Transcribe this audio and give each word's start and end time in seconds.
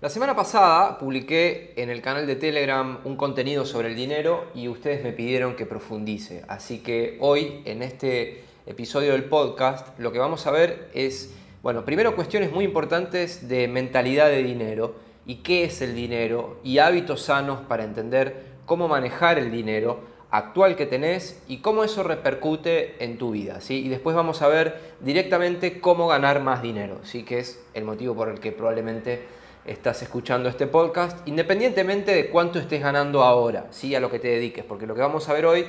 La 0.00 0.08
semana 0.08 0.34
pasada 0.34 0.96
publiqué 0.96 1.74
en 1.76 1.90
el 1.90 2.00
canal 2.00 2.26
de 2.26 2.34
Telegram 2.34 2.98
un 3.04 3.16
contenido 3.16 3.66
sobre 3.66 3.88
el 3.88 3.94
dinero 3.94 4.46
y 4.54 4.68
ustedes 4.68 5.04
me 5.04 5.12
pidieron 5.12 5.54
que 5.54 5.66
profundice. 5.66 6.44
Así 6.48 6.78
que 6.78 7.18
hoy, 7.20 7.60
en 7.66 7.82
este 7.82 8.42
episodio 8.64 9.12
del 9.12 9.24
podcast, 9.24 9.98
lo 9.98 10.12
que 10.12 10.18
vamos 10.18 10.46
a 10.46 10.50
ver 10.50 10.88
es, 10.94 11.34
bueno, 11.62 11.84
primero 11.84 12.16
cuestiones 12.16 12.52
muy 12.52 12.64
importantes 12.64 13.48
de 13.48 13.68
mentalidad 13.68 14.28
de 14.28 14.42
dinero 14.42 14.94
y 15.26 15.36
qué 15.36 15.64
es 15.64 15.82
el 15.82 15.94
dinero 15.94 16.58
y 16.64 16.78
hábitos 16.78 17.20
sanos 17.20 17.60
para 17.68 17.84
entender 17.84 18.46
cómo 18.64 18.88
manejar 18.88 19.38
el 19.38 19.50
dinero 19.50 20.00
actual 20.32 20.76
que 20.76 20.86
tenés 20.86 21.40
y 21.46 21.58
cómo 21.58 21.84
eso 21.84 22.02
repercute 22.02 22.96
en 23.04 23.18
tu 23.18 23.32
vida. 23.32 23.60
¿sí? 23.60 23.84
Y 23.84 23.88
después 23.88 24.16
vamos 24.16 24.40
a 24.40 24.48
ver 24.48 24.94
directamente 25.00 25.78
cómo 25.78 26.08
ganar 26.08 26.40
más 26.40 26.62
dinero, 26.62 26.98
¿sí? 27.04 27.22
que 27.22 27.38
es 27.38 27.62
el 27.74 27.84
motivo 27.84 28.16
por 28.16 28.30
el 28.30 28.40
que 28.40 28.50
probablemente 28.50 29.22
estás 29.66 30.02
escuchando 30.02 30.48
este 30.48 30.66
podcast, 30.66 31.16
independientemente 31.28 32.14
de 32.14 32.30
cuánto 32.30 32.58
estés 32.58 32.80
ganando 32.80 33.22
ahora, 33.22 33.66
¿sí? 33.70 33.94
a 33.94 34.00
lo 34.00 34.10
que 34.10 34.18
te 34.18 34.28
dediques, 34.28 34.64
porque 34.64 34.86
lo 34.86 34.94
que 34.94 35.02
vamos 35.02 35.28
a 35.28 35.34
ver 35.34 35.44
hoy 35.44 35.66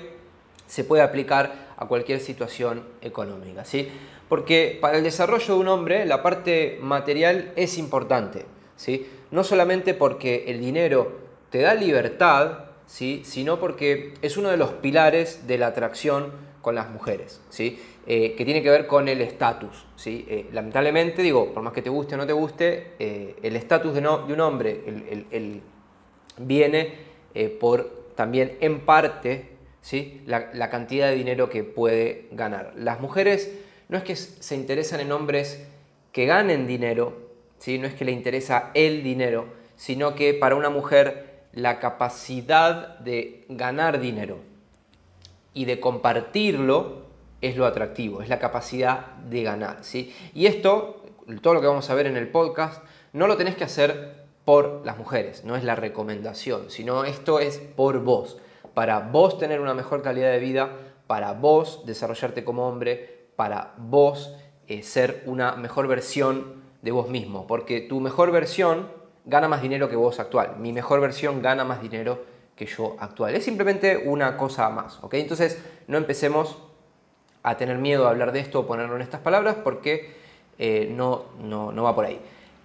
se 0.66 0.86
puede 0.86 1.04
aplicar 1.04 1.74
a 1.76 1.86
cualquier 1.86 2.22
situación 2.22 2.84
económica. 3.02 3.66
¿sí? 3.66 3.90
Porque 4.30 4.78
para 4.80 4.98
el 4.98 5.04
desarrollo 5.04 5.56
de 5.56 5.60
un 5.60 5.68
hombre 5.68 6.06
la 6.06 6.24
parte 6.24 6.80
material 6.82 7.52
es 7.58 7.78
importante, 7.78 8.46
¿sí? 8.78 9.10
no 9.30 9.44
solamente 9.44 9.94
porque 9.94 10.46
el 10.48 10.62
dinero 10.62 11.20
te 11.50 11.60
da 11.60 11.74
libertad, 11.74 12.73
¿sí? 12.94 13.24
sino 13.26 13.60
porque 13.60 14.14
es 14.22 14.38
uno 14.38 14.50
de 14.50 14.58
los 14.58 14.74
pilares 14.74 15.48
de 15.48 15.58
la 15.58 15.66
atracción 15.66 16.32
con 16.62 16.76
las 16.76 16.92
mujeres, 16.92 17.42
¿sí? 17.50 17.82
Eh, 18.06 18.36
que 18.36 18.46
tiene 18.46 18.62
que 18.62 18.70
ver 18.70 18.86
con 18.86 19.08
el 19.08 19.20
estatus. 19.22 19.88
¿sí? 19.96 20.28
Eh, 20.30 20.48
lamentablemente, 20.52 21.24
digo, 21.24 21.52
por 21.54 21.64
más 21.64 21.74
que 21.74 21.82
te 21.82 21.90
guste 21.90 22.14
o 22.14 22.18
no 22.20 22.28
te 22.28 22.34
guste, 22.34 22.92
eh, 23.00 23.36
el 23.42 23.56
estatus 23.56 23.96
de, 23.96 24.00
un 24.00 24.40
hombre 24.40 24.82
viene 26.38 26.94
por 27.60 28.12
también 28.16 28.58
en 28.62 28.82
parte 28.82 29.50
¿sí? 29.82 30.22
La, 30.28 30.70
cantidad 30.70 31.10
de 31.10 31.16
dinero 31.16 31.50
que 31.50 31.64
puede 31.64 32.28
ganar. 32.32 32.74
Las 32.76 33.02
mujeres 33.02 33.52
no 33.90 33.98
es 33.98 34.04
que 34.04 34.16
se 34.16 34.56
interesan 34.56 35.00
en 35.00 35.12
hombres 35.12 35.66
que 36.12 36.28
ganen 36.28 36.68
dinero, 36.68 37.18
no 37.66 37.88
es 37.88 37.94
que 37.96 38.06
le 38.06 38.12
interesa 38.12 38.70
el 38.76 39.02
dinero, 39.02 39.48
sino 39.78 40.14
que 40.14 40.36
para 40.36 40.56
una 40.56 40.70
mujer 40.70 41.33
la 41.54 41.80
capacidad 41.80 43.00
de 43.00 43.46
ganar 43.48 44.00
dinero 44.00 44.40
y 45.54 45.66
de 45.66 45.80
compartirlo 45.80 47.04
es 47.42 47.58
lo 47.58 47.66
atractivo, 47.66 48.22
es 48.22 48.30
la 48.30 48.40
capacidad 48.40 49.16
de 49.30 49.44
ganar. 49.44 49.84
¿sí? 49.84 50.14
Y 50.34 50.48
esto, 50.48 51.04
todo 51.42 51.54
lo 51.54 51.62
que 51.62 51.68
vamos 51.68 51.90
a 51.90 51.96
ver 51.96 52.08
en 52.08 52.18
el 52.18 52.30
podcast, 52.30 52.84
no 53.12 53.28
lo 53.28 53.38
tenés 53.38 53.56
que 53.56 53.64
hacer 53.64 54.24
por 54.46 54.82
las 54.86 54.98
mujeres, 54.98 55.46
no 55.46 55.56
es 55.56 55.64
la 55.64 55.76
recomendación, 55.76 56.70
sino 56.70 57.06
esto 57.06 57.40
es 57.40 57.60
por 57.60 58.04
vos, 58.04 58.38
para 58.74 59.00
vos 59.00 59.38
tener 59.38 59.62
una 59.62 59.74
mejor 59.74 60.02
calidad 60.02 60.32
de 60.32 60.40
vida, 60.40 60.72
para 61.08 61.34
vos 61.34 61.84
desarrollarte 61.86 62.44
como 62.44 62.68
hombre, 62.68 63.28
para 63.36 63.74
vos 63.78 64.36
eh, 64.68 64.84
ser 64.84 65.24
una 65.26 65.56
mejor 65.56 65.88
versión 65.88 66.64
de 66.82 66.92
vos 66.92 67.10
mismo, 67.10 67.46
porque 67.48 67.82
tu 67.82 68.00
mejor 68.00 68.32
versión 68.32 69.03
gana 69.26 69.48
más 69.48 69.62
dinero 69.62 69.90
que 69.90 69.96
vos 69.96 70.20
actual. 70.20 70.56
Mi 70.60 70.74
mejor 70.74 71.02
versión 71.02 71.42
gana 71.42 71.64
más 71.64 71.82
dinero 71.82 72.24
que 72.56 72.66
yo 72.66 72.96
actual. 73.00 73.36
Es 73.36 73.46
simplemente 73.46 73.98
una 73.98 74.38
cosa 74.38 74.70
más, 74.70 75.00
¿ok? 75.02 75.16
Entonces 75.16 75.64
no 75.88 75.98
empecemos 75.98 76.58
a 77.42 77.58
tener 77.58 77.78
miedo 77.78 78.08
a 78.08 78.12
hablar 78.12 78.32
de 78.32 78.40
esto 78.40 78.62
o 78.62 78.68
ponerlo 78.68 78.96
en 78.96 79.02
estas 79.02 79.22
palabras 79.22 79.56
porque 79.64 80.14
eh, 80.60 80.92
no, 80.94 81.26
no, 81.42 81.84
va 81.84 81.96
por 81.96 82.06
ahí. 82.06 82.20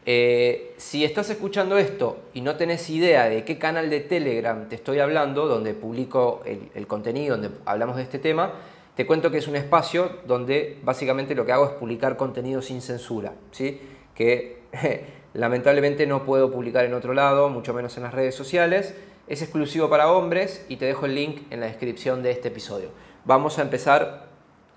Eh, 0.07 0.75
si 0.77 1.05
estás 1.05 1.29
escuchando 1.31 1.77
esto 1.77 2.19
y 2.33 2.41
no 2.41 2.57
tenés 2.57 2.89
idea 2.89 3.29
de 3.29 3.45
qué 3.45 3.59
canal 3.59 3.91
de 3.91 4.01
Telegram 4.01 4.69
te 4.69 4.77
estoy 4.77 5.01
hablando, 5.01 5.47
donde 5.47 5.75
publico 5.75 6.43
el, 6.45 6.71
el 6.75 6.87
contenido, 6.87 7.37
donde 7.37 7.57
hablamos 7.67 7.97
de 7.97 8.03
este 8.03 8.19
tema, 8.19 8.53
te 8.99 9.07
cuento 9.07 9.31
que 9.31 9.39
es 9.39 9.47
un 9.47 9.55
espacio 9.57 10.11
donde 10.27 10.79
básicamente 10.83 11.35
lo 11.35 11.47
que 11.47 11.53
hago 11.53 11.67
es 11.67 11.73
publicar 11.73 12.17
contenido 12.17 12.63
sin 12.63 12.81
censura, 12.81 13.33
¿sí? 13.53 13.81
que 14.13 14.63
Lamentablemente 15.35 16.07
no 16.07 16.25
puedo 16.25 16.51
publicar 16.51 16.85
en 16.85 16.95
otro 16.95 17.13
lado, 17.15 17.49
mucho 17.49 17.75
menos 17.75 17.97
en 17.97 18.03
las 18.03 18.15
redes 18.15 18.35
sociales. 18.35 18.95
Es 19.27 19.43
exclusivo 19.43 19.91
para 19.91 20.11
hombres 20.11 20.65
y 20.69 20.77
te 20.77 20.87
dejo 20.87 21.07
el 21.07 21.15
link 21.15 21.43
en 21.51 21.61
la 21.61 21.67
descripción 21.67 22.23
de 22.23 22.31
este 22.31 22.49
episodio. 22.49 22.91
Vamos 23.25 23.59
a 23.59 23.63
empezar 23.63 24.29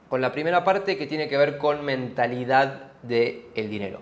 con 0.09 0.19
la 0.19 0.33
primera 0.33 0.63
parte 0.65 0.97
que 0.97 1.07
tiene 1.07 1.29
que 1.29 1.37
ver 1.37 1.57
con 1.57 1.85
mentalidad 1.85 2.91
del 3.01 3.45
el 3.55 3.69
dinero. 3.69 4.01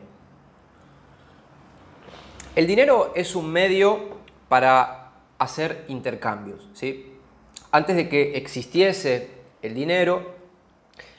El 2.56 2.66
dinero 2.66 3.14
es 3.16 3.36
un 3.36 3.52
medio 3.52 4.18
para 4.50 5.12
hacer 5.38 5.86
intercambios. 5.88 6.68
¿sí? 6.74 7.14
Antes 7.72 7.96
de 7.96 8.10
que 8.10 8.36
existiese 8.38 9.30
el 9.62 9.76
dinero, 9.76 10.34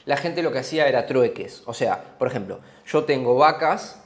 la 0.03 0.17
gente 0.17 0.43
lo 0.43 0.51
que 0.51 0.59
hacía 0.59 0.87
era 0.87 1.05
trueques. 1.05 1.63
O 1.65 1.73
sea, 1.73 2.03
por 2.19 2.27
ejemplo, 2.27 2.59
yo 2.85 3.05
tengo 3.05 3.37
vacas 3.37 4.00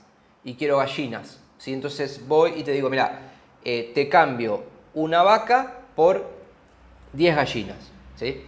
y 0.46 0.54
quiero 0.54 0.78
gallinas. 0.78 1.40
¿sí? 1.58 1.74
Entonces 1.74 2.26
voy 2.26 2.54
y 2.56 2.64
te 2.64 2.72
digo, 2.72 2.90
mira, 2.90 3.34
eh, 3.66 3.92
te 3.94 4.08
cambio 4.08 4.64
una 4.94 5.24
vaca 5.24 5.80
por 5.96 6.26
10 7.12 7.36
gallinas. 7.36 7.92
¿sí? 8.16 8.44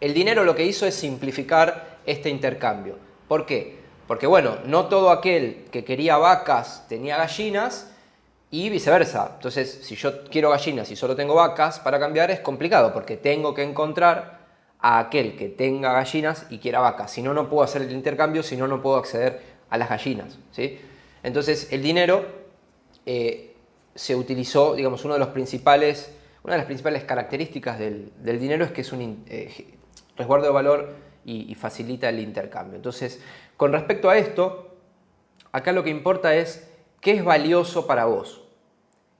El 0.00 0.12
dinero 0.12 0.44
lo 0.44 0.54
que 0.54 0.66
hizo 0.66 0.84
es 0.84 0.94
simplificar 0.94 1.98
este 2.04 2.28
intercambio. 2.28 2.98
¿Por 3.28 3.46
qué? 3.46 3.78
Porque 4.06 4.26
bueno, 4.26 4.58
no 4.66 4.86
todo 4.86 5.10
aquel 5.10 5.66
que 5.70 5.84
quería 5.84 6.16
vacas 6.16 6.84
tenía 6.88 7.16
gallinas 7.16 7.92
y 8.50 8.68
viceversa. 8.68 9.32
Entonces, 9.36 9.80
si 9.84 9.94
yo 9.94 10.24
quiero 10.24 10.50
gallinas 10.50 10.90
y 10.90 10.96
solo 10.96 11.14
tengo 11.14 11.36
vacas 11.36 11.78
para 11.78 12.00
cambiar 12.00 12.32
es 12.32 12.40
complicado 12.40 12.92
porque 12.92 13.16
tengo 13.16 13.54
que 13.54 13.62
encontrar 13.62 14.40
a 14.80 14.98
aquel 14.98 15.36
que 15.36 15.48
tenga 15.48 15.92
gallinas 15.92 16.46
y 16.50 16.58
quiera 16.58 16.80
vacas. 16.80 17.12
Si 17.12 17.22
no, 17.22 17.32
no 17.32 17.48
puedo 17.48 17.62
hacer 17.62 17.82
el 17.82 17.92
intercambio, 17.92 18.42
si 18.42 18.56
no, 18.56 18.66
no 18.66 18.82
puedo 18.82 18.96
acceder 18.96 19.40
a 19.68 19.78
las 19.78 19.88
gallinas. 19.88 20.38
¿sí? 20.50 20.80
Entonces 21.22 21.68
el 21.72 21.82
dinero 21.82 22.24
eh, 23.06 23.56
se 23.94 24.16
utilizó, 24.16 24.74
digamos, 24.74 25.04
uno 25.04 25.14
de 25.14 25.20
los 25.20 25.28
principales, 25.28 26.12
una 26.42 26.54
de 26.54 26.58
las 26.58 26.66
principales 26.66 27.04
características 27.04 27.78
del, 27.78 28.12
dinero 28.22 28.64
es 28.64 28.72
que 28.72 28.80
es 28.80 28.92
un 28.92 29.24
eh, 29.28 29.78
resguardo 30.16 30.46
de 30.46 30.52
valor 30.52 30.94
y, 31.24 31.54
facilita 31.54 32.08
el 32.08 32.18
intercambio. 32.18 32.76
Entonces, 32.76 33.20
con 33.56 33.72
respecto 33.72 34.08
a 34.08 34.16
esto, 34.16 34.74
acá 35.52 35.72
lo 35.72 35.84
que 35.84 35.90
importa 35.90 36.34
es 36.34 36.68
qué 37.00 37.12
es 37.12 37.24
valioso 37.24 37.86
para 37.86 38.06
vos, 38.06 38.42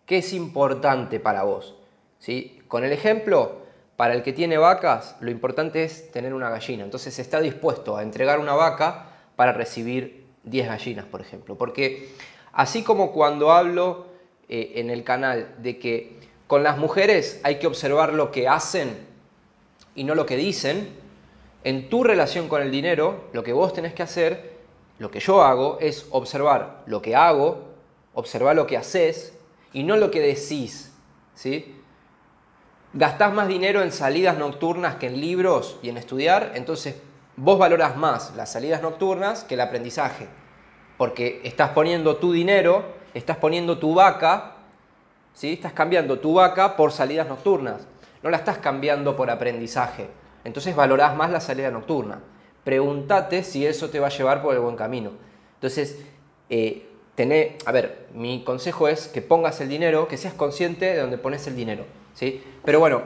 qué 0.07 0.19
es 0.19 0.33
importante 0.33 1.21
para 1.21 1.43
vos. 1.43 1.77
¿sí? 2.19 2.61
Con 2.69 2.85
el 2.85 2.93
ejemplo, 2.93 3.61
para 3.97 4.15
el 4.15 4.23
que 4.23 4.33
tiene 4.33 4.57
vacas, 4.57 5.17
lo 5.21 5.31
importante 5.31 5.85
es 5.85 6.11
tener 6.11 6.33
una 6.33 6.49
gallina. 6.49 6.85
Entonces 6.85 7.19
está 7.19 7.41
dispuesto 7.41 7.97
a 7.97 8.03
entregar 8.03 8.39
una 8.39 8.55
vaca 8.55 9.11
para 9.37 9.53
recibir 9.53 10.20
10 10.45 10.67
gallinas, 10.67 11.05
por 11.07 11.21
ejemplo. 11.21 11.57
Porque 11.57 12.11
así 12.53 12.83
como 12.83 13.13
cuando 13.13 13.53
hablo 13.53 14.07
eh, 14.49 14.73
en 14.77 14.91
el 14.91 15.05
canal 15.05 15.55
de 15.59 15.79
que 15.79 16.19
con 16.47 16.63
las 16.63 16.79
mujeres 16.79 17.41
hay 17.45 17.59
que 17.59 17.67
observar 17.67 18.13
lo 18.13 18.33
que 18.33 18.49
hacen 18.49 19.07
y 19.95 20.05
no 20.05 20.15
lo 20.15 20.27
que 20.27 20.37
dicen, 20.37 20.89
en 21.63 21.89
tu 21.89 22.05
relación 22.05 22.49
con 22.49 22.63
el 22.63 22.71
dinero, 22.71 23.29
lo 23.33 23.43
que 23.43 23.53
vos 23.53 23.73
tenés 23.73 23.93
que 23.93 24.03
hacer, 24.03 24.59
lo 24.99 25.11
que 25.11 25.21
yo 25.21 25.43
hago, 25.43 25.79
es 25.81 26.07
observar 26.11 26.83
lo 26.87 27.03
que 27.03 27.15
hago, 27.15 27.69
observar 28.15 28.57
lo 28.57 28.67
que 28.67 28.77
haces 28.77 29.35
y 29.73 29.83
no 29.83 29.97
lo 29.97 30.11
que 30.11 30.21
decís. 30.21 30.93
¿sí? 31.35 31.77
Gastás 32.93 33.33
más 33.33 33.47
dinero 33.47 33.83
en 33.83 33.93
salidas 33.93 34.37
nocturnas 34.37 34.97
que 34.97 35.07
en 35.07 35.21
libros 35.21 35.79
y 35.83 35.91
en 35.91 35.97
estudiar, 35.97 36.53
entonces 36.55 36.97
vos 37.37 37.59
valoras 37.59 37.97
más 37.97 38.35
las 38.37 38.53
salidas 38.53 38.83
nocturnas 38.83 39.45
que 39.45 39.55
el 39.55 39.61
aprendizaje, 39.61 40.27
porque 40.99 41.41
estás 41.45 41.71
poniendo 41.71 42.17
tu 42.17 42.33
dinero, 42.33 42.85
estás 43.15 43.37
poniendo 43.39 43.79
tu 43.79 43.95
vaca, 43.95 44.57
¿sí? 45.35 45.55
estás 45.55 45.73
cambiando 45.73 46.19
tu 46.19 46.35
vaca 46.35 46.77
por 46.77 46.93
salidas 46.93 47.27
nocturnas, 47.29 47.87
no 48.23 48.31
la 48.31 48.37
estás 48.37 48.59
cambiando 48.59 49.17
por 49.17 49.31
aprendizaje. 49.31 50.09
Entonces 50.45 50.75
valorás 50.75 51.17
más 51.17 51.31
la 51.31 51.41
salida 51.41 51.71
nocturna. 51.71 52.21
Pregúntate 52.65 53.43
si 53.43 53.67
eso 53.67 53.91
te 53.91 54.01
va 54.01 54.09
a 54.09 54.11
llevar 54.11 54.43
por 54.43 54.55
el 54.55 54.61
buen 54.61 54.77
camino. 54.77 55.13
Entonces, 55.55 55.99
eh, 56.49 56.87
a 57.67 57.73
ver, 57.73 58.07
mi 58.15 58.45
consejo 58.45 58.89
es 58.89 59.09
que 59.09 59.21
pongas 59.21 59.61
el 59.61 59.69
dinero, 59.69 60.09
que 60.09 60.17
seas 60.17 60.33
consciente 60.33 60.87
de 60.87 61.01
dónde 61.01 61.19
pones 61.19 61.47
el 61.47 61.57
dinero. 61.57 61.85
¿sí? 62.15 62.43
Pero 62.65 62.81
bueno, 62.81 63.03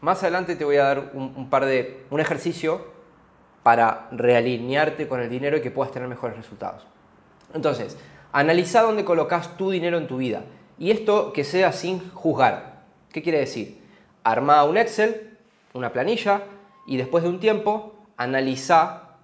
más 0.00 0.22
adelante 0.22 0.54
te 0.54 0.64
voy 0.64 0.76
a 0.76 0.84
dar 0.84 1.10
un 1.14 1.50
par 1.50 1.64
de, 1.64 2.04
un 2.10 2.20
ejercicio 2.20 2.99
para 3.62 4.08
realinearte 4.12 5.08
con 5.08 5.20
el 5.20 5.28
dinero 5.28 5.56
y 5.56 5.60
que 5.60 5.70
puedas 5.70 5.92
tener 5.92 6.08
mejores 6.08 6.36
resultados. 6.36 6.86
Entonces, 7.54 7.96
analiza 8.32 8.82
dónde 8.82 9.04
colocas 9.04 9.56
tu 9.56 9.70
dinero 9.70 9.98
en 9.98 10.06
tu 10.06 10.18
vida. 10.18 10.42
Y 10.78 10.90
esto 10.90 11.32
que 11.32 11.44
sea 11.44 11.72
sin 11.72 12.10
juzgar. 12.12 12.82
¿Qué 13.12 13.22
quiere 13.22 13.38
decir? 13.40 13.80
Arma 14.24 14.64
un 14.64 14.78
Excel, 14.78 15.36
una 15.74 15.92
planilla, 15.92 16.42
y 16.86 16.96
después 16.96 17.22
de 17.22 17.30
un 17.30 17.40
tiempo, 17.40 17.94
analiza 18.16 19.16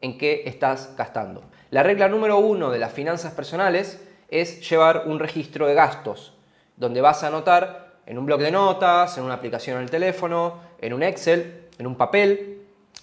en 0.00 0.18
qué 0.18 0.42
estás 0.46 0.94
gastando. 0.96 1.42
La 1.70 1.82
regla 1.82 2.08
número 2.08 2.38
uno 2.38 2.70
de 2.70 2.78
las 2.78 2.92
finanzas 2.92 3.32
personales 3.32 4.04
es 4.28 4.68
llevar 4.68 5.04
un 5.06 5.18
registro 5.18 5.66
de 5.66 5.74
gastos, 5.74 6.34
donde 6.76 7.00
vas 7.00 7.22
a 7.22 7.28
anotar 7.28 7.94
en 8.06 8.18
un 8.18 8.26
blog 8.26 8.40
de 8.40 8.50
notas, 8.50 9.16
en 9.18 9.24
una 9.24 9.34
aplicación 9.34 9.76
en 9.76 9.84
el 9.84 9.90
teléfono, 9.90 10.58
en 10.80 10.92
un 10.92 11.02
Excel, 11.02 11.68
en 11.78 11.86
un 11.86 11.96
papel. 11.96 12.59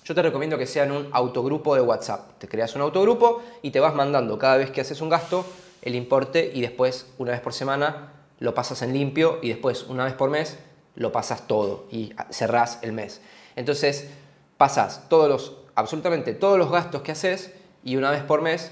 Yo 0.07 0.15
te 0.15 0.21
recomiendo 0.21 0.57
que 0.57 0.65
sea 0.65 0.85
en 0.85 0.93
un 0.93 1.09
autogrupo 1.11 1.75
de 1.75 1.81
WhatsApp. 1.81 2.37
Te 2.37 2.47
creas 2.47 2.73
un 2.75 2.81
autogrupo 2.81 3.43
y 3.61 3.71
te 3.71 3.81
vas 3.81 3.93
mandando 3.93 4.39
cada 4.39 4.55
vez 4.55 4.71
que 4.71 4.79
haces 4.79 5.01
un 5.01 5.09
gasto 5.09 5.45
el 5.81 5.95
importe 5.95 6.49
y 6.53 6.61
después, 6.61 7.07
una 7.17 7.33
vez 7.33 7.41
por 7.41 7.51
semana, 7.51 8.13
lo 8.39 8.53
pasas 8.53 8.81
en 8.83 8.93
limpio 8.93 9.39
y 9.41 9.49
después, 9.49 9.83
una 9.83 10.05
vez 10.05 10.13
por 10.13 10.29
mes, 10.29 10.59
lo 10.95 11.11
pasas 11.11 11.45
todo 11.45 11.87
y 11.91 12.13
cerrás 12.29 12.79
el 12.83 12.93
mes. 12.93 13.19
Entonces, 13.57 14.09
pasas 14.55 15.09
todos 15.09 15.27
los, 15.27 15.57
absolutamente 15.75 16.33
todos 16.33 16.57
los 16.57 16.71
gastos 16.71 17.01
que 17.01 17.11
haces 17.11 17.51
y 17.83 17.97
una 17.97 18.09
vez 18.09 18.23
por 18.23 18.41
mes 18.41 18.71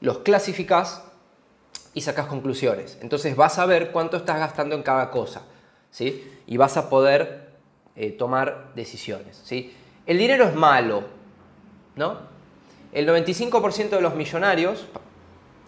los 0.00 0.20
clasificas 0.20 1.02
y 1.92 2.00
sacas 2.00 2.24
conclusiones. 2.24 2.96
Entonces 3.02 3.36
vas 3.36 3.58
a 3.58 3.66
ver 3.66 3.92
cuánto 3.92 4.16
estás 4.16 4.38
gastando 4.38 4.76
en 4.76 4.82
cada 4.82 5.10
cosa, 5.10 5.42
¿sí? 5.90 6.26
Y 6.46 6.56
vas 6.56 6.78
a 6.78 6.88
poder 6.88 7.50
eh, 7.96 8.12
tomar 8.12 8.72
decisiones, 8.74 9.38
¿sí? 9.44 9.76
El 10.10 10.18
dinero 10.18 10.44
es 10.44 10.56
malo, 10.56 11.04
¿no? 11.94 12.18
El 12.90 13.08
95% 13.08 13.90
de 13.90 14.00
los 14.00 14.16
millonarios 14.16 14.86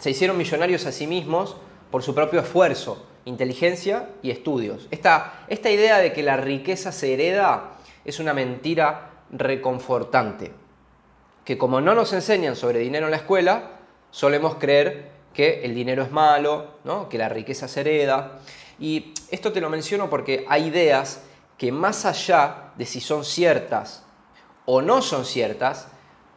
se 0.00 0.10
hicieron 0.10 0.36
millonarios 0.36 0.84
a 0.84 0.90
sí 0.90 1.06
mismos 1.06 1.54
por 1.92 2.02
su 2.02 2.12
propio 2.12 2.40
esfuerzo, 2.40 3.06
inteligencia 3.24 4.08
y 4.20 4.32
estudios. 4.32 4.88
Esta, 4.90 5.44
esta 5.46 5.70
idea 5.70 5.98
de 5.98 6.12
que 6.12 6.24
la 6.24 6.36
riqueza 6.36 6.90
se 6.90 7.14
hereda 7.14 7.74
es 8.04 8.18
una 8.18 8.34
mentira 8.34 9.12
reconfortante, 9.30 10.50
que 11.44 11.56
como 11.56 11.80
no 11.80 11.94
nos 11.94 12.12
enseñan 12.12 12.56
sobre 12.56 12.80
dinero 12.80 13.06
en 13.06 13.12
la 13.12 13.18
escuela, 13.18 13.78
solemos 14.10 14.56
creer 14.56 15.12
que 15.32 15.64
el 15.64 15.72
dinero 15.72 16.02
es 16.02 16.10
malo, 16.10 16.78
¿no? 16.82 17.08
que 17.08 17.16
la 17.16 17.28
riqueza 17.28 17.68
se 17.68 17.82
hereda. 17.82 18.40
Y 18.80 19.14
esto 19.30 19.52
te 19.52 19.60
lo 19.60 19.70
menciono 19.70 20.10
porque 20.10 20.44
hay 20.48 20.64
ideas 20.64 21.22
que 21.56 21.70
más 21.70 22.04
allá 22.06 22.72
de 22.76 22.86
si 22.86 23.00
son 23.00 23.24
ciertas 23.24 24.02
o 24.66 24.82
no 24.82 25.02
son 25.02 25.24
ciertas, 25.24 25.88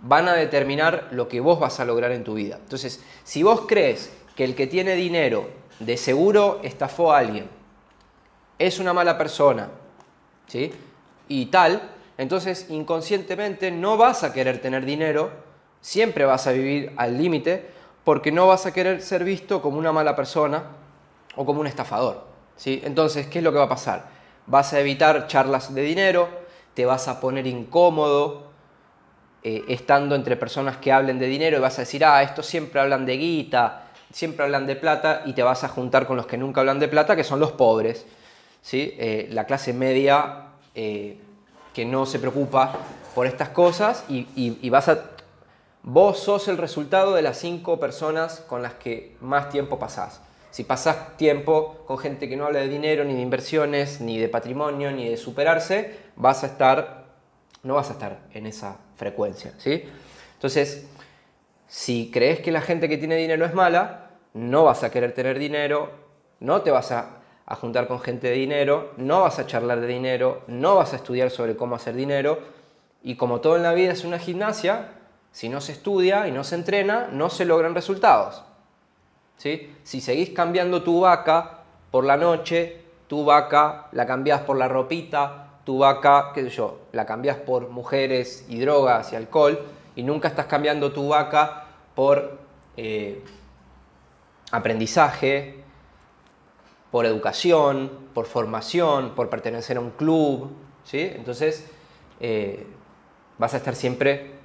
van 0.01 0.27
a 0.27 0.33
determinar 0.33 1.07
lo 1.11 1.27
que 1.27 1.39
vos 1.39 1.59
vas 1.59 1.79
a 1.79 1.85
lograr 1.85 2.11
en 2.11 2.23
tu 2.23 2.35
vida. 2.35 2.57
Entonces, 2.61 3.03
si 3.23 3.43
vos 3.43 3.61
crees 3.67 4.11
que 4.35 4.43
el 4.43 4.55
que 4.55 4.67
tiene 4.67 4.95
dinero 4.95 5.49
de 5.79 5.97
seguro 5.97 6.59
estafó 6.63 7.13
a 7.13 7.19
alguien, 7.19 7.49
es 8.59 8.79
una 8.79 8.93
mala 8.93 9.17
persona, 9.17 9.69
¿sí? 10.47 10.71
Y 11.27 11.47
tal, 11.47 11.81
entonces 12.17 12.67
inconscientemente 12.69 13.71
no 13.71 13.97
vas 13.97 14.23
a 14.23 14.31
querer 14.31 14.61
tener 14.61 14.85
dinero, 14.85 15.31
siempre 15.81 16.25
vas 16.25 16.47
a 16.47 16.51
vivir 16.51 16.93
al 16.97 17.17
límite, 17.17 17.69
porque 18.03 18.31
no 18.31 18.47
vas 18.47 18.65
a 18.65 18.73
querer 18.73 19.01
ser 19.01 19.23
visto 19.23 19.61
como 19.61 19.77
una 19.77 19.91
mala 19.91 20.15
persona 20.15 20.63
o 21.35 21.45
como 21.45 21.59
un 21.59 21.67
estafador. 21.67 22.25
¿sí? 22.55 22.81
Entonces, 22.85 23.27
¿qué 23.27 23.39
es 23.39 23.43
lo 23.43 23.51
que 23.51 23.57
va 23.57 23.65
a 23.65 23.69
pasar? 23.69 24.05
Vas 24.45 24.73
a 24.73 24.79
evitar 24.79 25.27
charlas 25.27 25.73
de 25.73 25.81
dinero, 25.81 26.29
te 26.75 26.85
vas 26.85 27.07
a 27.07 27.19
poner 27.19 27.47
incómodo 27.47 28.43
eh, 29.43 29.63
estando 29.67 30.13
entre 30.13 30.35
personas 30.35 30.77
que 30.77 30.91
hablen 30.91 31.17
de 31.17 31.25
dinero 31.25 31.57
y 31.57 31.59
vas 31.61 31.79
a 31.79 31.81
decir, 31.81 32.05
ah, 32.05 32.21
estos 32.21 32.45
siempre 32.45 32.79
hablan 32.79 33.05
de 33.05 33.17
guita, 33.17 33.87
siempre 34.11 34.43
hablan 34.45 34.67
de 34.67 34.75
plata 34.75 35.23
y 35.25 35.33
te 35.33 35.41
vas 35.41 35.63
a 35.63 35.69
juntar 35.69 36.05
con 36.05 36.17
los 36.17 36.27
que 36.27 36.37
nunca 36.37 36.61
hablan 36.61 36.79
de 36.79 36.87
plata, 36.87 37.15
que 37.15 37.23
son 37.23 37.39
los 37.39 37.51
pobres. 37.53 38.05
¿sí? 38.61 38.93
Eh, 38.99 39.27
la 39.31 39.45
clase 39.45 39.73
media 39.73 40.49
eh, 40.75 41.17
que 41.73 41.85
no 41.85 42.05
se 42.05 42.19
preocupa 42.19 42.73
por 43.15 43.25
estas 43.25 43.49
cosas 43.49 44.03
y 44.09 44.69
vas 44.69 44.89
a 44.89 45.15
Vos 45.87 46.17
sos 46.17 46.47
el 46.47 46.57
resultado 46.57 47.13
de 47.13 47.21
las 47.21 47.37
cinco 47.37 47.79
personas 47.79 48.39
con 48.47 48.63
las 48.63 48.73
que 48.73 49.15
más 49.21 49.49
tiempo 49.49 49.77
pasás. 49.77 50.19
Si 50.49 50.63
pasás 50.63 51.15
tiempo 51.15 51.83
con 51.85 51.99
gente 51.99 52.27
que 52.27 52.35
no 52.35 52.47
habla 52.47 52.61
de 52.61 52.69
dinero, 52.69 53.03
ni 53.03 53.13
de 53.13 53.21
inversiones, 53.21 54.01
ni 54.01 54.17
de 54.17 54.27
patrimonio, 54.27 54.89
ni 54.91 55.07
de 55.07 55.15
superarse, 55.15 56.04
vas 56.15 56.43
a 56.43 56.47
estar, 56.47 57.05
no 57.63 57.75
vas 57.75 57.89
a 57.89 57.93
estar 57.93 58.19
en 58.33 58.45
esa 58.45 58.77
frecuencia. 58.95 59.53
¿sí? 59.57 59.83
Entonces, 60.33 60.87
si 61.67 62.11
crees 62.11 62.39
que 62.39 62.51
la 62.51 62.61
gente 62.61 62.89
que 62.89 62.97
tiene 62.97 63.15
dinero 63.15 63.45
es 63.45 63.53
mala, 63.53 64.11
no 64.33 64.63
vas 64.63 64.83
a 64.83 64.91
querer 64.91 65.13
tener 65.13 65.39
dinero, 65.39 65.91
no 66.39 66.61
te 66.61 66.71
vas 66.71 66.91
a, 66.91 67.17
a 67.45 67.55
juntar 67.55 67.87
con 67.87 67.99
gente 67.99 68.27
de 68.27 68.33
dinero, 68.33 68.93
no 68.97 69.21
vas 69.21 69.39
a 69.39 69.47
charlar 69.47 69.79
de 69.81 69.87
dinero, 69.87 70.43
no 70.47 70.75
vas 70.75 70.93
a 70.93 70.97
estudiar 70.97 71.31
sobre 71.31 71.55
cómo 71.55 71.75
hacer 71.75 71.95
dinero, 71.95 72.39
y 73.03 73.15
como 73.15 73.39
todo 73.39 73.55
en 73.55 73.63
la 73.63 73.73
vida 73.73 73.91
es 73.93 74.03
una 74.03 74.17
gimnasia, 74.17 74.89
si 75.31 75.49
no 75.49 75.61
se 75.61 75.73
estudia 75.73 76.27
y 76.27 76.31
no 76.31 76.43
se 76.43 76.55
entrena, 76.55 77.07
no 77.11 77.29
se 77.29 77.45
logran 77.45 77.75
resultados. 77.75 78.43
¿Sí? 79.37 79.75
Si 79.83 80.01
seguís 80.01 80.29
cambiando 80.29 80.81
tu 80.81 81.01
vaca 81.01 81.59
por 81.91 82.03
la 82.03 82.17
noche, 82.17 82.81
tu 83.07 83.25
vaca 83.25 83.89
la 83.91 84.05
cambias 84.05 84.41
por 84.41 84.57
la 84.57 84.67
ropita, 84.67 85.44
tu 85.65 85.79
vaca, 85.79 86.31
qué 86.33 86.43
sé 86.43 86.49
yo, 86.49 86.79
la 86.93 87.05
cambias 87.05 87.37
por 87.37 87.69
mujeres 87.69 88.45
y 88.47 88.59
drogas 88.59 89.11
y 89.11 89.15
alcohol, 89.15 89.65
y 89.95 90.03
nunca 90.03 90.27
estás 90.27 90.45
cambiando 90.45 90.93
tu 90.93 91.09
vaca 91.09 91.65
por 91.95 92.37
eh, 92.77 93.23
aprendizaje, 94.51 95.63
por 96.91 97.05
educación, 97.05 97.91
por 98.13 98.25
formación, 98.25 99.15
por 99.15 99.29
pertenecer 99.29 99.77
a 99.77 99.79
un 99.81 99.89
club, 99.89 100.51
¿sí? 100.83 100.99
Entonces 101.01 101.69
eh, 102.19 102.65
vas 103.37 103.53
a 103.53 103.57
estar 103.57 103.75
siempre 103.75 104.35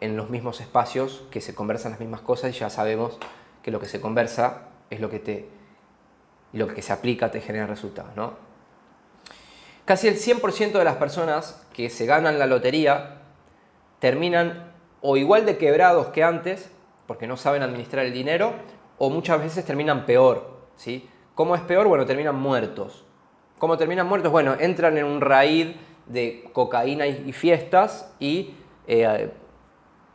en 0.00 0.16
los 0.16 0.30
mismos 0.30 0.60
espacios, 0.60 1.24
que 1.30 1.40
se 1.40 1.54
conversan 1.54 1.92
las 1.92 2.00
mismas 2.00 2.20
cosas 2.22 2.54
y 2.54 2.58
ya 2.58 2.70
sabemos 2.70 3.18
que 3.62 3.70
lo 3.70 3.80
que 3.80 3.86
se 3.86 4.00
conversa 4.00 4.68
es 4.88 5.00
lo 5.00 5.10
que 5.10 5.18
te 5.18 5.48
lo 6.52 6.66
que 6.66 6.82
se 6.82 6.92
aplica 6.92 7.30
te 7.30 7.40
genera 7.40 7.66
resultados, 7.66 8.16
¿no? 8.16 8.49
Casi 9.90 10.06
el 10.06 10.18
100% 10.18 10.78
de 10.78 10.84
las 10.84 10.98
personas 10.98 11.66
que 11.72 11.90
se 11.90 12.06
ganan 12.06 12.38
la 12.38 12.46
lotería 12.46 13.22
terminan 13.98 14.70
o 15.00 15.16
igual 15.16 15.44
de 15.44 15.58
quebrados 15.58 16.10
que 16.10 16.22
antes, 16.22 16.70
porque 17.08 17.26
no 17.26 17.36
saben 17.36 17.64
administrar 17.64 18.06
el 18.06 18.12
dinero, 18.12 18.52
o 18.98 19.10
muchas 19.10 19.40
veces 19.40 19.64
terminan 19.64 20.06
peor, 20.06 20.58
¿sí? 20.76 21.10
¿Cómo 21.34 21.56
es 21.56 21.60
peor? 21.62 21.88
Bueno, 21.88 22.06
terminan 22.06 22.36
muertos. 22.36 23.04
¿Cómo 23.58 23.76
terminan 23.76 24.06
muertos? 24.06 24.30
Bueno, 24.30 24.54
entran 24.60 24.96
en 24.96 25.06
un 25.06 25.20
raíz 25.20 25.74
de 26.06 26.48
cocaína 26.52 27.08
y 27.08 27.32
fiestas 27.32 28.14
y 28.20 28.54
eh, 28.86 29.32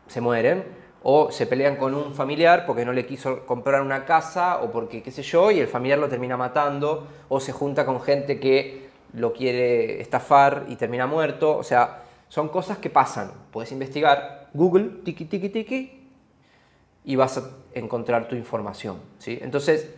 se 0.07 0.21
mueren, 0.21 0.63
o 1.03 1.31
se 1.31 1.47
pelean 1.47 1.75
con 1.75 1.93
un 1.93 2.13
familiar 2.13 2.65
porque 2.65 2.85
no 2.85 2.93
le 2.93 3.05
quiso 3.05 3.45
comprar 3.45 3.81
una 3.81 4.05
casa 4.05 4.61
o 4.61 4.71
porque 4.71 5.03
qué 5.03 5.11
sé 5.11 5.21
yo, 5.21 5.51
y 5.51 5.59
el 5.59 5.67
familiar 5.67 5.99
lo 5.99 6.07
termina 6.07 6.37
matando, 6.37 7.09
o 7.27 7.41
se 7.41 7.51
junta 7.51 7.85
con 7.85 7.99
gente 7.99 8.39
que 8.39 8.84
lo 9.15 9.33
quiere 9.33 10.01
estafar 10.01 10.65
y 10.69 10.75
termina 10.75 11.07
muerto. 11.07 11.57
O 11.57 11.63
sea, 11.63 12.03
son 12.29 12.49
cosas 12.49 12.77
que 12.77 12.89
pasan. 12.89 13.31
Puedes 13.51 13.71
investigar 13.71 14.49
Google, 14.53 15.01
tiki 15.03 15.25
tiki 15.25 15.49
tiki, 15.49 16.09
y 17.03 17.15
vas 17.15 17.37
a 17.37 17.49
encontrar 17.73 18.27
tu 18.27 18.35
información. 18.35 18.99
¿sí? 19.19 19.39
Entonces, 19.41 19.89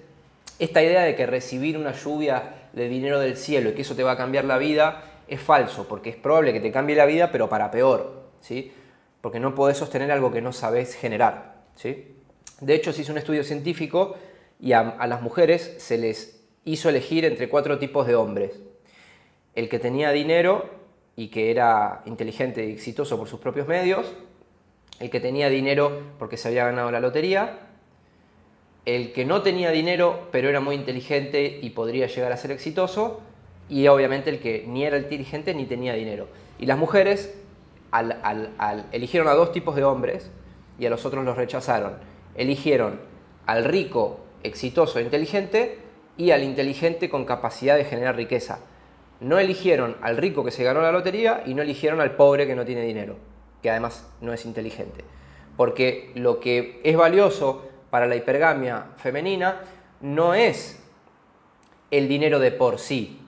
esta 0.60 0.82
idea 0.82 1.02
de 1.04 1.16
que 1.16 1.26
recibir 1.26 1.78
una 1.78 1.94
lluvia 1.94 2.70
de 2.74 2.90
dinero 2.90 3.20
del 3.20 3.38
cielo 3.38 3.70
y 3.70 3.74
que 3.74 3.82
eso 3.82 3.96
te 3.96 4.04
va 4.04 4.14
a 4.14 4.18
cambiar 4.18 4.46
la 4.46 4.58
vida 4.58 5.04
es 5.28 5.42
falso, 5.42 5.88
porque 5.88 6.10
es 6.10 6.16
probable 6.16 6.54
que 6.54 6.60
te 6.60 6.72
cambie 6.72 6.96
la 6.96 7.06
vida, 7.06 7.32
pero 7.32 7.50
para 7.50 7.72
peor. 7.72 8.28
¿sí? 8.40 8.72
porque 9.28 9.40
no 9.40 9.56
podés 9.56 9.78
sostener 9.78 10.12
algo 10.12 10.32
que 10.32 10.42
no 10.42 10.54
sabés 10.54 10.96
generar. 10.96 11.56
¿sí? 11.76 12.16
De 12.62 12.76
hecho, 12.76 12.94
se 12.94 13.02
hizo 13.02 13.12
un 13.12 13.18
estudio 13.18 13.44
científico 13.44 14.16
y 14.60 14.74
a, 14.74 15.06
las 15.06 15.22
mujeres 15.22 15.76
se 15.80 15.98
les 15.98 16.42
hizo 16.64 16.90
elegir 16.90 17.26
entre 17.26 17.50
cuatro 17.50 17.78
tipos 17.78 18.08
de 18.08 18.16
hombres. 18.16 18.52
El 19.58 19.70
que 19.70 19.80
tenía 19.80 20.12
dinero 20.12 20.70
y 21.16 21.30
que 21.30 21.50
era 21.50 22.04
inteligente 22.06 22.64
y 22.64 22.74
exitoso 22.74 23.18
por 23.18 23.28
sus 23.28 23.40
propios 23.40 23.68
medios, 23.68 24.06
el 25.00 25.10
que 25.10 25.20
tenía 25.20 25.50
dinero 25.50 26.04
porque 26.20 26.38
se 26.38 26.50
había 26.50 26.66
ganado 26.66 26.92
la 26.92 27.00
lotería, 27.00 27.62
el 28.86 29.14
que 29.14 29.26
no 29.26 29.42
tenía 29.42 29.72
dinero 29.72 30.28
pero 30.32 30.48
era 30.48 30.60
muy 30.60 30.76
inteligente 30.76 31.58
y 31.60 31.72
podría 31.72 32.06
llegar 32.06 32.32
a 32.32 32.38
ser 32.38 32.52
exitoso, 32.52 33.22
y 33.68 33.88
obviamente 33.88 34.30
el 34.30 34.40
que 34.40 34.64
ni 34.68 34.86
era 34.86 35.00
inteligente 35.00 35.56
ni 35.56 35.66
tenía 35.66 35.96
dinero. 35.96 36.28
Y 36.60 36.68
las 36.68 36.78
mujeres 36.78 37.34
eligieron 38.92 39.28
a 39.28 39.34
dos 39.34 39.52
tipos 39.52 39.76
de 39.76 39.84
hombres 39.84 40.30
y 40.78 40.86
a 40.86 40.92
los 40.92 41.04
otros 41.04 41.26
los 41.26 41.36
rechazaron. 41.36 41.94
Eligieron 42.36 43.00
al 43.48 43.66
rico, 43.66 44.20
exitoso 44.44 45.00
e 45.00 45.02
inteligente 45.02 45.80
y 46.16 46.30
al 46.30 46.44
inteligente 46.44 47.10
con 47.10 47.26
capacidad 47.26 47.76
de 47.76 47.86
generar 47.86 48.16
riqueza. 48.16 48.60
No 49.20 49.40
eligieron 49.40 49.98
al 50.02 50.18
rico 50.18 50.44
que 50.44 50.52
se 50.52 50.64
ganó 50.64 50.82
la 50.82 50.92
lotería 50.92 51.44
y 51.46 51.54
no 51.54 51.62
eligieron 51.62 52.02
al 52.02 52.16
pobre 52.16 52.48
que 52.48 52.56
no 52.56 52.66
tiene 52.66 52.82
dinero, 52.82 53.18
que 53.62 53.70
además 53.70 54.08
no 54.22 54.34
es 54.34 54.46
inteligente. 54.46 55.04
Porque 55.56 56.12
lo 56.16 56.40
que 56.40 56.82
es 56.84 56.96
valioso 56.96 57.66
para 57.90 58.06
la 58.06 58.16
hipergamia 58.16 58.88
femenina 58.98 59.62
no 60.02 60.34
es 60.34 60.84
el 61.90 62.08
dinero 62.08 62.40
de 62.40 62.52
por 62.52 62.80
sí, 62.80 63.20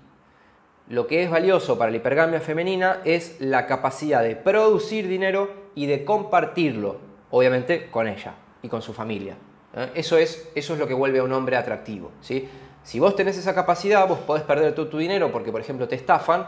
lo 0.89 1.05
que 1.05 1.22
es 1.22 1.29
valioso 1.29 1.77
para 1.77 1.91
la 1.91 1.98
hipergamia 1.98 2.41
femenina 2.41 3.01
es 3.05 3.39
la 3.39 3.67
capacidad 3.67 4.24
de 4.24 4.36
producir 4.36 5.08
dinero 5.08 5.69
y 5.75 5.86
de 5.86 6.03
compartirlo, 6.03 6.98
obviamente 7.29 7.91
con 7.91 8.08
ella 8.08 8.34
y 8.63 8.69
con 8.69 8.81
su 8.81 8.91
familia. 8.91 9.36
¿eh? 9.75 9.91
Eso, 9.93 10.17
es, 10.17 10.50
eso 10.55 10.74
es 10.74 10.79
lo 10.79 10.88
que 10.88 10.96
vuelve 10.96 11.19
a 11.19 11.24
un 11.24 11.31
hombre 11.31 11.58
atractivo. 11.58 12.12
¿sí? 12.22 12.50
Si 12.89 13.00
vos 13.00 13.15
tenés 13.15 13.38
esa 13.38 13.53
capacidad, 13.53 14.08
vos 14.08 14.17
podés 14.17 14.41
perder 14.41 14.74
todo 14.74 14.88
tu 14.88 14.98
dinero 14.98 15.31
porque, 15.31 15.51
por 15.51 15.62
ejemplo, 15.62 15.88
te 15.88 15.93
estafan, 15.93 16.48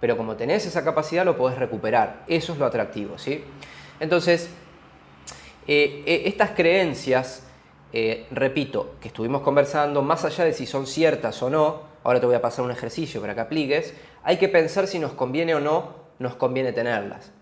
pero 0.00 0.16
como 0.16 0.36
tenés 0.36 0.64
esa 0.64 0.84
capacidad, 0.84 1.24
lo 1.24 1.36
podés 1.36 1.58
recuperar. 1.58 2.22
Eso 2.28 2.52
es 2.52 2.60
lo 2.60 2.66
atractivo. 2.66 3.18
¿sí? 3.18 3.42
Entonces, 3.98 4.50
eh, 5.66 6.04
eh, 6.06 6.22
estas 6.26 6.50
creencias, 6.50 7.42
repito, 8.30 8.94
que 9.00 9.08
estuvimos 9.08 9.42
conversando, 9.42 10.00
más 10.00 10.24
allá 10.24 10.44
de 10.44 10.52
si 10.52 10.64
son 10.64 10.86
ciertas 10.86 11.42
o 11.42 11.50
no, 11.50 11.82
ahora 12.04 12.20
te 12.20 12.26
voy 12.26 12.36
a 12.36 12.40
pasar 12.40 12.64
un 12.64 12.70
ejercicio 12.70 13.20
para 13.20 13.34
que 13.34 13.40
apliques, 13.40 13.92
hay 14.22 14.36
que 14.36 14.48
pensar 14.48 14.86
si 14.86 15.00
nos 15.00 15.14
conviene 15.14 15.56
o 15.56 15.60
no, 15.60 15.94
nos 16.20 16.36
conviene 16.36 16.72
tenerlas. 16.72 17.32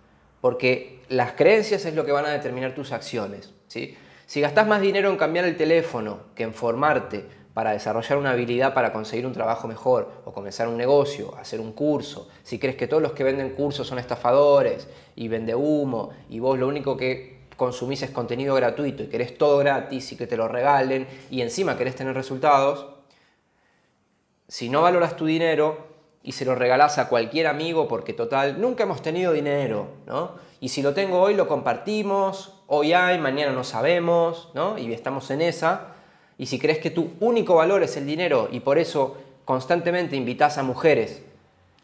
Porque 0.41 1.03
las 1.11 1.33
creencias 1.33 1.85
es 1.85 1.95
lo 1.95 2.07
que 2.07 2.13
van 2.13 2.25
a 2.25 2.31
determinar 2.31 2.75
tus 2.75 2.93
acciones. 2.93 3.53
¿sí? 3.67 3.95
Si 4.25 4.41
gastás 4.41 4.67
más 4.67 4.81
dinero 4.81 5.11
en 5.11 5.19
cambiar 5.19 5.45
el 5.45 5.59
teléfono 5.59 6.21
que 6.35 6.45
en 6.45 6.55
formarte 6.55 7.37
para 7.59 7.73
desarrollar 7.73 8.19
una 8.19 8.31
habilidad 8.31 8.73
para 8.73 8.93
conseguir 8.93 9.27
un 9.27 9.33
trabajo 9.33 9.67
mejor 9.67 10.23
o 10.25 10.33
comenzar 10.33 10.69
un 10.69 10.77
negocio, 10.77 11.35
hacer 11.41 11.61
un 11.61 11.73
curso, 11.73 12.29
si 12.45 12.57
crees 12.57 12.77
que 12.77 12.87
todos 12.87 13.03
los 13.03 13.15
que 13.15 13.25
venden 13.25 13.51
cursos 13.57 13.85
son 13.85 13.99
estafadores 13.99 14.87
y 15.17 15.27
vende 15.27 15.57
humo 15.57 16.11
y 16.31 16.39
vos 16.39 16.57
lo 16.57 16.69
único 16.69 16.97
que 16.97 17.49
consumís 17.57 18.01
es 18.03 18.11
contenido 18.11 18.55
gratuito 18.55 19.03
y 19.03 19.09
querés 19.09 19.37
todo 19.37 19.59
gratis 19.59 20.13
y 20.13 20.17
que 20.17 20.29
te 20.29 20.37
lo 20.37 20.47
regalen 20.47 21.09
y 21.33 21.41
encima 21.41 21.77
querés 21.77 21.97
tener 21.97 22.15
resultados, 22.15 22.87
si 24.47 24.69
no 24.69 24.83
valoras 24.83 25.17
tu 25.17 25.27
dinero 25.27 25.79
y 26.23 26.31
se 26.31 26.45
lo 26.45 26.55
regalás 26.55 26.99
a 26.99 27.09
cualquier 27.09 27.49
amigo 27.49 27.89
porque 27.89 28.13
total, 28.13 28.61
nunca 28.61 28.85
hemos 28.85 29.03
tenido 29.03 29.33
dinero, 29.33 29.89
¿no? 30.07 30.31
Y 30.61 30.69
si 30.69 30.81
lo 30.81 30.95
tengo 30.95 31.21
hoy, 31.21 31.35
lo 31.35 31.49
compartimos, 31.49 32.53
hoy 32.69 32.93
hay, 32.93 33.19
mañana 33.19 33.51
no 33.51 33.65
sabemos, 33.65 34.51
¿no? 34.55 34.79
Y 34.79 34.93
estamos 34.93 35.29
en 35.33 35.43
esa. 35.43 35.98
Y 36.39 36.47
si 36.47 36.59
crees 36.59 36.79
que 36.79 36.91
tu 36.91 37.11
único 37.21 37.57
valor 37.57 37.83
es 37.83 37.97
el 37.97 38.07
dinero 38.07 38.49
y 38.51 38.61
por 38.61 38.79
eso 38.79 39.19
constantemente 39.45 40.17
invitas 40.17 40.57
a 40.57 40.63
mujeres 40.63 41.23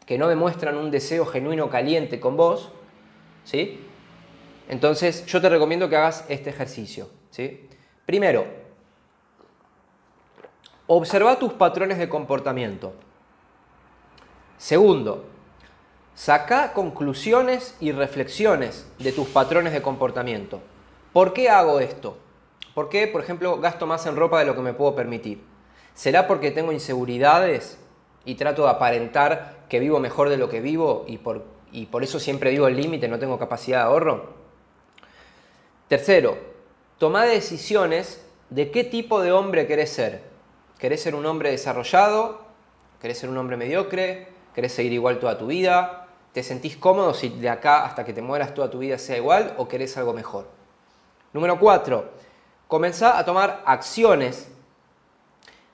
que 0.06 0.16
no 0.16 0.28
demuestran 0.28 0.76
un 0.76 0.90
deseo 0.90 1.26
genuino 1.26 1.68
caliente 1.68 2.20
con 2.20 2.36
vos, 2.36 2.70
¿sí? 3.44 3.80
Entonces 4.68 5.26
yo 5.26 5.40
te 5.40 5.48
recomiendo 5.48 5.88
que 5.88 5.96
hagas 5.96 6.24
este 6.28 6.50
ejercicio, 6.50 7.08
¿sí? 7.30 7.68
Primero, 8.06 8.46
observa 10.86 11.38
tus 11.38 11.52
patrones 11.52 11.98
de 11.98 12.08
comportamiento. 12.08 12.94
Segundo, 14.56 15.24
Saca 16.14 16.72
conclusiones 16.74 17.76
y 17.80 17.90
reflexiones 17.90 18.86
de 19.00 19.10
tus 19.10 19.26
patrones 19.26 19.72
de 19.72 19.82
comportamiento. 19.82 20.60
¿Por 21.12 21.32
qué 21.32 21.50
hago 21.50 21.80
esto? 21.80 22.18
¿Por 22.74 22.88
qué, 22.88 23.06
por 23.06 23.22
ejemplo, 23.22 23.58
gasto 23.58 23.86
más 23.86 24.04
en 24.06 24.16
ropa 24.16 24.40
de 24.40 24.46
lo 24.46 24.56
que 24.56 24.62
me 24.62 24.74
puedo 24.74 24.96
permitir? 24.96 25.40
¿Será 25.94 26.26
porque 26.26 26.50
tengo 26.50 26.72
inseguridades 26.72 27.78
y 28.24 28.34
trato 28.34 28.64
de 28.64 28.70
aparentar 28.70 29.64
que 29.68 29.78
vivo 29.78 30.00
mejor 30.00 30.28
de 30.28 30.36
lo 30.36 30.48
que 30.48 30.60
vivo 30.60 31.04
y 31.06 31.18
por, 31.18 31.44
y 31.70 31.86
por 31.86 32.02
eso 32.02 32.18
siempre 32.18 32.50
vivo 32.50 32.66
el 32.66 32.76
límite, 32.76 33.06
no 33.06 33.20
tengo 33.20 33.38
capacidad 33.38 33.78
de 33.78 33.84
ahorro? 33.84 34.34
Tercero, 35.86 36.36
toma 36.98 37.24
decisiones 37.24 38.26
de 38.50 38.72
qué 38.72 38.82
tipo 38.82 39.22
de 39.22 39.30
hombre 39.30 39.68
querés 39.68 39.90
ser. 39.90 40.22
¿Querés 40.78 41.00
ser 41.02 41.14
un 41.14 41.26
hombre 41.26 41.52
desarrollado? 41.52 42.40
¿Querés 43.00 43.18
ser 43.18 43.30
un 43.30 43.38
hombre 43.38 43.56
mediocre? 43.56 44.28
¿Querés 44.52 44.72
seguir 44.72 44.92
igual 44.92 45.20
toda 45.20 45.38
tu 45.38 45.46
vida? 45.46 46.08
¿Te 46.32 46.42
sentís 46.42 46.76
cómodo 46.76 47.14
si 47.14 47.28
de 47.28 47.48
acá 47.48 47.84
hasta 47.84 48.04
que 48.04 48.12
te 48.12 48.20
mueras 48.20 48.52
toda 48.54 48.68
tu 48.68 48.78
vida 48.78 48.98
sea 48.98 49.16
igual 49.16 49.54
o 49.58 49.68
querés 49.68 49.96
algo 49.96 50.12
mejor? 50.12 50.48
Número 51.32 51.58
4. 51.60 52.23
Comenzá 52.74 53.20
a 53.20 53.24
tomar 53.24 53.62
acciones 53.66 54.48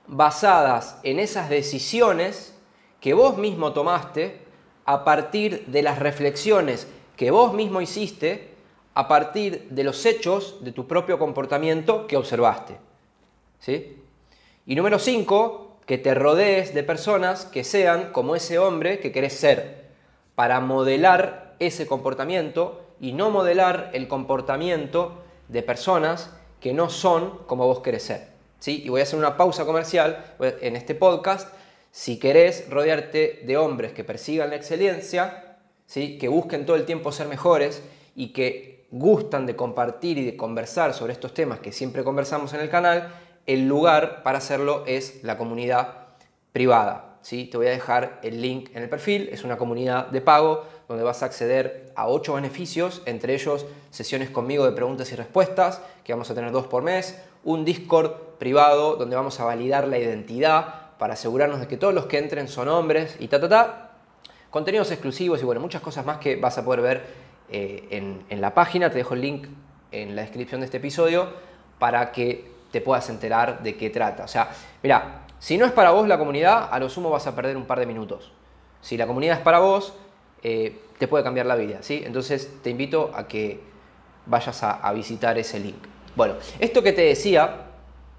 basadas 0.05 0.99
en 1.01 1.17
esas 1.17 1.49
decisiones 1.49 2.55
que 2.99 3.15
vos 3.15 3.39
mismo 3.39 3.73
tomaste 3.73 4.41
a 4.85 5.03
partir 5.03 5.65
de 5.65 5.81
las 5.81 5.97
reflexiones 5.97 6.87
que 7.15 7.31
vos 7.31 7.55
mismo 7.55 7.81
hiciste, 7.81 8.53
a 8.93 9.07
partir 9.07 9.67
de 9.71 9.83
los 9.83 10.05
hechos 10.05 10.63
de 10.63 10.73
tu 10.73 10.85
propio 10.85 11.17
comportamiento 11.17 12.05
que 12.05 12.17
observaste. 12.17 12.77
¿Sí? 13.57 13.97
Y 14.67 14.75
número 14.75 14.99
5, 14.99 15.77
que 15.87 15.97
te 15.97 16.13
rodees 16.13 16.75
de 16.75 16.83
personas 16.83 17.45
que 17.45 17.63
sean 17.63 18.11
como 18.11 18.35
ese 18.35 18.59
hombre 18.59 18.99
que 18.99 19.11
querés 19.11 19.33
ser 19.33 19.87
para 20.35 20.59
modelar 20.59 21.55
ese 21.57 21.87
comportamiento 21.87 22.79
y 22.99 23.13
no 23.13 23.31
modelar 23.31 23.89
el 23.93 24.07
comportamiento 24.07 25.23
de 25.47 25.63
personas 25.63 26.29
que 26.61 26.71
no 26.71 26.89
son 26.89 27.39
como 27.47 27.65
vos 27.67 27.81
querés 27.81 28.03
ser. 28.03 28.27
¿sí? 28.59 28.83
Y 28.85 28.89
voy 28.89 29.01
a 29.01 29.03
hacer 29.03 29.19
una 29.19 29.35
pausa 29.35 29.65
comercial 29.65 30.35
en 30.39 30.77
este 30.77 30.95
podcast. 30.95 31.53
Si 31.91 32.19
querés 32.19 32.69
rodearte 32.69 33.41
de 33.45 33.57
hombres 33.57 33.91
que 33.91 34.05
persigan 34.05 34.51
la 34.51 34.55
excelencia, 34.55 35.57
¿sí? 35.87 36.17
que 36.17 36.29
busquen 36.29 36.65
todo 36.65 36.77
el 36.77 36.85
tiempo 36.85 37.11
ser 37.11 37.27
mejores 37.27 37.81
y 38.15 38.31
que 38.31 38.85
gustan 38.91 39.45
de 39.45 39.55
compartir 39.55 40.17
y 40.19 40.25
de 40.25 40.37
conversar 40.37 40.93
sobre 40.93 41.13
estos 41.13 41.33
temas 41.33 41.59
que 41.59 41.71
siempre 41.71 42.03
conversamos 42.03 42.53
en 42.53 42.61
el 42.61 42.69
canal, 42.69 43.11
el 43.47 43.67
lugar 43.67 44.21
para 44.21 44.37
hacerlo 44.37 44.83
es 44.85 45.23
la 45.23 45.37
comunidad 45.37 46.09
privada. 46.53 47.17
¿sí? 47.21 47.45
Te 47.45 47.57
voy 47.57 47.67
a 47.67 47.71
dejar 47.71 48.19
el 48.21 48.41
link 48.41 48.69
en 48.75 48.83
el 48.83 48.89
perfil, 48.89 49.29
es 49.31 49.43
una 49.43 49.57
comunidad 49.57 50.07
de 50.07 50.21
pago 50.21 50.65
donde 50.91 51.05
vas 51.05 51.23
a 51.23 51.25
acceder 51.25 51.91
a 51.95 52.09
8 52.09 52.33
beneficios, 52.33 53.01
entre 53.05 53.33
ellos 53.33 53.65
sesiones 53.91 54.29
conmigo 54.29 54.65
de 54.65 54.73
preguntas 54.73 55.09
y 55.13 55.15
respuestas, 55.15 55.81
que 56.03 56.11
vamos 56.11 56.29
a 56.29 56.35
tener 56.35 56.51
dos 56.51 56.67
por 56.67 56.83
mes, 56.83 57.17
un 57.45 57.63
Discord 57.63 58.11
privado 58.37 58.97
donde 58.97 59.15
vamos 59.15 59.39
a 59.39 59.45
validar 59.45 59.87
la 59.87 59.97
identidad 59.97 60.97
para 60.97 61.13
asegurarnos 61.13 61.61
de 61.61 61.67
que 61.67 61.77
todos 61.77 61.93
los 61.93 62.07
que 62.07 62.17
entren 62.17 62.49
son 62.49 62.67
hombres 62.67 63.15
y 63.19 63.29
ta, 63.29 63.39
ta, 63.39 63.47
ta. 63.47 63.91
Contenidos 64.49 64.91
exclusivos 64.91 65.41
y 65.41 65.45
bueno, 65.45 65.61
muchas 65.61 65.81
cosas 65.81 66.05
más 66.05 66.17
que 66.17 66.35
vas 66.35 66.57
a 66.57 66.65
poder 66.65 66.81
ver 66.81 67.03
eh, 67.49 67.87
en, 67.91 68.23
en 68.29 68.41
la 68.41 68.53
página. 68.53 68.89
Te 68.89 68.97
dejo 68.97 69.13
el 69.13 69.21
link 69.21 69.47
en 69.93 70.13
la 70.13 70.23
descripción 70.23 70.59
de 70.59 70.65
este 70.65 70.77
episodio 70.77 71.29
para 71.79 72.11
que 72.11 72.51
te 72.69 72.81
puedas 72.81 73.09
enterar 73.09 73.63
de 73.63 73.77
qué 73.77 73.89
trata. 73.89 74.25
O 74.25 74.27
sea, 74.27 74.49
mira, 74.83 75.21
si 75.39 75.57
no 75.57 75.65
es 75.65 75.71
para 75.71 75.91
vos 75.91 76.05
la 76.07 76.17
comunidad, 76.17 76.67
a 76.69 76.79
lo 76.79 76.89
sumo 76.89 77.09
vas 77.09 77.25
a 77.27 77.35
perder 77.35 77.55
un 77.55 77.65
par 77.65 77.79
de 77.79 77.85
minutos. 77.85 78.33
Si 78.81 78.97
la 78.97 79.07
comunidad 79.07 79.37
es 79.37 79.43
para 79.43 79.59
vos, 79.59 79.93
eh, 80.43 80.79
te 80.97 81.07
puede 81.07 81.23
cambiar 81.23 81.45
la 81.45 81.55
vida. 81.55 81.79
¿sí? 81.81 82.03
Entonces 82.05 82.61
te 82.61 82.69
invito 82.69 83.11
a 83.13 83.27
que 83.27 83.59
vayas 84.25 84.63
a, 84.63 84.91
visitar 84.93 85.37
ese 85.37 85.59
link. 85.59 85.83
Bueno, 86.15 86.35
esto 86.59 86.83
que 86.83 86.93
te 86.93 87.01
decía, 87.01 87.67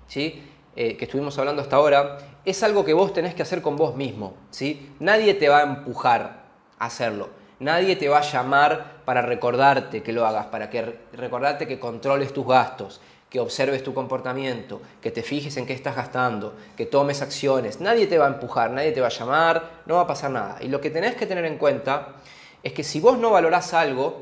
¿sí? 0.06 0.42
Eh, 0.74 0.96
que 0.96 1.04
estuvimos 1.04 1.38
hablando 1.38 1.62
hasta 1.62 1.76
ahora, 1.76 2.18
es 2.44 2.62
algo 2.62 2.84
que 2.84 2.94
vos 2.94 3.12
tenés 3.12 3.34
que 3.34 3.42
hacer 3.42 3.62
con 3.62 3.76
vos 3.76 3.94
mismo. 3.94 4.34
¿sí? 4.50 4.94
Nadie 5.00 5.34
te 5.34 5.48
va 5.48 5.58
a 5.58 5.62
empujar 5.62 6.44
a 6.78 6.86
hacerlo. 6.86 7.28
Nadie 7.60 7.94
te 7.94 8.08
va 8.08 8.18
a 8.18 8.22
llamar 8.22 9.02
para 9.04 9.22
recordarte 9.22 10.02
que 10.02 10.12
lo 10.12 10.26
hagas, 10.26 10.46
para 10.46 10.68
que 10.68 10.98
recordarte 11.12 11.68
que 11.68 11.78
controles 11.78 12.32
tus 12.32 12.46
gastos, 12.46 13.00
que 13.32 13.40
observes 13.40 13.82
tu 13.82 13.94
comportamiento, 13.94 14.82
que 15.00 15.10
te 15.10 15.22
fijes 15.22 15.56
en 15.56 15.64
qué 15.64 15.72
estás 15.72 15.96
gastando, 15.96 16.52
que 16.76 16.84
tomes 16.84 17.22
acciones. 17.22 17.80
Nadie 17.80 18.06
te 18.06 18.18
va 18.18 18.26
a 18.26 18.28
empujar, 18.28 18.70
nadie 18.70 18.92
te 18.92 19.00
va 19.00 19.06
a 19.06 19.10
llamar, 19.10 19.70
no 19.86 19.94
va 19.94 20.02
a 20.02 20.06
pasar 20.06 20.30
nada. 20.30 20.58
Y 20.60 20.68
lo 20.68 20.82
que 20.82 20.90
tenés 20.90 21.16
que 21.16 21.24
tener 21.24 21.46
en 21.46 21.56
cuenta 21.56 22.16
es 22.62 22.74
que 22.74 22.84
si 22.84 23.00
vos 23.00 23.16
no 23.16 23.30
valorás 23.30 23.72
algo, 23.72 24.20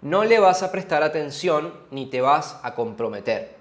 no 0.00 0.24
le 0.24 0.38
vas 0.38 0.62
a 0.62 0.72
prestar 0.72 1.02
atención 1.02 1.74
ni 1.90 2.06
te 2.06 2.22
vas 2.22 2.58
a 2.62 2.74
comprometer. 2.74 3.54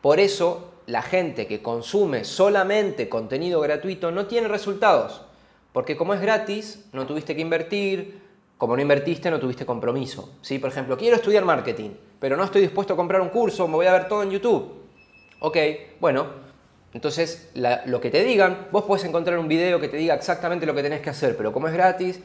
Por 0.00 0.18
eso 0.18 0.72
la 0.86 1.02
gente 1.02 1.46
que 1.46 1.60
consume 1.60 2.24
solamente 2.24 3.10
contenido 3.10 3.60
gratuito 3.60 4.10
no 4.10 4.28
tiene 4.28 4.48
resultados. 4.48 5.20
Porque 5.74 5.94
como 5.94 6.14
es 6.14 6.22
gratis, 6.22 6.86
no 6.94 7.06
tuviste 7.06 7.36
que 7.36 7.42
invertir, 7.42 8.22
como 8.60 8.76
no 8.76 8.82
invertiste, 8.82 9.28
no 9.28 9.40
tuviste 9.40 9.66
compromiso. 9.66 10.36
¿sí? 10.40 10.60
Por 10.60 10.70
ejemplo, 10.70 10.96
quiero 10.96 11.16
estudiar 11.16 11.44
marketing 11.44 11.90
pero 12.20 12.36
no 12.36 12.44
estoy 12.44 12.60
dispuesto 12.60 12.92
a 12.92 12.96
comprar 12.96 13.22
un 13.22 13.30
curso, 13.30 13.66
me 13.66 13.74
voy 13.74 13.86
a 13.86 13.92
ver 13.92 14.06
todo 14.06 14.22
en 14.22 14.30
YouTube. 14.30 14.74
Ok, 15.40 15.56
bueno, 15.98 16.26
entonces 16.92 17.50
lo 17.54 18.00
que 18.00 18.10
te 18.10 18.22
digan, 18.22 18.68
vos 18.70 18.84
puedes 18.84 19.04
encontrar 19.06 19.38
un 19.38 19.48
video 19.48 19.80
que 19.80 19.88
te 19.88 19.96
diga 19.96 20.14
exactamente 20.14 20.66
lo 20.66 20.74
que 20.74 20.82
tenés 20.82 21.00
que 21.00 21.10
hacer, 21.10 21.34
pero 21.36 21.50
como 21.50 21.66
es 21.66 21.72
gratis, 21.72 22.20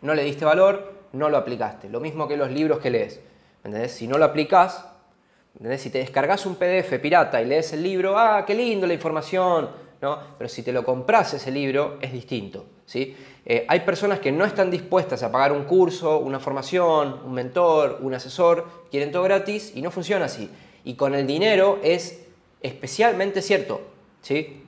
no 0.00 0.14
le 0.14 0.24
diste 0.24 0.46
valor, 0.46 0.94
no 1.12 1.28
lo 1.28 1.36
aplicaste. 1.36 1.90
Lo 1.90 2.00
mismo 2.00 2.26
que 2.26 2.36
los 2.36 2.50
libros 2.50 2.78
que 2.78 2.90
lees. 2.90 3.20
¿Entendés? 3.62 3.92
Si 3.92 4.08
no 4.08 4.16
lo 4.16 4.24
aplicas, 4.24 4.86
¿entendés? 5.54 5.82
si 5.82 5.90
te 5.90 5.98
descargas 5.98 6.46
un 6.46 6.56
PDF 6.56 6.98
pirata 7.00 7.42
y 7.42 7.44
lees 7.44 7.74
el 7.74 7.82
libro, 7.82 8.18
ah, 8.18 8.44
qué 8.46 8.54
lindo 8.54 8.86
la 8.86 8.94
información, 8.94 9.68
¿no? 10.00 10.18
Pero 10.38 10.48
si 10.48 10.62
te 10.62 10.72
lo 10.72 10.82
compras 10.82 11.34
ese 11.34 11.50
libro, 11.50 11.98
es 12.00 12.10
distinto. 12.10 12.64
¿sí? 12.86 13.14
Eh, 13.46 13.64
hay 13.68 13.80
personas 13.80 14.18
que 14.18 14.32
no 14.32 14.44
están 14.44 14.70
dispuestas 14.70 15.22
a 15.22 15.32
pagar 15.32 15.52
un 15.52 15.64
curso, 15.64 16.18
una 16.18 16.40
formación, 16.40 17.20
un 17.24 17.32
mentor, 17.32 18.00
un 18.02 18.12
asesor, 18.12 18.66
quieren 18.90 19.12
todo 19.12 19.22
gratis 19.22 19.72
y 19.74 19.82
no 19.82 19.90
funciona 19.90 20.24
así. 20.26 20.50
Y 20.84 20.94
con 20.94 21.14
el 21.14 21.26
dinero 21.26 21.78
es 21.82 22.24
especialmente 22.60 23.40
cierto. 23.40 23.80
¿sí? 24.20 24.64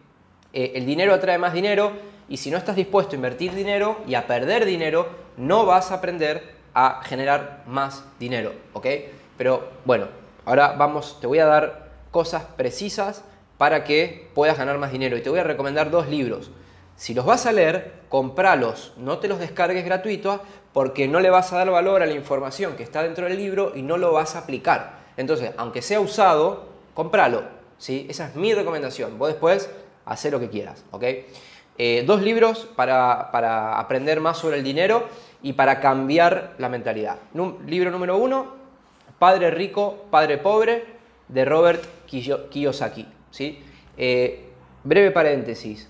Eh, 0.52 0.73
el 0.76 0.87
dinero 0.87 1.12
atrae 1.12 1.38
más 1.38 1.52
dinero 1.52 1.92
y 2.28 2.37
si 2.37 2.50
no 2.50 2.56
estás 2.56 2.76
dispuesto 2.76 3.12
a 3.12 3.16
invertir 3.16 3.54
dinero 3.54 3.99
y 4.06 4.14
a 4.14 4.26
perder 4.26 4.64
dinero, 4.64 5.08
no 5.37 5.66
vas 5.66 5.90
a 5.90 5.97
aprender 5.97 6.56
a 6.73 7.02
generar 7.04 7.64
más 7.66 8.04
dinero. 8.18 8.52
¿ok? 8.73 8.87
Pero 9.37 9.68
bueno, 9.85 10.06
Ahora 10.49 10.73
vamos, 10.78 11.18
te 11.20 11.26
voy 11.26 11.40
a 11.40 11.44
dar 11.44 11.90
cosas 12.11 12.42
precisas 12.56 13.23
para 13.58 13.85
que 13.85 14.30
puedas 14.35 14.56
ganar 14.56 14.78
más 14.78 14.90
dinero 14.90 15.18
y 15.18 15.20
te 15.20 15.28
voy 15.28 15.40
a 15.40 15.44
recomendar 15.44 15.90
dos 15.90 16.08
libros. 16.08 16.50
Si 16.97 17.12
los 17.12 17.26
vas 17.26 17.44
a 17.44 17.52
leer, 17.52 17.98
compralos, 18.09 18.93
no 18.97 19.19
te 19.19 19.29
los 19.29 19.38
descargues 19.38 19.85
gratuitos 19.85 20.41
porque 20.73 21.09
no 21.09 21.21
le 21.21 21.31
vas 21.31 21.53
a 21.53 21.57
dar 21.57 21.71
valor 21.71 22.03
a 22.03 22.07
la 22.07 22.15
información 22.15 22.77
que 22.77 22.83
está 22.83 23.03
dentro 23.03 23.27
del 23.27 23.37
libro 23.37 23.73
y 23.75 23.83
no 23.83 23.97
lo 23.97 24.12
vas 24.12 24.37
a 24.37 24.41
aplicar. 24.41 24.99
Entonces, 25.17 25.53
aunque 25.57 25.83
sea 25.83 26.00
usado, 26.00 26.67
compralo. 26.95 27.43
¿sí? 27.79 28.07
Esa 28.09 28.29
es 28.29 28.37
mi 28.37 28.55
recomendación. 28.55 29.19
Vos 29.19 29.29
después 29.29 29.71
hacer 30.05 30.33
lo 30.33 30.41
que 30.41 30.49
quieras. 30.49 30.85
Eh, 31.77 32.05
dos 32.07 32.23
libros 32.23 32.69
para, 32.77 33.31
para, 33.31 33.79
aprender 33.79 34.21
más 34.21 34.38
sobre 34.38 34.59
el 34.59 34.65
dinero 34.65 35.07
y 35.43 35.53
para 35.53 35.81
cambiar 35.81 36.55
la 36.59 36.69
mentalidad. 36.69 37.19
libro 37.67 37.91
número 37.91 38.17
uno, 38.17 38.55
Padre 39.19 39.50
Rico, 39.50 40.07
Padre 40.11 40.38
Pobre, 40.38 40.85
de 41.29 41.45
Robert 41.45 41.85
Kiyosaki. 42.07 43.07
¿sí? 43.31 43.62
Eh, 43.97 44.49
breve 44.85 45.11
paréntesis. 45.11 45.88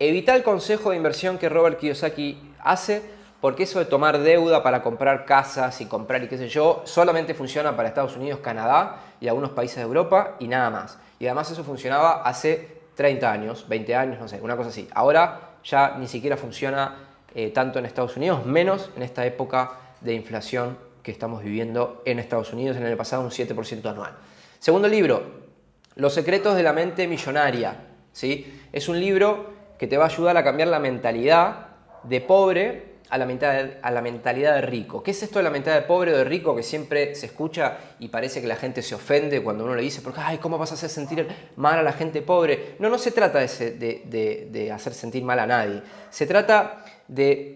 Evita 0.00 0.36
el 0.36 0.44
consejo 0.44 0.90
de 0.90 0.96
inversión 0.96 1.38
que 1.38 1.48
Robert 1.48 1.80
Kiyosaki 1.80 2.38
hace, 2.60 3.02
porque 3.40 3.64
eso 3.64 3.80
de 3.80 3.84
tomar 3.84 4.20
deuda 4.20 4.62
para 4.62 4.80
comprar 4.80 5.24
casas 5.24 5.80
y 5.80 5.86
comprar 5.86 6.22
y 6.22 6.28
qué 6.28 6.38
sé 6.38 6.48
yo, 6.48 6.82
solamente 6.84 7.34
funciona 7.34 7.74
para 7.74 7.88
Estados 7.88 8.16
Unidos, 8.16 8.38
Canadá 8.38 9.00
y 9.20 9.26
algunos 9.26 9.50
países 9.50 9.78
de 9.78 9.82
Europa 9.82 10.36
y 10.38 10.46
nada 10.46 10.70
más. 10.70 10.98
Y 11.18 11.26
además 11.26 11.50
eso 11.50 11.64
funcionaba 11.64 12.22
hace 12.22 12.78
30 12.94 13.30
años, 13.30 13.66
20 13.68 13.94
años, 13.96 14.20
no 14.20 14.28
sé, 14.28 14.40
una 14.40 14.56
cosa 14.56 14.68
así. 14.68 14.88
Ahora 14.94 15.56
ya 15.64 15.96
ni 15.98 16.06
siquiera 16.06 16.36
funciona 16.36 17.08
eh, 17.34 17.50
tanto 17.50 17.80
en 17.80 17.86
Estados 17.86 18.16
Unidos, 18.16 18.46
menos 18.46 18.90
en 18.96 19.02
esta 19.02 19.26
época 19.26 19.72
de 20.00 20.14
inflación 20.14 20.78
que 21.02 21.10
estamos 21.10 21.42
viviendo 21.42 22.02
en 22.04 22.20
Estados 22.20 22.52
Unidos, 22.52 22.76
en 22.76 22.84
el 22.84 22.96
pasado 22.96 23.22
un 23.22 23.30
7% 23.30 23.84
anual. 23.90 24.12
Segundo 24.60 24.86
libro, 24.86 25.48
Los 25.96 26.14
secretos 26.14 26.54
de 26.54 26.62
la 26.62 26.72
mente 26.72 27.08
millonaria. 27.08 27.74
¿sí? 28.12 28.60
Es 28.72 28.88
un 28.88 29.00
libro 29.00 29.57
que 29.78 29.86
te 29.86 29.96
va 29.96 30.04
a 30.04 30.08
ayudar 30.08 30.36
a 30.36 30.44
cambiar 30.44 30.68
la 30.68 30.78
mentalidad 30.78 31.68
de 32.02 32.20
pobre 32.20 32.98
a 33.10 33.16
la, 33.16 33.24
mentalidad, 33.26 33.78
a 33.82 33.90
la 33.90 34.02
mentalidad 34.02 34.54
de 34.56 34.60
rico. 34.62 35.02
¿Qué 35.02 35.12
es 35.12 35.22
esto 35.22 35.38
de 35.38 35.42
la 35.42 35.50
mentalidad 35.50 35.82
de 35.82 35.86
pobre 35.86 36.12
o 36.12 36.16
de 36.16 36.24
rico 36.24 36.54
que 36.54 36.62
siempre 36.62 37.14
se 37.14 37.26
escucha 37.26 37.78
y 37.98 38.08
parece 38.08 38.40
que 38.40 38.46
la 38.46 38.56
gente 38.56 38.82
se 38.82 38.94
ofende 38.94 39.42
cuando 39.42 39.64
uno 39.64 39.74
le 39.74 39.82
dice, 39.82 40.02
porque, 40.02 40.20
ay, 40.22 40.38
¿cómo 40.38 40.58
vas 40.58 40.72
a 40.72 40.74
hacer 40.74 40.90
sentir 40.90 41.26
mal 41.56 41.78
a 41.78 41.82
la 41.82 41.92
gente 41.92 42.22
pobre? 42.22 42.76
No, 42.78 42.90
no 42.90 42.98
se 42.98 43.12
trata 43.12 43.38
de, 43.38 44.48
de 44.50 44.72
hacer 44.72 44.92
sentir 44.92 45.24
mal 45.24 45.38
a 45.38 45.46
nadie. 45.46 45.82
Se 46.10 46.26
trata 46.26 46.84
de... 47.06 47.54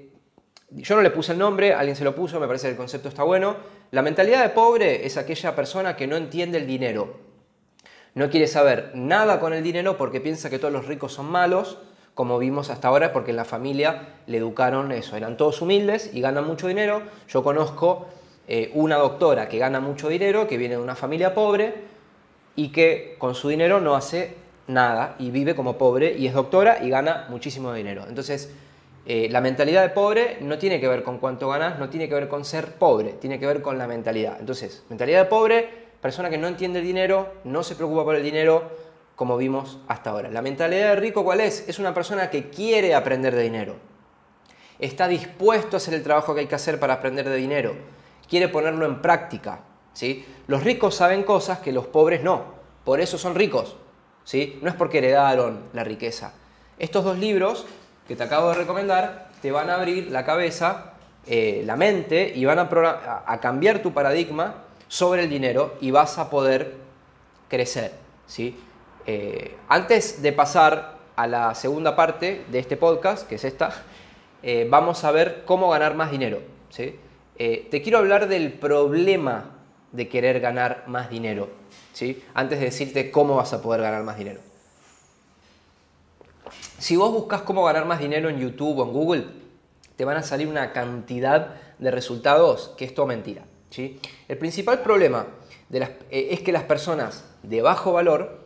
Yo 0.70 0.96
no 0.96 1.02
le 1.02 1.10
puse 1.10 1.32
el 1.32 1.38
nombre, 1.38 1.74
alguien 1.74 1.94
se 1.94 2.04
lo 2.04 2.14
puso, 2.14 2.40
me 2.40 2.46
parece 2.46 2.68
que 2.68 2.70
el 2.70 2.76
concepto 2.78 3.10
está 3.10 3.24
bueno. 3.24 3.56
La 3.90 4.00
mentalidad 4.00 4.42
de 4.42 4.48
pobre 4.48 5.04
es 5.04 5.18
aquella 5.18 5.54
persona 5.54 5.96
que 5.96 6.06
no 6.06 6.16
entiende 6.16 6.56
el 6.56 6.66
dinero. 6.66 7.20
No 8.14 8.30
quiere 8.30 8.46
saber 8.46 8.92
nada 8.94 9.38
con 9.38 9.52
el 9.52 9.62
dinero 9.62 9.98
porque 9.98 10.22
piensa 10.22 10.48
que 10.48 10.58
todos 10.58 10.72
los 10.72 10.86
ricos 10.86 11.12
son 11.12 11.26
malos 11.26 11.78
como 12.14 12.38
vimos 12.38 12.70
hasta 12.70 12.88
ahora, 12.88 13.12
porque 13.12 13.30
en 13.30 13.36
la 13.36 13.44
familia 13.44 14.08
le 14.26 14.38
educaron 14.38 14.92
eso, 14.92 15.16
eran 15.16 15.36
todos 15.36 15.62
humildes 15.62 16.10
y 16.12 16.20
ganan 16.20 16.46
mucho 16.46 16.68
dinero. 16.68 17.02
Yo 17.28 17.42
conozco 17.42 18.06
eh, 18.48 18.70
una 18.74 18.96
doctora 18.96 19.48
que 19.48 19.58
gana 19.58 19.80
mucho 19.80 20.08
dinero, 20.08 20.46
que 20.46 20.58
viene 20.58 20.76
de 20.76 20.82
una 20.82 20.94
familia 20.94 21.34
pobre 21.34 21.74
y 22.54 22.68
que 22.68 23.16
con 23.18 23.34
su 23.34 23.48
dinero 23.48 23.80
no 23.80 23.94
hace 23.94 24.36
nada 24.66 25.16
y 25.18 25.30
vive 25.30 25.54
como 25.54 25.78
pobre 25.78 26.14
y 26.16 26.26
es 26.26 26.34
doctora 26.34 26.84
y 26.84 26.90
gana 26.90 27.26
muchísimo 27.30 27.72
dinero. 27.72 28.04
Entonces, 28.08 28.52
eh, 29.04 29.28
la 29.30 29.40
mentalidad 29.40 29.82
de 29.82 29.88
pobre 29.88 30.38
no 30.40 30.58
tiene 30.58 30.80
que 30.80 30.88
ver 30.88 31.02
con 31.02 31.18
cuánto 31.18 31.48
ganas, 31.48 31.78
no 31.78 31.88
tiene 31.88 32.08
que 32.08 32.14
ver 32.14 32.28
con 32.28 32.44
ser 32.44 32.74
pobre, 32.74 33.14
tiene 33.14 33.38
que 33.38 33.46
ver 33.46 33.62
con 33.62 33.78
la 33.78 33.86
mentalidad. 33.86 34.36
Entonces, 34.38 34.84
mentalidad 34.88 35.24
de 35.24 35.28
pobre, 35.28 35.68
persona 36.00 36.30
que 36.30 36.38
no 36.38 36.46
entiende 36.46 36.80
el 36.80 36.84
dinero, 36.84 37.32
no 37.44 37.62
se 37.62 37.74
preocupa 37.74 38.04
por 38.04 38.16
el 38.16 38.22
dinero, 38.22 38.70
como 39.16 39.36
vimos 39.36 39.78
hasta 39.88 40.10
ahora. 40.10 40.30
La 40.30 40.42
mentalidad 40.42 40.90
de 40.90 40.96
rico, 40.96 41.24
¿cuál 41.24 41.40
es? 41.40 41.68
Es 41.68 41.78
una 41.78 41.94
persona 41.94 42.30
que 42.30 42.48
quiere 42.50 42.94
aprender 42.94 43.34
de 43.34 43.42
dinero. 43.42 43.76
Está 44.78 45.06
dispuesto 45.06 45.76
a 45.76 45.78
hacer 45.78 45.94
el 45.94 46.02
trabajo 46.02 46.34
que 46.34 46.40
hay 46.40 46.46
que 46.46 46.54
hacer 46.54 46.80
para 46.80 46.94
aprender 46.94 47.28
de 47.28 47.36
dinero. 47.36 47.74
Quiere 48.28 48.48
ponerlo 48.48 48.86
en 48.86 49.00
práctica. 49.00 49.60
¿sí? 49.92 50.24
Los 50.46 50.64
ricos 50.64 50.96
saben 50.96 51.22
cosas 51.22 51.60
que 51.60 51.72
los 51.72 51.86
pobres 51.86 52.22
no. 52.22 52.44
Por 52.84 53.00
eso 53.00 53.18
son 53.18 53.34
ricos. 53.34 53.76
¿sí? 54.24 54.58
No 54.62 54.68
es 54.68 54.74
porque 54.74 54.98
heredaron 54.98 55.60
la 55.72 55.84
riqueza. 55.84 56.32
Estos 56.78 57.04
dos 57.04 57.18
libros 57.18 57.66
que 58.08 58.16
te 58.16 58.24
acabo 58.24 58.48
de 58.48 58.54
recomendar 58.54 59.30
te 59.40 59.52
van 59.52 59.70
a 59.70 59.74
abrir 59.74 60.10
la 60.10 60.24
cabeza, 60.24 60.94
eh, 61.26 61.62
la 61.64 61.76
mente 61.76 62.32
y 62.34 62.44
van 62.44 62.58
a, 62.58 63.22
a 63.24 63.40
cambiar 63.40 63.82
tu 63.82 63.92
paradigma 63.92 64.64
sobre 64.88 65.22
el 65.22 65.30
dinero 65.30 65.76
y 65.80 65.90
vas 65.90 66.18
a 66.18 66.28
poder 66.28 66.74
crecer. 67.48 67.92
¿sí? 68.26 68.58
Eh, 69.06 69.56
antes 69.68 70.22
de 70.22 70.32
pasar 70.32 70.98
a 71.16 71.26
la 71.26 71.54
segunda 71.54 71.96
parte 71.96 72.44
de 72.50 72.58
este 72.58 72.76
podcast, 72.76 73.26
que 73.26 73.34
es 73.34 73.44
esta, 73.44 73.72
eh, 74.42 74.66
vamos 74.70 75.02
a 75.04 75.10
ver 75.10 75.42
cómo 75.44 75.70
ganar 75.70 75.94
más 75.94 76.10
dinero. 76.10 76.40
Eh, 77.36 77.68
te 77.70 77.82
quiero 77.82 77.98
hablar 77.98 78.28
del 78.28 78.52
problema 78.52 79.56
de 79.90 80.08
querer 80.08 80.40
ganar 80.40 80.84
más 80.86 81.10
dinero, 81.10 81.50
antes 82.34 82.58
de 82.58 82.64
decirte 82.64 83.10
cómo 83.10 83.36
vas 83.36 83.52
a 83.52 83.60
poder 83.60 83.82
ganar 83.82 84.04
más 84.04 84.16
dinero. 84.16 84.40
Si 86.78 86.96
vos 86.96 87.12
buscas 87.12 87.42
cómo 87.42 87.64
ganar 87.64 87.84
más 87.84 87.98
dinero 87.98 88.28
en 88.28 88.38
YouTube 88.38 88.78
o 88.78 88.84
en 88.84 88.92
Google, 88.92 89.26
te 89.96 90.04
van 90.04 90.16
a 90.16 90.22
salir 90.22 90.48
una 90.48 90.72
cantidad 90.72 91.54
de 91.78 91.90
resultados 91.90 92.72
que 92.76 92.84
es 92.84 92.94
todo 92.94 93.06
mentira. 93.06 93.42
El 94.28 94.38
principal 94.38 94.80
problema 94.80 95.26
es 96.10 96.40
que 96.40 96.52
las 96.52 96.64
personas 96.64 97.24
de 97.42 97.62
bajo 97.62 97.92
valor 97.92 98.41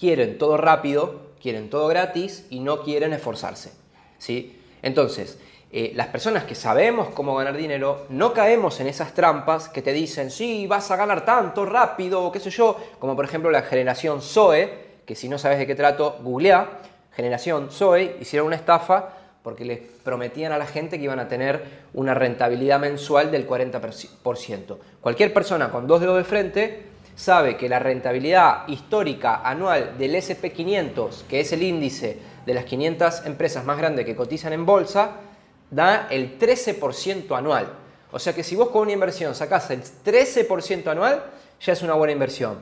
quieren 0.00 0.38
todo 0.38 0.56
rápido, 0.56 1.20
quieren 1.40 1.68
todo 1.68 1.86
gratis 1.86 2.46
y 2.48 2.60
no 2.60 2.82
quieren 2.82 3.12
esforzarse. 3.12 3.72
¿sí? 4.18 4.58
Entonces, 4.80 5.38
eh, 5.70 5.92
las 5.94 6.08
personas 6.08 6.44
que 6.44 6.54
sabemos 6.54 7.10
cómo 7.10 7.36
ganar 7.36 7.56
dinero, 7.56 8.06
no 8.08 8.32
caemos 8.32 8.80
en 8.80 8.86
esas 8.86 9.14
trampas 9.14 9.68
que 9.68 9.82
te 9.82 9.92
dicen, 9.92 10.30
sí, 10.30 10.66
vas 10.66 10.90
a 10.90 10.96
ganar 10.96 11.24
tanto 11.24 11.66
rápido, 11.66 12.24
o 12.24 12.32
qué 12.32 12.40
sé 12.40 12.50
yo, 12.50 12.76
como 12.98 13.14
por 13.14 13.26
ejemplo 13.26 13.50
la 13.50 13.62
generación 13.62 14.22
Zoe, 14.22 14.90
que 15.04 15.14
si 15.14 15.28
no 15.28 15.38
sabes 15.38 15.58
de 15.58 15.66
qué 15.66 15.74
trato, 15.74 16.18
googlea, 16.22 16.80
generación 17.14 17.70
Zoe, 17.70 18.16
hicieron 18.20 18.46
una 18.48 18.56
estafa 18.56 19.16
porque 19.42 19.64
les 19.64 19.78
prometían 19.78 20.52
a 20.52 20.58
la 20.58 20.66
gente 20.66 20.98
que 20.98 21.04
iban 21.04 21.18
a 21.18 21.28
tener 21.28 21.62
una 21.94 22.14
rentabilidad 22.14 22.78
mensual 22.78 23.30
del 23.30 23.46
40%. 23.46 24.76
Cualquier 25.00 25.32
persona 25.32 25.70
con 25.70 25.86
dos 25.86 26.00
dedos 26.00 26.18
de 26.18 26.24
frente 26.24 26.89
sabe 27.20 27.58
que 27.58 27.68
la 27.68 27.78
rentabilidad 27.78 28.66
histórica 28.66 29.42
anual 29.44 29.98
del 29.98 30.14
SP500, 30.14 31.26
que 31.28 31.40
es 31.40 31.52
el 31.52 31.62
índice 31.62 32.18
de 32.46 32.54
las 32.54 32.64
500 32.64 33.26
empresas 33.26 33.62
más 33.64 33.76
grandes 33.76 34.06
que 34.06 34.16
cotizan 34.16 34.54
en 34.54 34.64
bolsa, 34.64 35.16
da 35.70 36.08
el 36.10 36.38
13% 36.38 37.36
anual. 37.36 37.74
O 38.10 38.18
sea 38.18 38.32
que 38.32 38.42
si 38.42 38.56
vos 38.56 38.70
con 38.70 38.82
una 38.82 38.92
inversión 38.92 39.34
sacás 39.34 39.70
el 39.70 39.82
13% 39.82 40.86
anual, 40.88 41.24
ya 41.60 41.74
es 41.74 41.82
una 41.82 41.92
buena 41.92 42.14
inversión. 42.14 42.58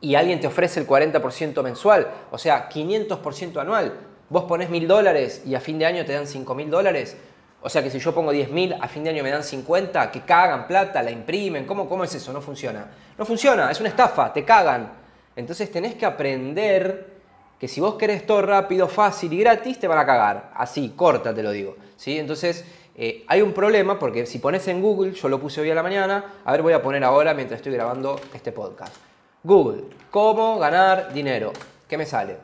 Y 0.00 0.14
alguien 0.14 0.40
te 0.40 0.46
ofrece 0.46 0.78
el 0.78 0.86
40% 0.86 1.60
mensual, 1.62 2.06
o 2.30 2.38
sea, 2.38 2.70
500% 2.70 3.60
anual. 3.60 3.92
Vos 4.28 4.44
pones 4.44 4.70
mil 4.70 4.86
dólares 4.86 5.42
y 5.44 5.56
a 5.56 5.60
fin 5.60 5.80
de 5.80 5.86
año 5.86 6.04
te 6.04 6.12
dan 6.12 6.28
5 6.28 6.54
mil 6.54 6.70
dólares, 6.70 7.16
o 7.62 7.68
sea 7.68 7.82
que 7.82 7.90
si 7.90 7.98
yo 7.98 8.14
pongo 8.14 8.32
10.000, 8.32 8.78
a 8.80 8.88
fin 8.88 9.04
de 9.04 9.10
año 9.10 9.22
me 9.22 9.30
dan 9.30 9.44
50, 9.44 10.10
que 10.10 10.22
cagan 10.22 10.66
plata, 10.66 11.02
la 11.02 11.10
imprimen. 11.10 11.66
¿Cómo, 11.66 11.88
¿Cómo 11.88 12.04
es 12.04 12.14
eso? 12.14 12.32
No 12.32 12.40
funciona. 12.40 12.86
No 13.18 13.26
funciona, 13.26 13.70
es 13.70 13.78
una 13.80 13.90
estafa, 13.90 14.32
te 14.32 14.44
cagan. 14.44 14.92
Entonces 15.36 15.70
tenés 15.70 15.94
que 15.94 16.06
aprender 16.06 17.20
que 17.58 17.68
si 17.68 17.80
vos 17.80 17.96
querés 17.96 18.24
todo 18.24 18.40
rápido, 18.40 18.88
fácil 18.88 19.32
y 19.34 19.40
gratis, 19.40 19.78
te 19.78 19.86
van 19.86 19.98
a 19.98 20.06
cagar. 20.06 20.52
Así, 20.54 20.94
corta 20.96 21.34
te 21.34 21.42
lo 21.42 21.50
digo. 21.50 21.76
¿sí? 21.96 22.18
Entonces 22.18 22.64
eh, 22.96 23.24
hay 23.28 23.42
un 23.42 23.52
problema 23.52 23.98
porque 23.98 24.24
si 24.24 24.38
pones 24.38 24.66
en 24.68 24.80
Google, 24.80 25.12
yo 25.12 25.28
lo 25.28 25.38
puse 25.38 25.60
hoy 25.60 25.70
a 25.70 25.74
la 25.74 25.82
mañana, 25.82 26.36
a 26.44 26.52
ver 26.52 26.62
voy 26.62 26.72
a 26.72 26.82
poner 26.82 27.04
ahora 27.04 27.34
mientras 27.34 27.58
estoy 27.58 27.72
grabando 27.72 28.18
este 28.32 28.52
podcast. 28.52 28.94
Google, 29.42 29.84
¿cómo 30.10 30.58
ganar 30.58 31.12
dinero? 31.12 31.52
¿Qué 31.86 31.98
me 31.98 32.06
sale? 32.06 32.38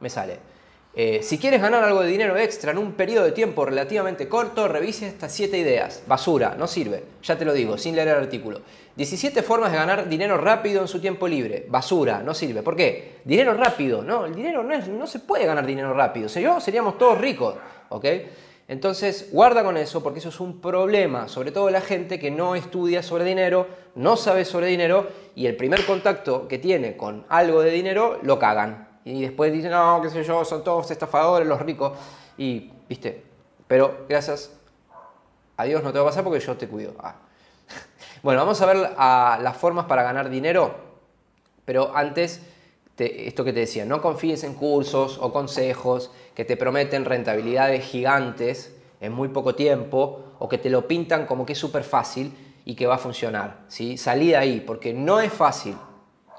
Me 0.00 0.10
sale 0.10 0.55
eh, 0.98 1.22
si 1.22 1.36
quieres 1.36 1.60
ganar 1.60 1.84
algo 1.84 2.00
de 2.00 2.08
dinero 2.08 2.38
extra 2.38 2.70
en 2.70 2.78
un 2.78 2.92
periodo 2.92 3.26
de 3.26 3.32
tiempo 3.32 3.66
relativamente 3.66 4.28
corto, 4.28 4.66
revise 4.66 5.06
estas 5.06 5.30
7 5.30 5.58
ideas. 5.58 6.02
Basura, 6.06 6.54
no 6.56 6.66
sirve, 6.66 7.04
ya 7.22 7.36
te 7.36 7.44
lo 7.44 7.52
digo, 7.52 7.76
sin 7.76 7.94
leer 7.94 8.08
el 8.08 8.14
artículo. 8.14 8.62
17 8.96 9.42
formas 9.42 9.72
de 9.72 9.76
ganar 9.76 10.08
dinero 10.08 10.38
rápido 10.38 10.80
en 10.80 10.88
su 10.88 10.98
tiempo 10.98 11.28
libre. 11.28 11.66
Basura, 11.68 12.22
no 12.22 12.32
sirve. 12.32 12.62
¿Por 12.62 12.76
qué? 12.76 13.16
Dinero 13.26 13.52
rápido, 13.52 14.00
no, 14.00 14.24
el 14.24 14.34
dinero 14.34 14.62
no, 14.62 14.78
no 14.78 15.06
se 15.06 15.18
puede 15.18 15.44
ganar 15.44 15.66
dinero 15.66 15.92
rápido. 15.92 16.30
Si 16.30 16.40
yo 16.40 16.62
seríamos 16.62 16.96
todos 16.96 17.20
ricos, 17.20 17.56
¿ok? 17.90 18.06
Entonces, 18.66 19.28
guarda 19.32 19.62
con 19.62 19.76
eso 19.76 20.02
porque 20.02 20.20
eso 20.20 20.30
es 20.30 20.40
un 20.40 20.62
problema, 20.62 21.28
sobre 21.28 21.52
todo 21.52 21.68
la 21.68 21.82
gente 21.82 22.18
que 22.18 22.30
no 22.30 22.56
estudia 22.56 23.02
sobre 23.02 23.24
dinero, 23.24 23.68
no 23.96 24.16
sabe 24.16 24.46
sobre 24.46 24.68
dinero 24.68 25.08
y 25.34 25.44
el 25.44 25.56
primer 25.56 25.84
contacto 25.84 26.48
que 26.48 26.56
tiene 26.56 26.96
con 26.96 27.26
algo 27.28 27.60
de 27.60 27.70
dinero 27.70 28.18
lo 28.22 28.38
cagan 28.38 28.85
y 29.06 29.22
después 29.22 29.52
dicen, 29.52 29.70
no, 29.70 30.00
qué 30.02 30.10
sé 30.10 30.24
yo, 30.24 30.44
son 30.44 30.64
todos 30.64 30.90
estafadores, 30.90 31.46
los 31.46 31.60
ricos. 31.60 31.92
Y, 32.36 32.72
viste, 32.88 33.22
pero 33.68 34.04
gracias 34.08 34.50
a 35.56 35.62
Dios 35.62 35.84
no 35.84 35.92
te 35.92 35.98
va 36.00 36.06
a 36.06 36.08
pasar 36.08 36.24
porque 36.24 36.40
yo 36.40 36.56
te 36.56 36.68
cuido. 36.68 36.94
Ah. 36.98 37.14
Bueno, 38.22 38.40
vamos 38.40 38.60
a 38.60 38.66
ver 38.66 38.76
las 38.76 39.56
formas 39.56 39.84
para 39.84 40.02
ganar 40.02 40.28
dinero, 40.28 40.74
pero 41.64 41.92
antes, 41.94 42.40
esto 42.98 43.44
que 43.44 43.52
te 43.52 43.60
decía, 43.60 43.84
no 43.84 44.02
confíes 44.02 44.42
en 44.42 44.54
cursos 44.54 45.18
o 45.20 45.32
consejos 45.32 46.10
que 46.34 46.44
te 46.44 46.56
prometen 46.56 47.04
rentabilidades 47.04 47.84
gigantes 47.84 48.74
en 49.00 49.12
muy 49.12 49.28
poco 49.28 49.54
tiempo 49.54 50.34
o 50.40 50.48
que 50.48 50.58
te 50.58 50.70
lo 50.70 50.88
pintan 50.88 51.26
como 51.26 51.46
que 51.46 51.52
es 51.52 51.58
súper 51.58 51.84
fácil 51.84 52.34
y 52.64 52.74
que 52.74 52.88
va 52.88 52.96
a 52.96 52.98
funcionar. 52.98 53.60
¿sí? 53.68 53.96
Salí 53.96 54.28
de 54.28 54.36
ahí, 54.36 54.60
porque 54.66 54.92
no 54.92 55.20
es 55.20 55.32
fácil. 55.32 55.76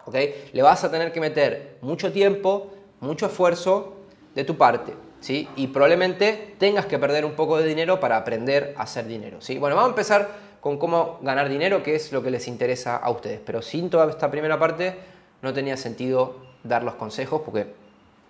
¿okay? 0.05 0.49
Le 0.51 0.61
vas 0.61 0.83
a 0.83 0.91
tener 0.91 1.13
que 1.13 1.21
meter 1.21 1.66
mucho 1.81 2.11
tiempo, 2.11 2.71
mucho 2.99 3.27
esfuerzo 3.27 3.95
de 4.35 4.43
tu 4.43 4.57
parte. 4.57 4.93
¿sí? 5.19 5.47
Y 5.55 5.67
probablemente 5.67 6.55
tengas 6.57 6.85
que 6.85 6.99
perder 6.99 7.25
un 7.25 7.33
poco 7.33 7.57
de 7.57 7.67
dinero 7.67 7.99
para 7.99 8.17
aprender 8.17 8.73
a 8.77 8.83
hacer 8.83 9.07
dinero. 9.07 9.41
¿sí? 9.41 9.57
Bueno, 9.57 9.75
vamos 9.75 9.89
a 9.89 9.91
empezar 9.91 10.29
con 10.61 10.77
cómo 10.77 11.19
ganar 11.21 11.49
dinero, 11.49 11.83
que 11.83 11.95
es 11.95 12.11
lo 12.11 12.23
que 12.23 12.31
les 12.31 12.47
interesa 12.47 12.97
a 12.97 13.09
ustedes. 13.09 13.39
Pero 13.45 13.61
sin 13.61 13.89
toda 13.89 14.09
esta 14.09 14.29
primera 14.31 14.59
parte 14.59 14.95
no 15.41 15.53
tenía 15.53 15.77
sentido 15.77 16.35
dar 16.63 16.83
los 16.83 16.95
consejos 16.95 17.41
porque 17.43 17.73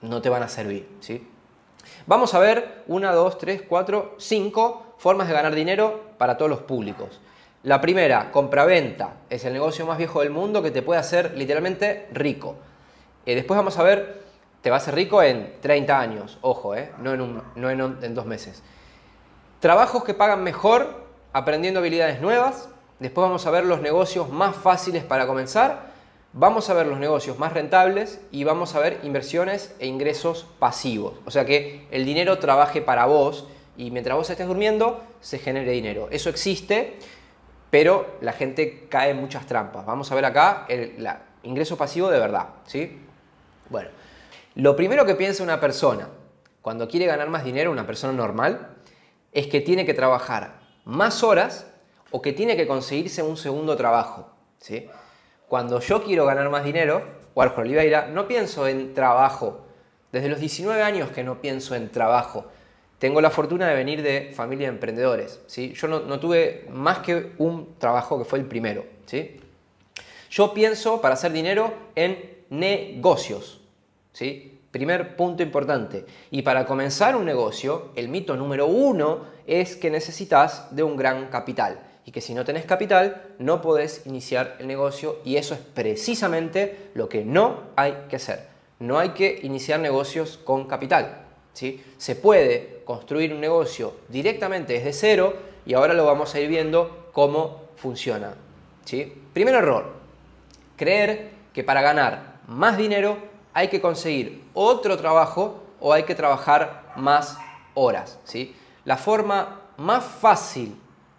no 0.02 0.22
te 0.22 0.30
van 0.30 0.44
a 0.44 0.48
servir. 0.48 0.88
¿sí? 1.00 1.28
Vamos 2.06 2.34
a 2.34 2.40
ver 2.40 2.84
una, 2.88 3.12
dos, 3.12 3.38
tres, 3.38 3.62
cuatro, 3.68 4.16
cinco 4.18 4.96
formas 4.98 5.28
de 5.28 5.34
ganar 5.34 5.54
dinero 5.56 6.02
para 6.18 6.38
todos 6.38 6.50
los 6.50 6.62
públicos. 6.62 7.20
La 7.64 7.82
primera, 7.82 8.32
compraventa, 8.32 9.16
es 9.30 9.44
el 9.44 9.54
negocio 9.54 9.86
más 9.86 9.98
viejo 9.98 10.22
del 10.22 10.30
mundo 10.30 10.62
que 10.62 10.72
te 10.72 10.82
puede 10.82 11.00
hacer 11.00 11.34
literalmente 11.36 12.08
rico. 12.14 12.56
Eh, 13.28 13.36
después 13.36 13.58
vamos 13.58 13.78
a 13.78 13.84
ver, 13.84 14.24
te 14.62 14.70
va 14.70 14.78
a 14.78 14.80
hacer 14.80 14.96
rico 14.96 15.22
en 15.22 15.54
30 15.60 16.00
años, 16.00 16.38
ojo, 16.42 16.76
eh, 16.76 16.92
no, 17.00 17.14
en, 17.14 17.42
no 17.56 17.70
en 17.70 18.16
dos 18.16 18.26
meses. 18.26 18.64
Trabajos 19.60 20.06
que 20.06 20.14
pagan 20.14 20.44
mejor 20.44 21.06
aprendiendo 21.34 21.82
habilidades 21.82 22.22
nuevas. 22.22 22.70
Después 23.00 23.24
vamos 23.24 23.46
a 23.46 23.52
ver 23.52 23.66
los 23.66 23.82
negocios 23.82 24.30
más 24.30 24.56
fáciles 24.56 25.04
para 25.04 25.28
comenzar. 25.28 25.92
Vamos 26.32 26.70
a 26.70 26.74
ver 26.74 26.88
los 26.88 27.00
negocios 27.00 27.38
más 27.38 27.52
rentables 27.52 28.22
y 28.32 28.46
vamos 28.46 28.76
a 28.76 28.80
ver 28.80 29.02
inversiones 29.04 29.76
e 29.80 29.88
ingresos 29.88 30.48
pasivos. 30.58 31.16
O 31.26 31.32
sea 31.32 31.44
que 31.44 31.86
el 31.92 32.06
dinero 32.06 32.40
trabaje 32.40 32.82
para 32.82 33.08
vos 33.08 33.50
y 33.76 33.92
mientras 33.92 34.16
vos 34.16 34.30
estés 34.30 34.48
durmiendo 34.48 35.04
se 35.20 35.38
genere 35.38 35.72
dinero. 35.72 36.08
Eso 36.12 36.30
existe, 36.30 36.98
pero 37.72 38.06
la 38.22 38.32
gente 38.32 38.88
cae 38.90 39.10
en 39.10 39.18
muchas 39.18 39.46
trampas. 39.48 39.86
Vamos 39.86 40.10
a 40.14 40.16
ver 40.16 40.24
acá 40.24 40.66
el 40.70 40.96
ingreso 41.44 41.76
pasivo 41.76 42.10
de 42.10 42.20
verdad. 42.20 42.48
¿sí? 42.66 43.02
Bueno, 43.70 43.90
lo 44.56 44.76
primero 44.76 45.06
que 45.06 45.16
piensa 45.16 45.44
una 45.44 45.60
persona 45.60 46.10
cuando 46.68 46.90
quiere 46.90 47.06
ganar 47.06 47.30
más 47.30 47.46
dinero, 47.46 47.72
una 47.72 47.88
persona 47.88 48.12
normal, 48.12 48.76
es 49.32 49.48
que 49.48 49.62
tiene 49.62 49.86
que 49.86 49.94
trabajar 49.94 50.60
más 50.84 51.24
horas 51.24 51.66
o 52.12 52.22
que 52.22 52.34
tiene 52.34 52.58
que 52.58 52.68
conseguirse 52.68 53.24
un 53.24 53.38
segundo 53.38 53.78
trabajo. 53.78 54.30
¿sí? 54.60 54.90
Cuando 55.48 55.80
yo 55.80 56.04
quiero 56.04 56.26
ganar 56.26 56.50
más 56.50 56.66
dinero, 56.66 57.04
Warhol 57.36 57.68
Oliveira, 57.68 58.08
no 58.08 58.28
pienso 58.28 58.68
en 58.68 58.94
trabajo. 58.94 59.66
Desde 60.12 60.28
los 60.28 60.42
19 60.42 60.82
años 60.82 61.10
que 61.12 61.24
no 61.24 61.40
pienso 61.40 61.74
en 61.74 61.90
trabajo. 61.90 62.48
Tengo 63.00 63.22
la 63.22 63.30
fortuna 63.30 63.70
de 63.70 63.76
venir 63.76 64.02
de 64.02 64.34
familia 64.36 64.68
de 64.68 64.74
emprendedores. 64.74 65.40
¿sí? 65.48 65.72
Yo 65.74 65.88
no, 65.88 66.20
tuve 66.20 66.68
más 66.70 67.00
que 67.00 67.32
un 67.38 67.78
trabajo 67.78 68.18
que 68.18 68.26
fue 68.26 68.40
el 68.40 68.46
primero. 68.46 68.86
¿sí? 69.06 69.40
Yo 70.30 70.54
pienso 70.54 71.00
para 71.00 71.14
hacer 71.14 71.32
dinero 71.32 71.74
en 71.96 72.37
negocios. 72.50 73.62
¿sí? 74.14 74.60
Primer 74.72 75.16
punto 75.16 75.44
importante. 75.44 76.06
Y 76.32 76.42
para 76.42 76.66
comenzar 76.66 77.16
un 77.16 77.26
negocio, 77.26 77.92
el 77.96 78.10
mito 78.10 78.36
número 78.36 78.68
uno 78.68 79.26
es 79.48 79.76
que 79.76 79.90
necesitas 79.90 80.76
de 80.76 80.84
un 80.84 80.98
gran 80.98 81.28
capital. 81.28 81.80
Y 82.06 82.12
que 82.12 82.22
si 82.22 82.34
no 82.34 82.46
tenés 82.46 82.66
capital, 82.66 83.36
no 83.40 83.62
podés 83.62 84.06
iniciar 84.06 84.56
el 84.60 84.68
negocio. 84.68 85.18
Y 85.26 85.38
eso 85.38 85.54
es 85.54 85.60
precisamente 85.60 86.90
lo 86.94 87.10
que 87.10 87.26
no 87.26 87.64
hay 87.76 88.06
que 88.10 88.18
hacer. 88.18 88.48
No 88.80 89.00
hay 89.00 89.10
que 89.10 89.40
iniciar 89.44 89.80
negocios 89.80 90.38
con 90.38 90.68
capital. 90.68 91.26
¿sí? 91.54 91.84
Se 91.98 92.16
puede 92.16 92.82
construir 92.86 93.34
un 93.34 93.42
negocio 93.42 93.96
directamente 94.10 94.74
desde 94.74 94.94
cero 94.94 95.36
y 95.66 95.74
ahora 95.74 95.94
lo 95.94 96.06
vamos 96.06 96.34
a 96.36 96.40
ir 96.40 96.48
viendo 96.48 97.10
cómo 97.12 97.64
funciona. 97.76 98.36
¿sí? 98.86 99.12
Primer 99.34 99.56
error, 99.56 99.94
creer 100.76 101.32
que 101.54 101.64
para 101.64 101.82
ganar 101.82 102.37
más 102.48 102.78
dinero 102.78 103.18
hay 103.54 103.68
que 103.68 103.82
conseguir 103.82 104.44
otro 104.54 104.98
trabajo 104.98 105.64
o 105.80 105.94
hay 105.94 106.04
que 106.04 106.16
trabajar 106.16 106.94
más 106.96 107.38
horas. 107.74 108.20
¿sí? 108.24 108.56
La 108.86 108.98
forma 108.98 109.62
más 109.78 110.04
fácil 110.04 110.76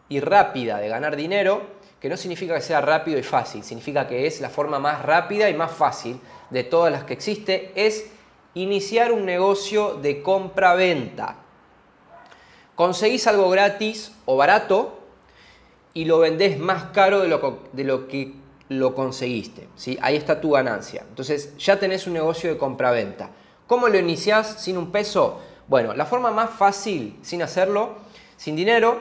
y 0.08 0.20
rápida 0.20 0.78
de 0.78 0.88
ganar 0.88 1.16
dinero, 1.16 1.62
que 2.00 2.08
no 2.08 2.16
significa 2.16 2.54
que 2.54 2.60
sea 2.60 2.80
rápido 2.80 3.18
y 3.18 3.22
fácil, 3.22 3.62
significa 3.62 4.06
que 4.06 4.26
es 4.26 4.40
la 4.40 4.48
forma 4.48 4.78
más 4.78 5.02
rápida 5.02 5.50
y 5.50 5.54
más 5.54 5.70
fácil 5.70 6.20
de 6.50 6.64
todas 6.64 6.92
las 6.92 7.04
que 7.04 7.12
existe, 7.12 7.72
es 7.74 8.10
iniciar 8.54 9.12
un 9.12 9.26
negocio 9.26 9.94
de 9.94 10.22
compra-venta. 10.22 11.36
Conseguís 12.74 13.26
algo 13.26 13.50
gratis 13.50 14.12
o 14.24 14.36
barato 14.36 14.98
y 15.92 16.04
lo 16.04 16.20
vendés 16.20 16.58
más 16.58 16.84
caro 16.84 17.20
de 17.20 17.28
lo, 17.28 17.58
de 17.72 17.84
lo 17.84 18.08
que 18.08 18.34
lo 18.68 18.94
conseguiste. 18.94 19.68
¿sí? 19.76 19.98
Ahí 20.02 20.16
está 20.16 20.40
tu 20.40 20.50
ganancia. 20.50 21.04
Entonces 21.08 21.56
ya 21.58 21.78
tenés 21.78 22.06
un 22.06 22.12
negocio 22.12 22.50
de 22.50 22.58
compra-venta. 22.58 23.30
¿Cómo 23.66 23.88
lo 23.88 23.98
iniciás 23.98 24.62
sin 24.62 24.78
un 24.78 24.90
peso? 24.90 25.40
Bueno, 25.66 25.94
la 25.94 26.06
forma 26.06 26.30
más 26.30 26.50
fácil 26.50 27.18
sin 27.22 27.42
hacerlo, 27.42 27.96
sin 28.36 28.56
dinero, 28.56 29.00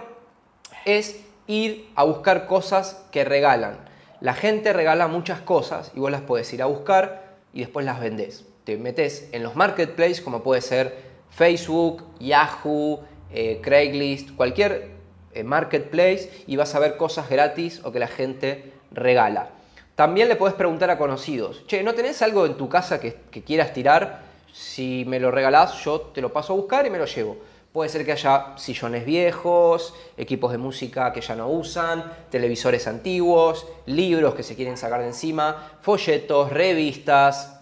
es 0.85 1.21
ir 1.47 1.89
a 1.95 2.03
buscar 2.03 2.47
cosas 2.47 3.05
que 3.11 3.23
regalan. 3.23 3.77
La 4.19 4.33
gente 4.33 4.73
regala 4.73 5.07
muchas 5.07 5.41
cosas 5.41 5.91
y 5.95 5.99
vos 5.99 6.11
las 6.11 6.21
puedes 6.21 6.51
ir 6.53 6.61
a 6.61 6.65
buscar 6.65 7.37
y 7.53 7.61
después 7.61 7.85
las 7.85 7.99
vendés. 7.99 8.45
Te 8.63 8.77
metes 8.77 9.29
en 9.31 9.43
los 9.43 9.55
marketplaces 9.55 10.21
como 10.21 10.43
puede 10.43 10.61
ser 10.61 11.07
Facebook, 11.29 12.03
Yahoo, 12.19 13.01
eh, 13.31 13.59
Craigslist, 13.61 14.35
cualquier 14.35 14.91
eh, 15.33 15.43
marketplace 15.43 16.43
y 16.47 16.55
vas 16.55 16.73
a 16.75 16.79
ver 16.79 16.97
cosas 16.97 17.29
gratis 17.29 17.81
o 17.83 17.91
que 17.91 17.99
la 17.99 18.07
gente 18.07 18.73
regala. 18.91 19.51
También 19.97 20.29
le 20.29 20.35
puedes 20.35 20.55
preguntar 20.55 20.91
a 20.91 20.97
conocidos, 20.99 21.65
che, 21.65 21.81
¿no 21.81 21.95
tenés 21.95 22.21
algo 22.21 22.45
en 22.45 22.53
tu 22.53 22.69
casa 22.69 22.99
que, 22.99 23.15
quieras 23.43 23.73
tirar? 23.73 24.19
Si 24.53 25.03
me 25.07 25.19
lo 25.19 25.31
regalás, 25.31 25.83
yo 25.83 26.01
te 26.01 26.21
lo 26.21 26.31
paso 26.31 26.53
a 26.53 26.55
buscar 26.55 26.85
y 26.85 26.91
me 26.91 26.99
lo 26.99 27.05
llevo. 27.05 27.35
Puede 27.73 27.89
ser 27.89 28.05
que 28.05 28.11
haya 28.11 28.55
sillones 28.57 29.07
viejos, 29.07 29.95
equipos 30.15 30.51
de 30.51 30.59
música 30.59 31.11
que 31.11 31.21
ya 31.21 31.35
no 31.35 31.49
usan, 31.49 32.13
televisores 32.29 32.85
antiguos, 32.85 33.65
libros 33.87 34.35
que 34.35 34.43
se 34.43 34.55
quieren 34.55 34.77
sacar 34.77 34.99
de 34.99 35.07
encima, 35.07 35.71
folletos, 35.81 36.51
revistas, 36.51 37.59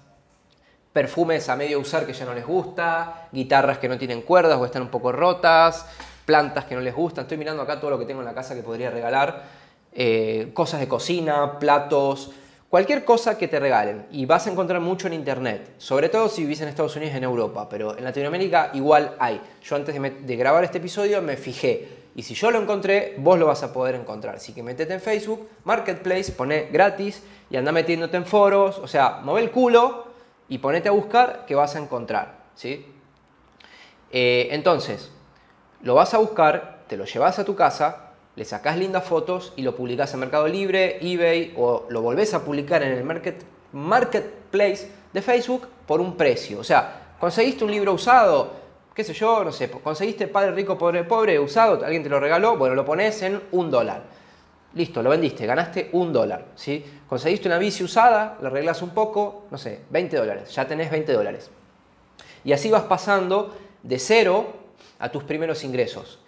perfumes 0.92 1.48
a 1.48 1.56
medio 1.56 1.80
usar 1.80 2.06
que 2.06 2.12
ya 2.12 2.26
no 2.26 2.34
les 2.34 2.46
gusta, 2.46 3.30
guitarras 3.32 3.78
que 3.78 3.88
no 3.88 3.98
tienen 3.98 4.24
cuerdas 4.24 4.60
o 4.60 4.66
están 4.66 4.82
un 4.82 4.90
poco 4.90 5.14
rotas, 5.14 5.86
plantas 6.26 6.66
que 6.66 6.76
no 6.76 6.82
les 6.82 6.94
gustan. 6.94 7.24
Estoy 7.24 7.38
mirando 7.38 7.64
acá 7.64 7.80
todo 7.80 7.92
lo 7.92 7.98
que 7.98 8.06
tengo 8.06 8.20
en 8.20 8.26
la 8.26 8.34
casa 8.34 8.56
que 8.56 8.62
podría 8.62 8.92
regalar 8.92 9.65
eh, 9.98 10.52
cosas 10.54 10.82
de 10.82 10.90
cocina, 10.90 11.58
platos, 11.58 12.32
cualquier 12.70 13.06
cosa 13.06 13.38
que 13.38 13.48
te 13.48 13.62
regalen. 13.62 14.06
Y 14.12 14.26
vas 14.26 14.46
a 14.46 14.52
encontrar 14.52 14.82
mucho 14.82 15.08
en 15.08 15.14
internet, 15.14 15.76
sobre 15.78 16.10
todo 16.10 16.28
si 16.28 16.42
vivís 16.42 16.60
en 16.60 16.68
Estados 16.68 16.98
Unidos 16.98 17.14
y 17.14 17.18
en 17.18 17.24
Europa, 17.24 17.70
pero 17.70 17.98
en 17.98 18.04
Latinoamérica 18.04 18.72
igual 18.74 19.16
hay. 19.20 19.40
Yo 19.64 19.78
antes 19.78 19.96
de, 19.96 20.36
grabar 20.36 20.66
este 20.66 20.80
episodio 20.80 21.22
me 21.22 21.38
fijé. 21.38 21.88
Y 22.14 22.24
si 22.24 22.34
yo 22.34 22.52
lo 22.52 22.62
encontré, 22.62 23.16
vos 23.20 23.40
lo 23.40 23.46
vas 23.46 23.64
a 23.64 23.72
poder 23.72 23.96
encontrar. 23.96 24.36
Así 24.36 24.52
que 24.52 24.62
metete 24.62 24.94
en 24.94 25.00
Facebook, 25.00 25.48
Marketplace, 25.64 26.34
poné 26.34 26.68
gratis 26.70 27.24
y 27.50 27.56
anda 27.56 27.72
metiéndote 27.72 28.18
en 28.18 28.26
foros. 28.26 28.78
O 28.80 28.88
sea, 28.88 29.22
mueve 29.24 29.44
el 29.44 29.52
culo 29.52 30.08
y 30.50 30.58
ponete 30.58 30.90
a 30.90 30.92
buscar 30.92 31.46
que 31.46 31.56
vas 31.56 31.74
a 31.78 31.80
encontrar. 31.80 32.36
¿sí? 32.56 32.86
Eh, 34.12 34.50
entonces, 34.52 35.10
lo 35.82 35.96
vas 35.96 36.14
a 36.14 36.18
buscar, 36.18 36.80
te 36.88 36.98
lo 36.98 37.06
llevas 37.06 37.40
a 37.40 37.46
tu 37.46 37.56
casa 37.56 38.05
le 38.36 38.44
sacás 38.44 38.78
lindas 38.78 39.06
fotos 39.06 39.54
y 39.56 39.62
lo 39.62 39.76
publicás 39.76 40.14
en 40.14 40.20
Mercado 40.20 40.48
Libre, 40.48 41.00
eBay 41.02 41.54
o 41.58 41.86
lo 41.90 42.02
volvés 42.02 42.34
a 42.34 42.44
publicar 42.44 42.84
en 42.84 42.92
el 42.92 43.04
market, 43.04 43.44
marketplace 43.72 44.90
de 45.14 45.22
Facebook 45.22 45.68
por 45.86 46.02
un 46.02 46.18
precio. 46.18 46.60
O 46.60 46.64
sea, 46.64 47.16
conseguiste 47.20 47.64
un 47.64 47.72
libro 47.72 47.94
usado, 47.94 48.52
qué 48.94 49.04
sé 49.04 49.14
yo, 49.14 49.44
no 49.44 49.52
sé, 49.52 49.72
conseguiste 49.72 50.28
Padre 50.28 50.52
Rico, 50.52 50.78
Pobre 50.78 51.06
Pobre 51.06 51.40
usado, 51.40 51.84
alguien 51.84 52.04
te 52.04 52.10
lo 52.10 52.20
regaló, 52.20 52.58
bueno, 52.58 52.76
lo 52.76 52.84
pones 52.84 53.22
en 53.22 53.42
un 53.52 53.72
dólar. 53.72 54.04
Listo, 54.74 55.02
lo 55.02 55.10
vendiste, 55.10 55.46
ganaste 55.46 55.90
un 55.94 56.12
dólar. 56.12 56.48
¿sí? 56.56 56.84
Conseguiste 57.08 57.48
una 57.48 57.58
bici 57.58 57.86
usada, 57.86 58.38
lo 58.42 58.48
arreglas 58.48 58.82
un 58.82 58.90
poco, 58.90 59.46
no 59.50 59.58
sé, 59.58 59.80
20 59.90 60.18
dólares, 60.18 60.54
ya 60.54 60.68
tenés 60.68 60.92
20 60.92 61.14
dólares. 61.14 61.50
Y 62.44 62.52
así 62.52 62.70
vas 62.70 62.84
pasando 62.84 63.56
de 63.82 63.98
cero 63.98 64.48
a 65.00 65.10
tus 65.10 65.24
primeros 65.24 65.64
ingresos 65.64 66.20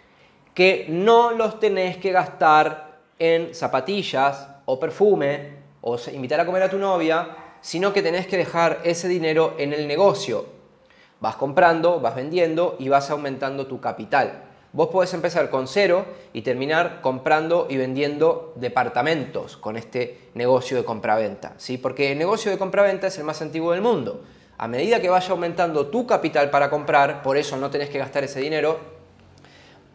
que 0.58 0.88
no 0.90 1.34
los 1.34 1.60
tenés 1.60 1.98
que 1.98 2.12
gastar 2.12 2.98
en 3.20 3.54
zapatillas 3.54 4.48
o 4.66 4.80
perfume 4.80 5.52
o 5.82 5.98
invitar 6.12 6.40
a 6.40 6.48
comer 6.48 6.64
a 6.64 6.70
tu 6.72 6.80
novia, 6.80 7.30
sino 7.62 7.94
que 7.94 8.02
tenés 8.02 8.26
que 8.26 8.38
dejar 8.38 8.80
ese 8.84 9.08
dinero 9.08 9.54
en 9.60 9.72
el 9.72 9.88
negocio. 9.88 10.48
Vas 11.20 11.36
comprando, 11.36 12.00
vas 12.00 12.16
vendiendo 12.16 12.76
y 12.80 12.90
vas 12.90 13.12
aumentando 13.12 13.68
tu 13.68 13.80
capital. 13.80 14.46
Vos 14.74 14.88
podés 14.88 15.14
empezar 15.14 15.52
con 15.52 15.68
cero 15.68 16.06
y 16.34 16.42
terminar 16.42 17.02
comprando 17.02 17.68
y 17.70 17.78
vendiendo 17.78 18.54
departamentos 18.56 19.58
con 19.58 19.78
este 19.78 20.32
negocio 20.34 20.76
de 20.76 20.86
compraventa, 20.86 21.54
¿sí? 21.58 21.78
Porque 21.78 22.14
el 22.14 22.18
negocio 22.18 22.50
de 22.50 22.58
compraventa 22.58 23.06
es 23.06 23.18
el 23.20 23.26
más 23.26 23.44
antiguo 23.44 23.74
del 23.74 23.82
mundo. 23.82 24.24
A 24.58 24.68
medida 24.68 25.00
que 25.00 25.10
vaya 25.10 25.30
aumentando 25.30 25.86
tu 25.86 26.08
capital 26.08 26.50
para 26.50 26.72
comprar, 26.72 27.22
por 27.22 27.38
eso 27.38 27.58
no 27.58 27.70
tenés 27.70 27.92
que 27.92 28.00
gastar 28.00 28.24
ese 28.24 28.40
dinero, 28.40 28.97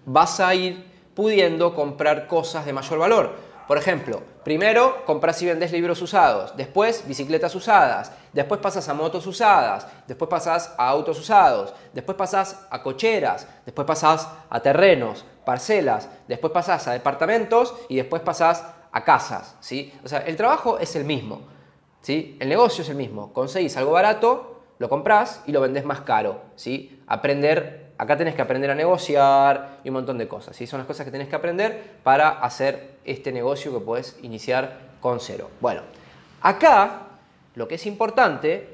vas 0.04 0.40
a 0.40 0.54
ir 0.54 0.90
pudiendo 1.14 1.74
comprar 1.74 2.26
cosas 2.26 2.64
de 2.64 2.72
mayor 2.72 2.98
valor. 2.98 3.52
Por 3.68 3.78
ejemplo, 3.78 4.22
primero 4.44 5.04
compras 5.06 5.40
y 5.40 5.46
vendes 5.46 5.72
libros 5.72 6.02
usados, 6.02 6.56
después 6.56 7.06
bicicletas 7.06 7.54
usadas, 7.54 8.12
después 8.32 8.60
pasas 8.60 8.88
a 8.88 8.94
motos 8.94 9.26
usadas, 9.26 9.86
después 10.06 10.28
pasas 10.28 10.74
a 10.76 10.88
autos 10.88 11.18
usados, 11.18 11.72
después 11.92 12.16
pasas 12.16 12.66
a 12.70 12.82
cocheras, 12.82 13.46
después 13.64 13.86
pasas 13.86 14.28
a 14.50 14.60
terrenos, 14.60 15.24
parcelas, 15.44 16.08
después 16.28 16.52
pasas 16.52 16.88
a 16.88 16.92
departamentos 16.92 17.74
y 17.88 17.96
después 17.96 18.20
pasas 18.22 18.64
a 18.90 19.04
casas, 19.04 19.56
¿sí? 19.60 19.92
O 20.04 20.08
sea, 20.08 20.18
el 20.20 20.36
trabajo 20.36 20.78
es 20.78 20.94
el 20.96 21.04
mismo, 21.04 21.42
¿sí? 22.00 22.36
El 22.40 22.48
negocio 22.48 22.82
es 22.82 22.90
el 22.90 22.96
mismo. 22.96 23.32
Conseguís 23.32 23.76
algo 23.76 23.92
barato, 23.92 24.60
lo 24.78 24.88
compras 24.88 25.42
y 25.46 25.52
lo 25.52 25.60
vendes 25.60 25.84
más 25.84 26.02
caro, 26.02 26.42
¿sí? 26.56 27.02
Aprender 27.06 27.81
Acá 28.02 28.16
tenés 28.16 28.34
que 28.34 28.42
aprender 28.42 28.68
a 28.68 28.74
negociar 28.74 29.78
y 29.84 29.88
un 29.90 29.94
montón 29.94 30.18
de 30.18 30.26
cosas. 30.26 30.56
¿sí? 30.56 30.66
Son 30.66 30.78
las 30.78 30.88
cosas 30.88 31.04
que 31.04 31.12
tenés 31.12 31.28
que 31.28 31.36
aprender 31.36 32.00
para 32.02 32.30
hacer 32.30 32.96
este 33.04 33.30
negocio 33.30 33.72
que 33.72 33.78
puedes 33.78 34.18
iniciar 34.22 34.96
con 35.00 35.20
cero. 35.20 35.48
Bueno, 35.60 35.82
acá 36.40 37.02
lo 37.54 37.68
que 37.68 37.76
es 37.76 37.86
importante 37.86 38.66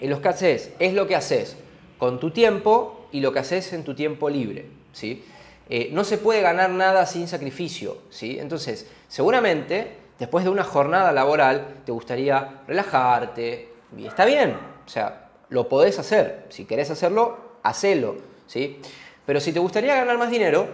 en 0.00 0.10
los 0.10 0.20
que 0.20 0.72
es 0.78 0.92
lo 0.92 1.06
que 1.06 1.16
haces 1.16 1.56
con 1.96 2.20
tu 2.20 2.30
tiempo 2.30 3.08
y 3.10 3.20
lo 3.20 3.32
que 3.32 3.38
haces 3.38 3.72
en 3.72 3.84
tu 3.84 3.94
tiempo 3.94 4.28
libre. 4.28 4.66
¿sí? 4.92 5.24
Eh, 5.70 5.88
no 5.90 6.04
se 6.04 6.18
puede 6.18 6.42
ganar 6.42 6.68
nada 6.68 7.06
sin 7.06 7.26
sacrificio. 7.26 7.96
¿sí? 8.10 8.38
Entonces, 8.38 8.86
seguramente 9.08 9.96
después 10.18 10.44
de 10.44 10.50
una 10.50 10.64
jornada 10.64 11.10
laboral 11.12 11.76
te 11.86 11.92
gustaría 11.92 12.60
relajarte 12.66 13.70
y 13.96 14.04
está 14.04 14.26
bien. 14.26 14.58
O 14.84 14.88
sea, 14.90 15.30
lo 15.48 15.70
podés 15.70 15.98
hacer. 15.98 16.44
Si 16.50 16.66
querés 16.66 16.90
hacerlo, 16.90 17.38
hacelo 17.62 18.27
¿sí? 18.48 18.80
Pero 19.24 19.40
si 19.40 19.52
te 19.52 19.60
gustaría 19.60 19.94
ganar 19.94 20.18
más 20.18 20.30
dinero 20.30 20.66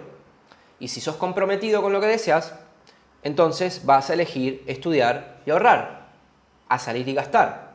y 0.79 0.89
si 0.89 1.03
sos 1.03 1.17
comprometido 1.17 1.83
con 1.83 1.93
lo 1.93 2.01
que 2.01 2.07
deseas, 2.07 2.55
entonces 3.23 3.85
vas 3.85 4.09
a 4.09 4.15
elegir 4.15 4.63
estudiar 4.67 5.43
y 5.45 5.51
ahorrar, 5.51 6.09
a 6.69 6.79
salir 6.79 7.07
y 7.09 7.15
gastar. 7.15 7.75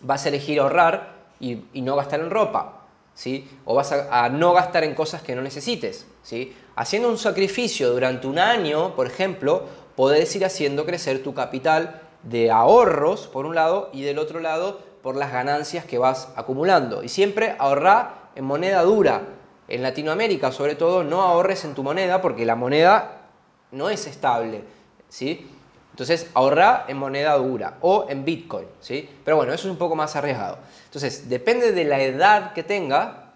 Vas 0.00 0.26
a 0.26 0.28
elegir 0.28 0.60
ahorrar 0.60 1.14
y, 1.40 1.62
no 1.82 1.96
gastar 1.96 2.20
en 2.20 2.30
ropa, 2.30 2.86
¿sí? 3.14 3.48
O 3.64 3.74
vas 3.74 3.92
a, 3.92 4.28
no 4.28 4.52
gastar 4.52 4.84
en 4.84 4.94
cosas 4.94 5.22
que 5.22 5.34
no 5.34 5.42
necesites, 5.42 6.06
¿sí? 6.22 6.56
Haciendo 6.74 7.08
un 7.08 7.18
sacrificio 7.18 7.90
durante 7.90 8.26
un 8.26 8.38
año, 8.38 8.96
por 8.96 9.06
ejemplo, 9.06 9.64
podés 9.96 10.34
ir 10.36 10.44
haciendo 10.44 10.86
crecer 10.86 11.22
tu 11.22 11.34
capital 11.34 12.00
de 12.22 12.50
ahorros, 12.50 13.28
por 13.28 13.46
un 13.46 13.54
lado, 13.54 13.90
y 13.92 14.02
del 14.02 14.18
otro 14.18 14.40
lado, 14.40 14.80
por 15.02 15.16
las 15.16 15.32
ganancias 15.32 15.84
que 15.84 15.98
vas 15.98 16.32
acumulando. 16.36 17.02
Y 17.02 17.08
siempre 17.08 17.56
ahorrar 17.58 18.21
en 18.34 18.44
moneda 18.44 18.82
dura. 18.82 19.22
En 19.68 19.82
Latinoamérica, 19.82 20.52
sobre 20.52 20.74
todo, 20.74 21.04
no 21.04 21.22
ahorres 21.22 21.64
en 21.64 21.74
tu 21.74 21.82
moneda 21.82 22.20
porque 22.20 22.44
la 22.44 22.56
moneda 22.56 23.22
no 23.70 23.88
es 23.88 24.06
estable. 24.06 24.64
¿sí? 25.08 25.48
Entonces, 25.90 26.28
ahorra 26.34 26.84
en 26.88 26.96
moneda 26.96 27.34
dura 27.36 27.78
o 27.80 28.06
en 28.08 28.24
Bitcoin. 28.24 28.66
¿sí? 28.80 29.08
Pero 29.24 29.36
bueno, 29.36 29.52
eso 29.52 29.68
es 29.68 29.72
un 29.72 29.78
poco 29.78 29.94
más 29.94 30.14
arriesgado. 30.16 30.58
Entonces, 30.86 31.28
depende 31.28 31.72
de 31.72 31.84
la 31.84 32.00
edad 32.00 32.52
que 32.52 32.62
tenga, 32.62 33.32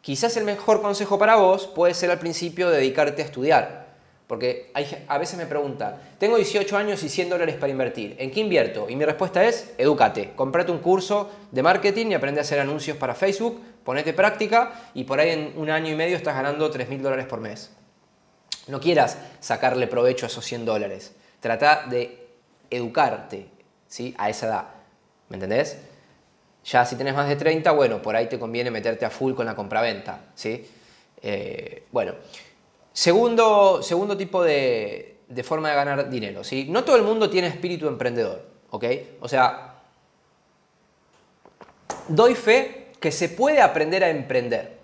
quizás 0.00 0.36
el 0.36 0.44
mejor 0.44 0.82
consejo 0.82 1.18
para 1.18 1.36
vos 1.36 1.66
puede 1.66 1.94
ser 1.94 2.10
al 2.10 2.18
principio 2.18 2.70
dedicarte 2.70 3.22
a 3.22 3.24
estudiar. 3.24 3.85
Porque 4.26 4.72
a 5.06 5.18
veces 5.18 5.38
me 5.38 5.46
preguntan, 5.46 6.00
tengo 6.18 6.36
18 6.36 6.76
años 6.76 7.02
y 7.04 7.08
100 7.08 7.28
dólares 7.28 7.54
para 7.54 7.70
invertir, 7.70 8.16
¿en 8.18 8.32
qué 8.32 8.40
invierto? 8.40 8.86
Y 8.88 8.96
mi 8.96 9.04
respuesta 9.04 9.44
es, 9.44 9.74
edúcate, 9.78 10.32
comprate 10.34 10.72
un 10.72 10.78
curso 10.78 11.30
de 11.52 11.62
marketing 11.62 12.06
y 12.08 12.14
aprende 12.14 12.40
a 12.40 12.42
hacer 12.42 12.58
anuncios 12.58 12.96
para 12.96 13.14
Facebook, 13.14 13.62
ponete 13.84 14.12
práctica 14.12 14.90
y 14.94 15.04
por 15.04 15.20
ahí 15.20 15.30
en 15.30 15.52
un 15.56 15.70
año 15.70 15.92
y 15.92 15.94
medio 15.94 16.16
estás 16.16 16.34
ganando 16.34 16.68
3 16.68 16.88
mil 16.88 17.02
dólares 17.02 17.26
por 17.26 17.40
mes. 17.40 17.70
No 18.66 18.80
quieras 18.80 19.16
sacarle 19.38 19.86
provecho 19.86 20.26
a 20.26 20.28
esos 20.28 20.44
100 20.44 20.64
dólares, 20.64 21.14
trata 21.38 21.86
de 21.88 22.26
educarte 22.68 23.46
¿sí? 23.86 24.12
a 24.18 24.28
esa 24.28 24.46
edad, 24.46 24.64
¿me 25.28 25.36
entendés? 25.36 25.78
Ya 26.64 26.84
si 26.84 26.96
tenés 26.96 27.14
más 27.14 27.28
de 27.28 27.36
30, 27.36 27.70
bueno, 27.70 28.02
por 28.02 28.16
ahí 28.16 28.28
te 28.28 28.40
conviene 28.40 28.72
meterte 28.72 29.04
a 29.04 29.10
full 29.10 29.34
con 29.34 29.46
la 29.46 29.54
compraventa, 29.54 30.18
¿sí? 30.34 30.66
Eh, 31.22 31.84
bueno, 31.92 32.14
Segundo, 32.96 33.82
segundo 33.82 34.16
tipo 34.16 34.42
de, 34.42 35.18
forma 35.44 35.68
de 35.68 35.74
ganar 35.74 36.08
dinero. 36.08 36.42
¿sí? 36.42 36.66
No 36.70 36.82
todo 36.82 36.96
el 36.96 37.02
mundo 37.02 37.28
tiene 37.28 37.46
espíritu 37.46 37.88
emprendedor. 37.88 38.42
¿ok? 38.70 38.84
O 39.20 39.28
sea, 39.28 39.82
doy 42.08 42.34
fe 42.34 42.92
que 42.98 43.12
se 43.12 43.28
puede 43.28 43.60
aprender 43.60 44.02
a 44.02 44.08
emprender. 44.08 44.78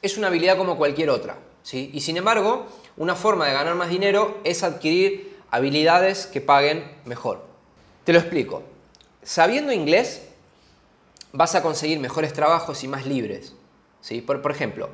Es 0.00 0.16
una 0.16 0.28
habilidad 0.28 0.56
como 0.56 0.78
cualquier 0.78 1.10
otra. 1.10 1.36
¿sí? 1.62 1.90
Y 1.92 2.00
sin 2.00 2.16
embargo, 2.16 2.64
una 2.96 3.14
forma 3.14 3.46
de 3.46 3.52
ganar 3.52 3.74
más 3.74 3.90
dinero 3.90 4.38
es 4.42 4.62
adquirir 4.62 5.36
habilidades 5.50 6.26
que 6.26 6.40
paguen 6.40 6.90
mejor. 7.04 7.44
Te 8.04 8.14
lo 8.14 8.20
explico. 8.20 8.62
Sabiendo 9.22 9.70
inglés, 9.70 10.30
vas 11.32 11.54
a 11.54 11.62
conseguir 11.62 12.00
mejores 12.00 12.32
trabajos 12.32 12.82
y 12.84 12.88
más 12.88 13.04
libres. 13.04 13.52
¿sí? 14.00 14.22
Por, 14.22 14.40
por 14.40 14.50
ejemplo, 14.50 14.88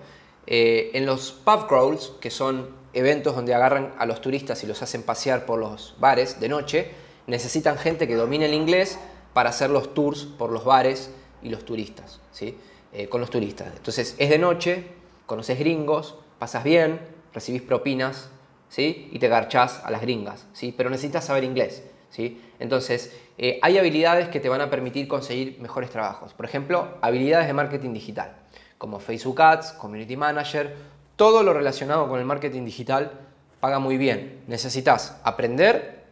eh, 0.53 0.91
en 0.95 1.07
los 1.07 1.31
pub 1.31 1.69
crawls, 1.69 2.13
que 2.21 2.29
son 2.29 2.71
eventos 2.93 3.37
donde 3.37 3.55
agarran 3.55 3.95
a 3.99 4.05
los 4.05 4.21
turistas 4.21 4.65
y 4.65 4.67
los 4.67 4.83
hacen 4.83 5.05
pasear 5.05 5.47
por 5.47 5.61
los 5.61 5.95
bares 6.01 6.41
de 6.41 6.49
noche, 6.49 6.91
necesitan 7.29 7.79
gente 7.79 8.09
que 8.09 8.17
domine 8.17 8.47
el 8.47 8.55
inglés 8.55 8.99
para 9.33 9.51
hacer 9.51 9.71
los 9.71 9.95
tours 9.95 10.25
por 10.25 10.51
los 10.51 10.65
bares 10.65 11.13
y 11.41 11.51
los 11.51 11.65
turistas, 11.65 12.21
¿sí? 12.33 12.59
Eh, 12.93 13.09
con 13.09 13.21
los 13.21 13.31
turistas. 13.31 13.69
Entonces 13.77 14.17
es 14.19 14.29
de 14.29 14.39
noche, 14.39 14.87
conoces 15.27 15.57
gringos, 15.57 16.17
pasas 16.41 16.65
bien, 16.65 16.99
recibís 17.33 17.63
propinas, 17.63 18.29
¿sí? 18.69 19.09
Y 19.13 19.21
te 19.21 19.29
garchás 19.29 19.81
a 19.85 19.93
las 19.93 20.01
gringas, 20.01 20.49
¿sí? 20.53 20.75
Pero 20.77 20.91
necesitas 20.91 21.25
saber 21.25 21.45
inglés, 21.45 21.85
¿sí? 22.11 22.43
Entonces 22.59 23.17
eh, 23.39 23.61
hay 23.63 23.79
habilidades 23.79 24.29
que 24.29 24.41
te 24.41 24.49
van 24.49 24.63
a 24.63 24.69
permitir 24.69 25.07
conseguir 25.07 25.61
mejores 25.61 25.91
trabajos. 25.91 26.35
Por 26.35 26.45
ejemplo, 26.45 26.89
habilidades 27.03 27.47
de 27.47 27.53
marketing 27.53 27.93
digital 27.93 28.35
como 28.81 28.99
Facebook 28.99 29.43
Ads, 29.43 29.73
Community 29.73 30.17
Manager, 30.17 30.75
todo 31.15 31.43
lo 31.43 31.53
relacionado 31.53 32.09
con 32.09 32.19
el 32.19 32.25
marketing 32.25 32.65
digital 32.65 33.13
paga 33.61 33.79
muy 33.79 33.99
bien. 33.99 34.43
Necesitas 34.47 35.19
aprender 35.23 36.07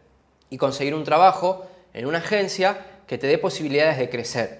y 0.51 0.57
conseguir 0.59 0.93
un 0.93 1.03
trabajo 1.03 1.65
en 1.95 2.05
una 2.05 2.19
agencia 2.19 2.85
que 3.07 3.17
te 3.17 3.25
dé 3.25 3.39
posibilidades 3.39 3.97
de 3.97 4.11
crecer. 4.11 4.59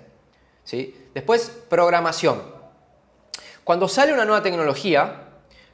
¿sí? 0.63 1.07
Después, 1.13 1.55
programación. 1.69 2.41
Cuando 3.63 3.87
sale 3.87 4.11
una 4.11 4.25
nueva 4.25 4.41
tecnología, 4.41 5.25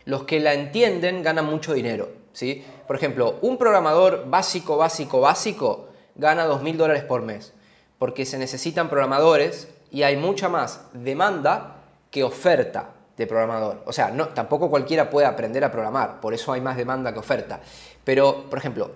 los 0.03 0.25
que 0.25 0.41
la 0.41 0.53
entienden 0.53 1.23
ganan 1.23 1.45
mucho 1.45 1.73
dinero. 1.73 2.09
¿sí? 2.33 2.65
Por 2.85 2.97
ejemplo, 2.97 3.39
un 3.43 3.57
programador 3.57 4.29
básico, 4.29 4.75
básico, 4.75 5.21
básico 5.21 5.87
gana 6.15 6.45
2.000 6.47 6.75
dólares 6.75 7.03
por 7.05 7.21
mes, 7.21 7.53
porque 7.97 8.25
se 8.25 8.37
necesitan 8.37 8.89
programadores 8.89 9.69
y 9.89 10.03
hay 10.03 10.17
mucha 10.17 10.49
más 10.49 10.81
demanda 10.91 11.74
que 12.15 12.23
oferta 12.23 12.93
de 13.17 13.27
programador. 13.27 13.83
O 13.85 13.91
sea, 13.91 14.09
no, 14.09 14.29
tampoco 14.29 14.69
cualquiera 14.69 15.09
puede 15.09 15.27
aprender 15.27 15.65
a 15.65 15.71
programar, 15.73 16.21
por 16.21 16.33
eso 16.33 16.53
hay 16.53 16.61
más 16.61 16.77
demanda 16.77 17.11
que 17.11 17.19
oferta. 17.19 17.59
Pero, 18.05 18.49
por 18.49 18.57
ejemplo, 18.57 18.91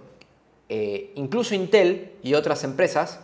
eh, 0.69 1.11
incluso 1.15 1.53
Intel 1.53 2.13
y 2.23 2.33
otras 2.33 2.63
empresas, 2.63 3.19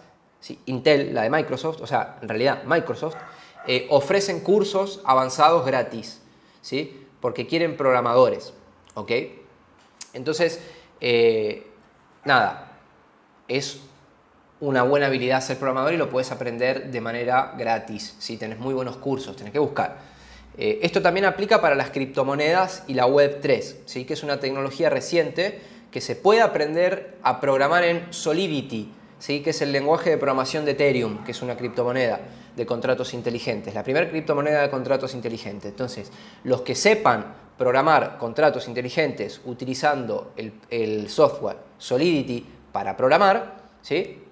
Intel, 0.65 1.15
la 1.15 1.21
de 1.21 1.29
Microsoft, 1.29 1.79
o 1.79 1.87
sea, 1.87 2.17
en 2.21 2.27
realidad 2.27 2.63
Microsoft, 2.65 3.15
eh, 3.67 3.87
ofrecen 3.89 4.41
cursos 4.41 5.01
avanzados 5.05 5.65
gratis, 5.65 6.21
¿sí? 6.61 7.07
porque 7.21 7.47
quieren 7.47 7.77
programadores. 7.77 8.53
¿ok? 8.95 9.11
Entonces, 10.11 10.59
eh, 10.99 11.71
nada, 12.25 12.79
es 13.47 13.79
una 14.59 14.83
buena 14.83 15.07
habilidad 15.07 15.41
ser 15.41 15.57
programador 15.57 15.93
y 15.93 15.97
lo 15.97 16.09
puedes 16.09 16.31
aprender 16.31 16.91
de 16.91 17.01
manera 17.01 17.53
gratis. 17.57 18.15
Si 18.19 18.37
tenés 18.37 18.57
muy 18.57 18.73
buenos 18.73 18.97
cursos, 18.97 19.35
tenés 19.35 19.51
que 19.51 19.59
buscar. 19.59 19.97
Eh, 20.57 20.79
esto 20.81 21.01
también 21.01 21.25
aplica 21.25 21.59
para 21.59 21.75
las 21.75 21.89
criptomonedas 21.89 22.83
y 22.87 22.93
la 22.93 23.05
Web 23.05 23.39
3, 23.41 23.81
¿sí? 23.85 24.05
que 24.05 24.13
es 24.13 24.23
una 24.23 24.39
tecnología 24.39 24.89
reciente 24.89 25.59
que 25.91 25.99
se 25.99 26.15
puede 26.15 26.41
aprender 26.41 27.17
a 27.23 27.41
programar 27.41 27.83
en 27.83 28.13
Solidity, 28.13 28.89
¿sí? 29.19 29.41
que 29.41 29.49
es 29.49 29.61
el 29.61 29.73
lenguaje 29.73 30.11
de 30.11 30.17
programación 30.17 30.63
de 30.63 30.71
Ethereum, 30.71 31.23
que 31.25 31.31
es 31.31 31.41
una 31.41 31.57
criptomoneda 31.57 32.21
de 32.55 32.65
contratos 32.65 33.13
inteligentes, 33.13 33.73
la 33.73 33.83
primera 33.83 34.09
criptomoneda 34.09 34.61
de 34.61 34.69
contratos 34.69 35.13
inteligentes. 35.13 35.71
Entonces, 35.71 36.09
los 36.45 36.61
que 36.61 36.75
sepan 36.75 37.35
programar 37.57 38.17
contratos 38.17 38.67
inteligentes 38.69 39.41
utilizando 39.43 40.31
el, 40.37 40.53
el 40.69 41.09
software 41.09 41.57
Solidity 41.77 42.45
para 42.71 42.95
programar, 42.95 43.57
¿sí? 43.81 44.24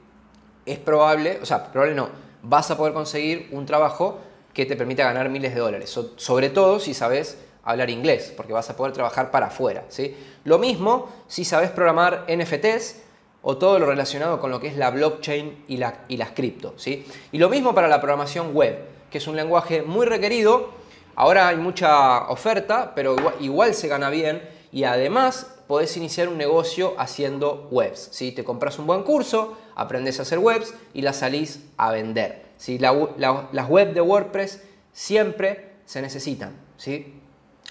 Es 0.65 0.79
probable, 0.79 1.39
o 1.41 1.45
sea, 1.45 1.71
probable 1.71 1.95
no, 1.95 2.09
vas 2.43 2.69
a 2.71 2.77
poder 2.77 2.93
conseguir 2.93 3.49
un 3.51 3.65
trabajo 3.65 4.19
que 4.53 4.65
te 4.65 4.75
permita 4.75 5.03
ganar 5.03 5.29
miles 5.29 5.53
de 5.53 5.59
dólares. 5.59 5.99
sobre 6.17 6.49
todo 6.49 6.79
si 6.79 6.93
sabes 6.93 7.37
hablar 7.63 7.89
inglés, 7.89 8.33
porque 8.35 8.53
vas 8.53 8.69
a 8.69 8.75
poder 8.75 8.93
trabajar 8.93 9.31
para 9.31 9.47
afuera. 9.47 9.85
¿sí? 9.89 10.15
Lo 10.43 10.59
mismo 10.59 11.09
si 11.27 11.45
sabes 11.45 11.71
programar 11.71 12.25
NFTs 12.27 13.01
o 13.41 13.57
todo 13.57 13.79
lo 13.79 13.85
relacionado 13.85 14.39
con 14.39 14.51
lo 14.51 14.59
que 14.59 14.67
es 14.67 14.77
la 14.77 14.91
blockchain 14.91 15.65
y, 15.67 15.77
la, 15.77 16.01
y 16.07 16.17
las 16.17 16.31
cripto. 16.31 16.73
¿sí? 16.77 17.05
Y 17.31 17.37
lo 17.37 17.49
mismo 17.49 17.73
para 17.73 17.87
la 17.87 17.99
programación 17.99 18.53
web, 18.53 18.77
que 19.09 19.17
es 19.17 19.27
un 19.27 19.35
lenguaje 19.35 19.81
muy 19.81 20.05
requerido. 20.05 20.71
Ahora 21.15 21.47
hay 21.47 21.57
mucha 21.57 22.27
oferta, 22.29 22.93
pero 22.95 23.15
igual, 23.39 23.73
se 23.73 23.87
gana 23.87 24.09
bien 24.09 24.41
y 24.71 24.83
además 24.83 25.55
podés 25.67 25.95
iniciar 25.97 26.27
un 26.27 26.37
negocio 26.37 26.95
haciendo 26.97 27.67
webs. 27.71 28.09
¿sí? 28.11 28.31
Te 28.31 28.43
compras 28.43 28.77
un 28.79 28.87
buen 28.87 29.03
curso, 29.03 29.55
aprendes 29.75 30.19
a 30.19 30.23
hacer 30.23 30.39
webs 30.39 30.73
y 30.93 31.01
las 31.01 31.17
salís 31.17 31.63
a 31.77 31.91
vender. 31.91 32.43
¿sí? 32.57 32.77
las 32.79 33.69
webs 33.69 33.93
de 33.93 34.01
WordPress 34.01 34.61
siempre 34.91 35.73
se 35.85 36.01
necesitan. 36.01 36.53
¿sí? 36.77 37.13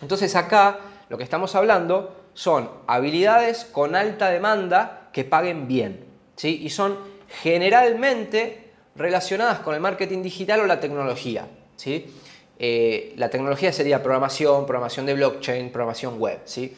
Entonces 0.01 0.35
acá 0.37 0.81
lo 1.09 1.19
que 1.19 1.25
estamos 1.25 1.55
hablando 1.55 2.17
son 2.35 2.71
habilidades 2.87 3.65
con 3.65 3.95
alta 3.95 4.31
demanda 4.31 5.09
que 5.13 5.25
paguen 5.25 5.69
bien. 5.69 6.05
¿sí? 6.37 6.61
Y 6.63 6.71
son 6.71 6.99
generalmente 7.43 8.71
relacionadas 8.97 9.61
con 9.61 9.75
el 9.75 9.81
marketing 9.81 10.23
digital 10.23 10.61
o 10.61 10.67
la 10.67 10.81
tecnología. 10.81 11.47
¿sí? 11.77 12.15
Eh, 12.59 13.15
la 13.17 13.29
tecnología 13.31 13.73
sería 13.73 14.03
programación, 14.03 14.67
programación 14.67 15.07
de 15.07 15.15
blockchain, 15.15 15.71
programación 15.71 16.19
web. 16.19 16.41
¿sí? 16.45 16.77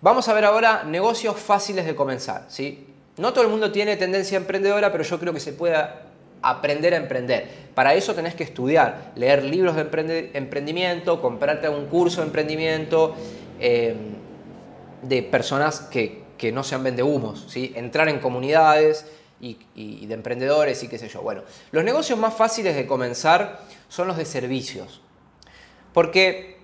Vamos 0.00 0.28
a 0.28 0.32
ver 0.32 0.44
ahora 0.44 0.84
negocios 0.84 1.36
fáciles 1.36 1.84
de 1.84 1.94
comenzar. 1.94 2.46
¿sí? 2.48 2.86
No 3.16 3.32
todo 3.32 3.44
el 3.44 3.50
mundo 3.50 3.72
tiene 3.72 3.96
tendencia 3.96 4.36
emprendedora, 4.36 4.92
pero 4.92 5.04
yo 5.04 5.18
creo 5.18 5.32
que 5.32 5.40
se 5.40 5.52
puede 5.52 5.76
aprender 6.42 6.94
a 6.94 6.96
emprender. 6.96 7.48
Para 7.74 7.94
eso 7.94 8.14
tenés 8.14 8.34
que 8.34 8.44
estudiar, 8.44 9.12
leer 9.16 9.44
libros 9.44 9.76
de 9.76 10.30
emprendimiento, 10.34 11.20
comprarte 11.20 11.68
un 11.68 11.86
curso 11.86 12.20
de 12.20 12.26
emprendimiento 12.28 13.14
eh, 13.58 13.94
de 15.02 15.22
personas 15.22 15.80
que, 15.80 16.20
no 16.54 16.64
sean 16.64 16.82
vendehumos, 16.82 17.44
¿sí? 17.48 17.72
entrar 17.76 18.08
en 18.08 18.18
comunidades 18.18 19.04
y, 19.40 20.06
de 20.06 20.14
emprendedores 20.14 20.82
y 20.82 20.88
qué 20.88 20.98
sé 20.98 21.08
yo. 21.08 21.20
Bueno, 21.20 21.42
los 21.70 21.84
negocios 21.84 22.18
más 22.18 22.32
fáciles 22.32 22.74
de 22.74 22.86
comenzar 22.86 23.60
son 23.88 24.08
los 24.08 24.16
de 24.16 24.24
servicios. 24.24 25.02
Porque 25.92 26.58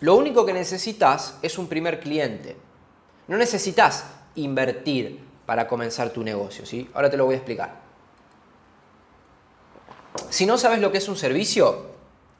lo 0.00 0.16
único 0.16 0.44
que 0.44 0.52
necesitas 0.52 1.38
es 1.40 1.56
un 1.56 1.68
primer 1.68 2.00
cliente. 2.00 2.56
No 3.28 3.38
necesitas 3.38 4.04
invertir 4.34 5.20
para 5.46 5.66
comenzar 5.66 6.10
tu 6.10 6.22
negocio. 6.22 6.66
¿sí? 6.66 6.88
Ahora 6.94 7.10
te 7.10 7.16
lo 7.16 7.26
voy 7.26 7.34
a 7.34 7.38
explicar. 7.38 7.74
Si 10.30 10.46
no 10.46 10.58
sabes 10.58 10.80
lo 10.80 10.92
que 10.92 10.98
es 10.98 11.08
un 11.08 11.16
servicio, 11.16 11.86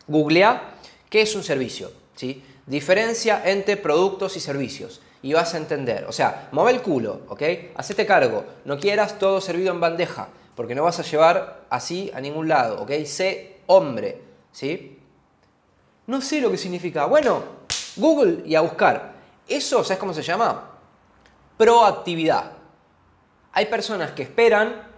googlea 0.07 0.75
qué 1.11 1.23
es 1.23 1.35
un 1.35 1.43
servicio. 1.43 1.91
¿sí? 2.15 2.43
Diferencia 2.67 3.43
entre 3.45 3.77
productos 3.77 4.37
y 4.37 4.41
servicios 4.41 5.01
y 5.25 5.33
vas 5.33 5.55
a 5.55 5.57
entender. 5.57 6.05
O 6.07 6.13
sea, 6.13 6.49
mueve 6.53 6.73
el 6.73 6.83
culo, 6.83 7.23
¿ok? 7.29 7.43
Hacete 7.77 8.05
cargo. 8.05 8.45
No 8.67 8.79
quieras 8.79 9.19
todo 9.19 9.41
servido 9.41 9.73
en 9.73 9.81
bandeja, 9.81 10.29
porque 10.55 10.75
no 10.75 10.85
vas 10.85 11.01
a 11.01 11.03
llevar 11.03 11.65
así 11.71 12.11
a 12.15 12.21
ningún 12.21 12.47
lado, 12.47 12.83
¿ok? 12.83 12.91
Sé 13.07 13.61
hombre, 13.67 14.21
¿sí? 14.53 14.99
No 16.07 16.21
sé 16.21 16.43
lo 16.43 16.51
que 16.51 16.59
significa. 16.59 17.07
Bueno, 17.07 17.43
Google 17.97 18.43
y 18.45 18.55
a 18.55 18.61
buscar. 18.61 19.15
Eso, 19.49 19.83
¿sabes 19.83 19.99
cómo 19.99 20.13
se 20.13 20.23
llama? 20.23 20.71
Proactividad. 21.57 22.53
Hay 23.55 23.67
personas 23.67 24.11
que 24.13 24.23
esperan 24.23 24.95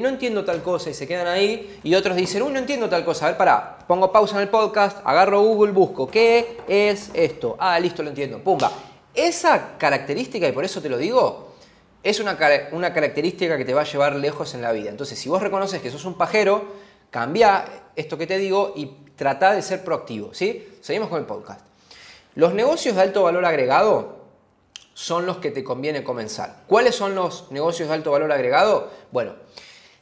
no 0.00 0.08
entiendo 0.08 0.44
tal 0.44 0.62
cosa 0.62 0.90
y 0.90 0.94
se 0.94 1.08
quedan 1.08 1.26
ahí. 1.26 1.80
Y 1.82 1.94
otros 1.94 2.16
dicen, 2.16 2.42
uy, 2.42 2.52
no 2.52 2.58
entiendo 2.58 2.88
tal 2.88 3.04
cosa. 3.04 3.26
A 3.26 3.28
ver, 3.30 3.36
pará, 3.36 3.78
pongo 3.86 4.12
pausa 4.12 4.36
en 4.36 4.42
el 4.42 4.48
podcast, 4.48 4.98
agarro 5.04 5.40
Google, 5.40 5.72
busco, 5.72 6.08
¿qué 6.08 6.58
es 6.68 7.10
esto? 7.14 7.56
Ah, 7.58 7.78
listo, 7.80 8.02
lo 8.02 8.10
entiendo. 8.10 8.38
Pumba. 8.38 8.70
Esa 9.14 9.76
característica, 9.78 10.48
y 10.48 10.52
por 10.52 10.64
eso 10.64 10.80
te 10.80 10.88
lo 10.88 10.96
digo, 10.96 11.54
es 12.02 12.20
una, 12.20 12.38
una 12.72 12.94
característica 12.94 13.58
que 13.58 13.64
te 13.64 13.74
va 13.74 13.82
a 13.82 13.84
llevar 13.84 14.14
lejos 14.14 14.54
en 14.54 14.62
la 14.62 14.72
vida. 14.72 14.88
Entonces, 14.88 15.18
si 15.18 15.28
vos 15.28 15.42
reconoces 15.42 15.82
que 15.82 15.90
sos 15.90 16.04
un 16.04 16.14
pajero, 16.14 16.64
cambia 17.10 17.64
esto 17.96 18.16
que 18.16 18.26
te 18.26 18.38
digo 18.38 18.72
y 18.76 18.86
trata 19.16 19.52
de 19.52 19.62
ser 19.62 19.84
proactivo, 19.84 20.32
¿sí? 20.32 20.76
Seguimos 20.80 21.08
con 21.08 21.18
el 21.18 21.26
podcast. 21.26 21.60
Los 22.36 22.54
negocios 22.54 22.94
de 22.94 23.02
alto 23.02 23.24
valor 23.24 23.44
agregado 23.44 24.21
son 25.02 25.26
los 25.26 25.38
que 25.38 25.50
te 25.50 25.64
conviene 25.64 26.04
comenzar. 26.04 26.62
¿Cuáles 26.66 26.94
son 26.94 27.14
los 27.14 27.50
negocios 27.50 27.88
de 27.88 27.94
alto 27.94 28.12
valor 28.12 28.32
agregado? 28.32 28.90
Bueno, 29.10 29.34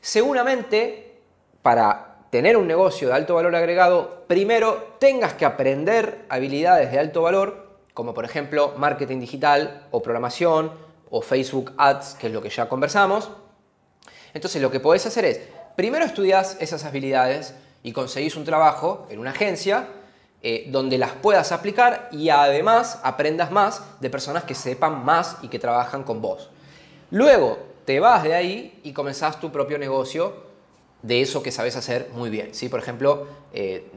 Seguramente, 0.00 1.20
para 1.60 2.16
tener 2.30 2.56
un 2.56 2.66
negocio 2.66 3.08
de 3.08 3.14
alto 3.14 3.34
valor 3.34 3.54
agregado, 3.54 4.24
primero 4.26 4.96
tengas 4.98 5.34
que 5.34 5.44
aprender 5.44 6.24
habilidades 6.30 6.90
de 6.90 6.98
alto 6.98 7.22
valor, 7.22 7.76
como 7.92 8.14
por 8.14 8.24
ejemplo 8.24 8.72
marketing 8.78 9.20
digital 9.20 9.86
o 9.90 10.00
programación 10.00 10.72
o 11.10 11.20
Facebook 11.20 11.74
Ads, 11.76 12.14
que 12.14 12.28
es 12.28 12.32
lo 12.32 12.40
que 12.40 12.48
ya 12.48 12.68
conversamos. 12.68 13.30
Entonces 14.32 14.62
lo 14.62 14.70
que 14.70 14.80
podés 14.80 15.04
hacer 15.04 15.26
es, 15.26 15.40
primero 15.76 16.04
estudias 16.06 16.56
esas 16.60 16.84
habilidades 16.84 17.54
y 17.82 17.92
conseguís 17.92 18.36
un 18.36 18.44
trabajo 18.44 19.06
en 19.10 19.18
una 19.18 19.32
agencia 19.32 19.86
eh, 20.42 20.66
donde 20.68 20.98
las 20.98 21.12
puedas 21.12 21.53
aplicar 21.53 22.09
y 22.12 22.31
además 22.31 22.98
aprendas 23.03 23.50
más 23.50 23.83
de 24.00 24.09
personas 24.09 24.44
que 24.44 24.55
sepan 24.55 25.05
más 25.05 25.37
y 25.42 25.48
que 25.48 25.59
trabajan 25.59 26.03
con 26.03 26.22
vos. 26.22 26.50
Luego, 27.11 27.59
te 27.85 28.00
vas 28.00 28.22
de 28.22 28.35
ahí 28.35 28.81
y 28.83 28.92
comenzás 28.92 29.40
tu 29.40 29.50
propio 29.50 29.79
negocio 29.79 30.50
de 31.03 31.22
eso 31.22 31.42
que 31.42 31.50
sabes 31.50 31.76
hacer 31.76 32.11
muy 32.14 32.31
bien. 32.31 32.55
¿sí? 32.55 32.68
Por 32.68 32.81
ejemplo, 32.81 33.26
eh, 33.53 33.90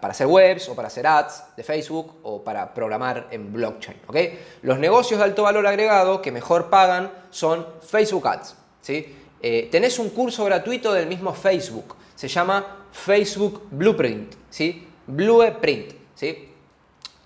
para 0.00 0.12
hacer 0.12 0.26
webs 0.26 0.68
o 0.68 0.74
para 0.74 0.88
hacer 0.88 1.06
ads 1.06 1.44
de 1.56 1.62
Facebook 1.62 2.16
o 2.22 2.42
para 2.42 2.74
programar 2.74 3.28
en 3.30 3.52
blockchain. 3.52 3.98
¿okay? 4.06 4.38
Los 4.62 4.78
negocios 4.78 5.18
de 5.18 5.24
alto 5.24 5.44
valor 5.44 5.66
agregado 5.66 6.20
que 6.20 6.32
mejor 6.32 6.70
pagan 6.70 7.10
son 7.30 7.66
Facebook 7.82 8.26
Ads. 8.26 8.56
¿sí? 8.82 9.16
Eh, 9.42 9.68
tenés 9.70 9.98
un 9.98 10.10
curso 10.10 10.44
gratuito 10.44 10.92
del 10.92 11.06
mismo 11.06 11.32
Facebook. 11.32 11.96
Se 12.14 12.28
llama 12.28 12.86
Facebook 12.92 13.68
Blueprint. 13.70 14.34
¿sí? 14.50 14.88
Blueprint. 15.06 15.94
¿sí? 16.14 16.48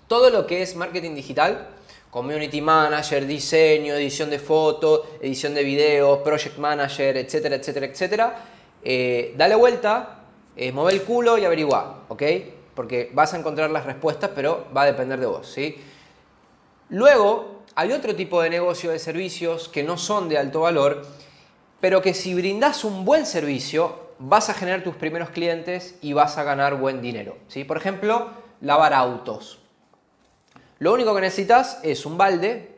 Todo 0.07 0.29
lo 0.29 0.45
que 0.45 0.61
es 0.61 0.75
marketing 0.75 1.15
digital 1.15 1.69
community 2.15 2.61
manager, 2.61 3.27
diseño, 3.27 3.93
edición 3.95 4.29
de 4.29 4.39
fotos, 4.39 5.01
edición 5.19 5.53
de 5.53 5.65
video, 5.65 6.23
project 6.23 6.57
manager, 6.57 7.17
etcétera, 7.17 7.57
etcétera, 7.57 7.87
etcétera. 7.87 8.45
Eh, 8.81 9.33
dale 9.35 9.53
vuelta, 9.55 10.19
eh, 10.55 10.71
mueve 10.71 10.93
el 10.93 11.01
culo 11.01 11.37
y 11.37 11.43
averigua, 11.43 12.05
¿ok? 12.07 12.23
Porque 12.73 13.11
vas 13.13 13.33
a 13.33 13.37
encontrar 13.37 13.69
las 13.69 13.85
respuestas, 13.85 14.31
pero 14.33 14.65
va 14.73 14.83
a 14.83 14.85
depender 14.85 15.19
de 15.19 15.25
vos, 15.25 15.45
¿sí? 15.45 15.75
Luego, 16.87 17.63
hay 17.75 17.91
otro 17.91 18.15
tipo 18.15 18.41
de 18.41 18.49
negocio 18.49 18.91
de 18.91 18.99
servicios 18.99 19.67
que 19.67 19.83
no 19.83 19.97
son 19.97 20.29
de 20.29 20.37
alto 20.37 20.61
valor, 20.61 21.01
pero 21.81 22.01
que 22.01 22.13
si 22.13 22.33
brindas 22.33 22.85
un 22.85 23.03
buen 23.03 23.25
servicio, 23.25 24.04
vas 24.19 24.49
a 24.49 24.53
generar 24.53 24.83
tus 24.83 24.95
primeros 24.95 25.29
clientes 25.29 25.95
y 26.01 26.13
vas 26.13 26.37
a 26.37 26.43
ganar 26.43 26.75
buen 26.75 27.01
dinero, 27.01 27.37
¿sí? 27.47 27.63
Por 27.63 27.77
ejemplo, 27.77 28.29
lavar 28.61 28.93
autos. 28.93 29.59
Lo 30.79 30.93
único 30.93 31.15
que 31.15 31.21
necesitas 31.21 31.79
es 31.83 32.05
un 32.05 32.17
balde, 32.17 32.77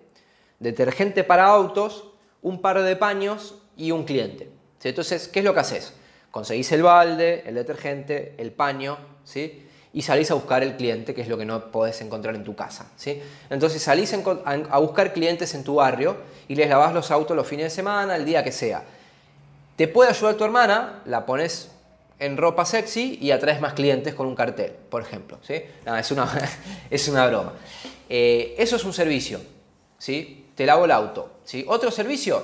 detergente 0.59 1.23
para 1.23 1.45
autos, 1.45 2.11
un 2.41 2.61
par 2.61 2.81
de 2.81 2.95
paños 2.95 3.55
y 3.75 3.91
un 3.91 4.03
cliente. 4.03 4.51
Entonces, 4.83 5.27
¿qué 5.27 5.39
es 5.39 5.45
lo 5.45 5.53
que 5.53 5.59
haces? 5.59 5.93
Conseguís 6.31 6.71
el 6.71 6.83
balde, 6.83 7.43
el 7.45 7.55
detergente, 7.55 8.35
el 8.37 8.51
paño, 8.51 8.97
¿sí? 9.23 9.67
y 9.93 10.03
salís 10.03 10.29
a 10.31 10.35
buscar 10.35 10.61
el 10.63 10.75
cliente, 10.75 11.15
que 11.15 11.21
es 11.21 11.27
lo 11.27 11.37
que 11.37 11.45
no 11.45 11.71
podés 11.71 11.99
encontrar 12.01 12.35
en 12.35 12.43
tu 12.43 12.55
casa. 12.55 12.91
¿sí? 12.95 13.21
Entonces 13.49 13.81
salís 13.81 14.13
a 14.13 14.77
buscar 14.77 15.11
clientes 15.11 15.55
en 15.55 15.63
tu 15.63 15.75
barrio 15.75 16.17
y 16.47 16.55
les 16.55 16.69
lavas 16.69 16.93
los 16.93 17.09
autos 17.09 17.35
los 17.35 17.47
fines 17.47 17.65
de 17.65 17.69
semana, 17.71 18.15
el 18.15 18.23
día 18.23 18.43
que 18.43 18.51
sea. 18.51 18.83
Te 19.77 19.87
puede 19.87 20.09
ayudar 20.09 20.33
tu 20.33 20.43
hermana, 20.43 21.03
la 21.05 21.27
pones 21.27 21.69
en 22.17 22.35
ropa 22.35 22.65
sexy 22.65 23.19
y 23.21 23.29
atraes 23.29 23.61
más 23.61 23.73
clientes 23.73 24.15
con 24.15 24.25
un 24.25 24.33
cartel, 24.33 24.71
por 24.71 25.03
ejemplo. 25.03 25.37
¿sí? 25.43 25.53
es, 25.53 26.11
una, 26.11 26.27
es 26.89 27.07
una 27.07 27.27
broma. 27.27 27.53
Eh, 28.09 28.55
eso 28.57 28.77
es 28.77 28.83
un 28.83 28.91
servicio. 28.91 29.39
¿sí? 29.99 30.49
Te 30.55 30.65
lavo 30.65 30.85
el 30.85 30.91
auto. 30.91 31.37
¿sí? 31.43 31.63
Otro 31.67 31.91
servicio, 31.91 32.43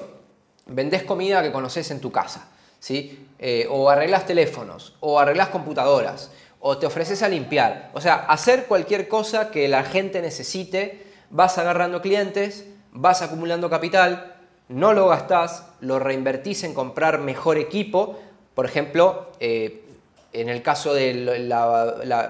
vendés 0.67 1.03
comida 1.05 1.41
que 1.41 1.51
conoces 1.51 1.89
en 1.89 1.99
tu 1.99 2.11
casa. 2.11 2.49
¿sí? 2.79 3.27
Eh, 3.39 3.65
o 3.67 3.89
arreglas 3.89 4.27
teléfonos, 4.27 4.95
o 4.99 5.19
arreglas 5.19 5.47
computadoras, 5.47 6.29
o 6.59 6.77
te 6.77 6.85
ofreces 6.85 7.23
a 7.23 7.29
limpiar. 7.29 7.89
O 7.95 7.99
sea, 7.99 8.13
hacer 8.27 8.65
cualquier 8.65 9.07
cosa 9.07 9.49
que 9.49 9.67
la 9.67 9.83
gente 9.83 10.21
necesite, 10.21 11.07
vas 11.31 11.57
agarrando 11.57 11.99
clientes, 11.99 12.67
vas 12.91 13.23
acumulando 13.23 13.71
capital, 13.71 14.32
no 14.73 14.93
lo 14.93 15.07
gastás, 15.07 15.67
lo 15.81 15.99
reinvertís 15.99 16.63
en 16.63 16.73
comprar 16.73 17.19
mejor 17.19 17.57
equipo. 17.57 18.19
Por 18.55 18.65
ejemplo, 18.65 19.27
eh, 19.39 19.85
en 20.33 20.49
el 20.49 20.63
caso 20.63 20.95
de 20.95 21.47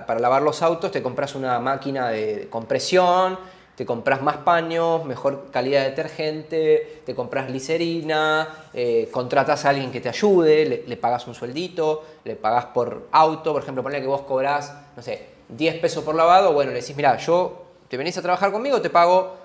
para 0.06 0.20
lavar 0.20 0.42
los 0.42 0.62
autos, 0.62 0.92
te 0.92 1.02
compras 1.02 1.36
una 1.36 1.58
máquina 1.60 2.10
de 2.10 2.48
compresión, 2.50 3.40
te 3.76 3.86
compras 3.86 4.22
más 4.22 4.38
paños, 4.38 5.06
mejor 5.06 5.52
calidad 5.52 5.84
de 5.84 5.90
detergente, 5.92 7.02
te 7.06 7.16
compras 7.16 7.48
glicerina, 7.48 8.68
eh, 8.74 9.10
contratas 9.12 9.64
a 9.64 9.70
alguien 9.70 9.90
que 9.90 10.02
te 10.02 10.10
ayude, 10.10 10.84
le, 10.86 10.98
pagas 10.98 11.26
un 11.28 11.36
sueldito, 11.36 12.04
le 12.26 12.36
pagas 12.36 12.66
por 12.66 13.08
auto, 13.14 13.54
por 13.54 13.62
ejemplo, 13.62 13.82
ponle 13.82 14.02
que 14.02 14.08
vos 14.08 14.24
cobrás, 14.24 14.76
no 14.98 15.02
sé, 15.02 15.28
10 15.48 15.80
pesos 15.80 16.04
por 16.04 16.14
lavado, 16.14 16.52
bueno, 16.52 16.72
le 16.72 16.82
decís, 16.82 16.96
mira, 16.96 17.18
yo 17.18 17.64
te 17.88 17.96
venís 17.96 18.18
a 18.18 18.22
trabajar 18.22 18.52
conmigo, 18.52 18.82
te 18.82 18.90
pago 18.90 19.43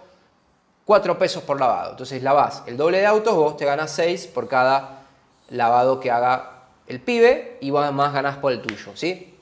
4 0.89 1.19
pesos 1.19 1.43
por 1.43 1.61
lavado. 1.61 1.91
Entonces 1.91 2.23
lavás 2.23 2.63
el 2.67 2.79
doble 2.79 2.97
de 2.97 3.05
autos, 3.05 3.35
vos 3.35 3.59
te 3.59 3.67
ganas 3.67 3.91
6 3.91 4.29
por 4.29 4.49
cada 4.49 5.03
lavado 5.51 6.01
que 6.01 6.11
haga 6.11 6.63
el 6.87 6.99
pibe 6.99 7.59
y 7.61 7.69
vos 7.69 7.83
además 7.83 8.15
ganás 8.15 8.39
por 8.39 8.53
el 8.53 8.63
tuyo, 8.63 8.93
¿sí? 8.95 9.35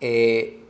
Eh, 0.00 0.64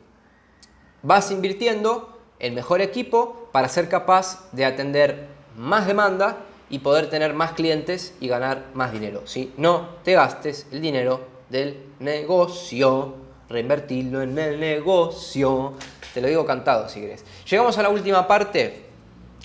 vas 1.02 1.30
invirtiendo 1.30 2.18
en 2.40 2.56
mejor 2.56 2.80
equipo 2.80 3.48
para 3.52 3.68
ser 3.68 3.88
capaz 3.88 4.50
de 4.50 4.64
atender 4.64 5.28
más 5.56 5.86
demanda 5.86 6.38
y 6.68 6.80
poder 6.80 7.08
tener 7.08 7.32
más 7.32 7.52
clientes 7.52 8.16
y 8.18 8.26
ganar 8.26 8.70
más 8.74 8.90
dinero. 8.90 9.22
¿sí? 9.24 9.54
No 9.56 9.90
te 10.02 10.14
gastes 10.14 10.66
el 10.72 10.82
dinero 10.82 11.20
del 11.48 11.80
negocio, 12.00 13.14
reinvertirlo 13.48 14.22
en 14.22 14.36
el 14.36 14.58
negocio. 14.58 15.74
Te 16.12 16.20
lo 16.20 16.26
digo 16.26 16.44
cantado 16.44 16.88
si 16.88 17.00
querés. 17.00 17.24
Llegamos 17.48 17.78
a 17.78 17.84
la 17.84 17.88
última 17.90 18.26
parte 18.26 18.89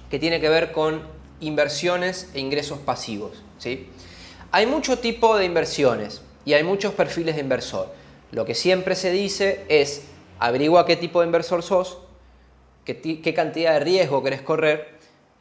que 0.10 0.20
tiene 0.20 0.40
que 0.40 0.50
ver 0.50 0.72
con 0.72 1.02
inversiones 1.40 2.30
e 2.34 2.40
ingresos 2.40 2.80
pasivos. 2.80 3.44
¿sí? 3.58 3.90
Hay 4.52 4.66
mucho 4.66 5.00
tipo 5.00 5.38
de 5.38 5.46
inversiones 5.46 6.22
y 6.46 6.54
hay 6.54 6.64
muchos 6.64 6.94
perfiles 6.94 7.36
de 7.36 7.42
inversor. 7.42 7.92
Lo 8.32 8.46
que 8.46 8.56
siempre 8.56 8.96
se 8.96 9.12
dice 9.12 9.66
es 9.70 10.04
averigua 10.40 10.86
qué 10.86 10.96
tipo 10.96 11.22
de 11.22 11.28
inversor 11.28 11.64
sos, 11.64 12.00
qué, 12.84 13.34
cantidad 13.36 13.74
de 13.74 13.80
riesgo 13.80 14.24
querés 14.24 14.42
correr 14.42 14.96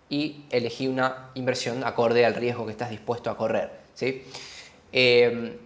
y 0.09 0.45
elegí 0.51 0.87
una 0.87 1.31
inversión 1.35 1.85
acorde 1.85 2.25
al 2.25 2.35
riesgo 2.35 2.67
que 2.67 2.73
estás 2.73 2.91
dispuesto 2.91 3.31
a 3.31 3.37
correr. 3.37 3.71
¿sí? 3.95 4.25
Eh, 4.93 5.59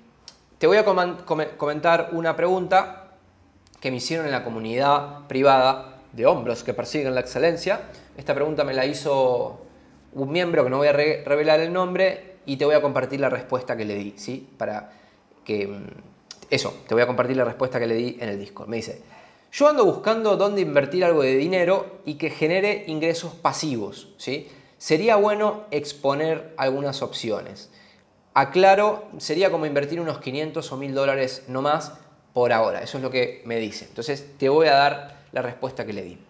te 0.58 0.66
voy 0.66 0.76
a 0.76 0.84
comentar 0.84 2.10
una 2.12 2.34
pregunta 2.34 3.08
que 3.80 3.90
me 3.90 3.98
hicieron 3.98 4.26
en 4.26 4.32
la 4.32 4.44
comunidad 4.44 5.26
privada 5.28 5.98
de 6.12 6.26
hombros 6.26 6.64
que 6.64 6.74
persiguen 6.74 7.14
la 7.14 7.20
excelencia. 7.20 7.82
Esta 8.18 8.34
pregunta 8.34 8.64
me 8.64 8.74
la 8.74 8.84
hizo 8.84 9.60
un 10.12 10.32
miembro 10.32 10.64
que 10.64 10.70
no 10.70 10.78
voy 10.78 10.88
a 10.88 10.92
revelar 10.92 11.60
el 11.60 11.72
nombre 11.72 12.38
y 12.46 12.56
te 12.56 12.64
voy 12.64 12.74
a 12.74 12.82
compartir 12.82 13.20
la 13.20 13.30
respuesta 13.30 13.76
que 13.76 13.84
le 13.84 13.94
di, 13.94 14.14
¿sí? 14.16 14.46
Para 14.58 14.90
que... 15.44 15.68
Mm, 15.68 15.86
eso, 16.50 16.74
te 16.88 16.94
voy 16.94 17.02
a 17.04 17.06
compartir 17.06 17.36
la 17.36 17.44
respuesta 17.44 17.78
que 17.78 17.86
le 17.86 17.94
di 17.94 18.16
en 18.18 18.30
el 18.30 18.40
Discord. 18.40 18.68
Me 18.68 18.78
dice, 18.78 19.02
yo 19.52 19.68
ando 19.68 19.84
buscando 19.84 20.36
dónde 20.36 20.62
invertir 20.62 21.04
algo 21.04 21.22
de 21.22 21.36
dinero 21.36 22.00
y 22.04 22.14
que 22.14 22.30
genere 22.30 22.84
ingresos 22.88 23.34
pasivos. 23.34 24.08
¿sí? 24.16 24.48
Sería 24.78 25.14
bueno 25.14 25.66
exponer 25.70 26.54
algunas 26.56 27.02
opciones. 27.02 27.70
Aclaro, 28.34 29.04
sería 29.18 29.52
como 29.52 29.64
invertir 29.64 30.00
unos 30.00 30.18
500 30.18 30.72
o 30.72 30.76
1000 30.76 30.92
dólares 30.92 31.44
no 31.46 31.62
más 31.62 31.92
por 32.32 32.52
ahora. 32.52 32.82
Eso 32.82 32.98
es 32.98 33.04
lo 33.04 33.12
que 33.12 33.42
me 33.44 33.60
dice. 33.60 33.84
Entonces 33.84 34.26
te 34.38 34.48
voy 34.48 34.66
a 34.66 34.74
dar 34.74 35.18
la 35.30 35.42
respuesta 35.42 35.86
que 35.86 35.92
le 35.92 36.02
di. 36.02 36.27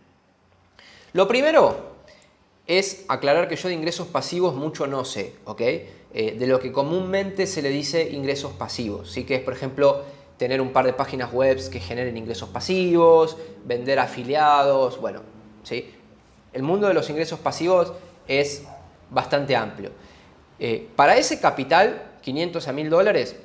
Lo 1.13 1.27
primero 1.27 1.89
es 2.67 3.07
aclarar 3.09 3.49
que 3.49 3.57
yo 3.57 3.69
de 3.69 3.75
ingresos 3.75 4.07
pasivos 4.09 4.55
mucho 4.55 4.87
no 4.87 5.05
sé, 5.05 5.35
¿ok? 5.47 5.61
Eh, 5.61 6.37
de 6.39 6.47
lo 6.47 6.61
que 6.61 6.71
comúnmente 6.71 7.47
se 7.47 7.63
le 7.63 7.71
dice 7.71 8.11
ingresos 8.11 8.53
pasivos, 8.53 9.11
¿sí? 9.11 9.25
Que 9.25 9.37
es, 9.37 9.41
por 9.41 9.55
ejemplo, 9.55 10.03
tener 10.37 10.61
un 10.61 10.73
par 10.73 10.85
de 10.85 10.93
páginas 10.93 11.33
web 11.33 11.59
que 11.71 11.81
generen 11.81 12.17
ingresos 12.17 12.51
pasivos, 12.51 13.39
vender 13.65 13.99
afiliados, 13.99 15.01
bueno, 15.01 15.23
¿sí? 15.63 15.95
El 16.53 16.63
mundo 16.63 16.89
de 16.89 16.95
los 16.95 17.09
ingresos 17.09 17.39
pasivos 17.39 17.95
es 18.27 18.65
bastante 19.11 19.57
amplio. 19.57 19.91
Eh, 20.59 20.89
para 20.95 21.17
ese 21.17 21.41
capital, 21.41 22.17
500 22.21 22.69
a 22.69 22.73
1000 22.73 22.91
dólares, 22.91 23.37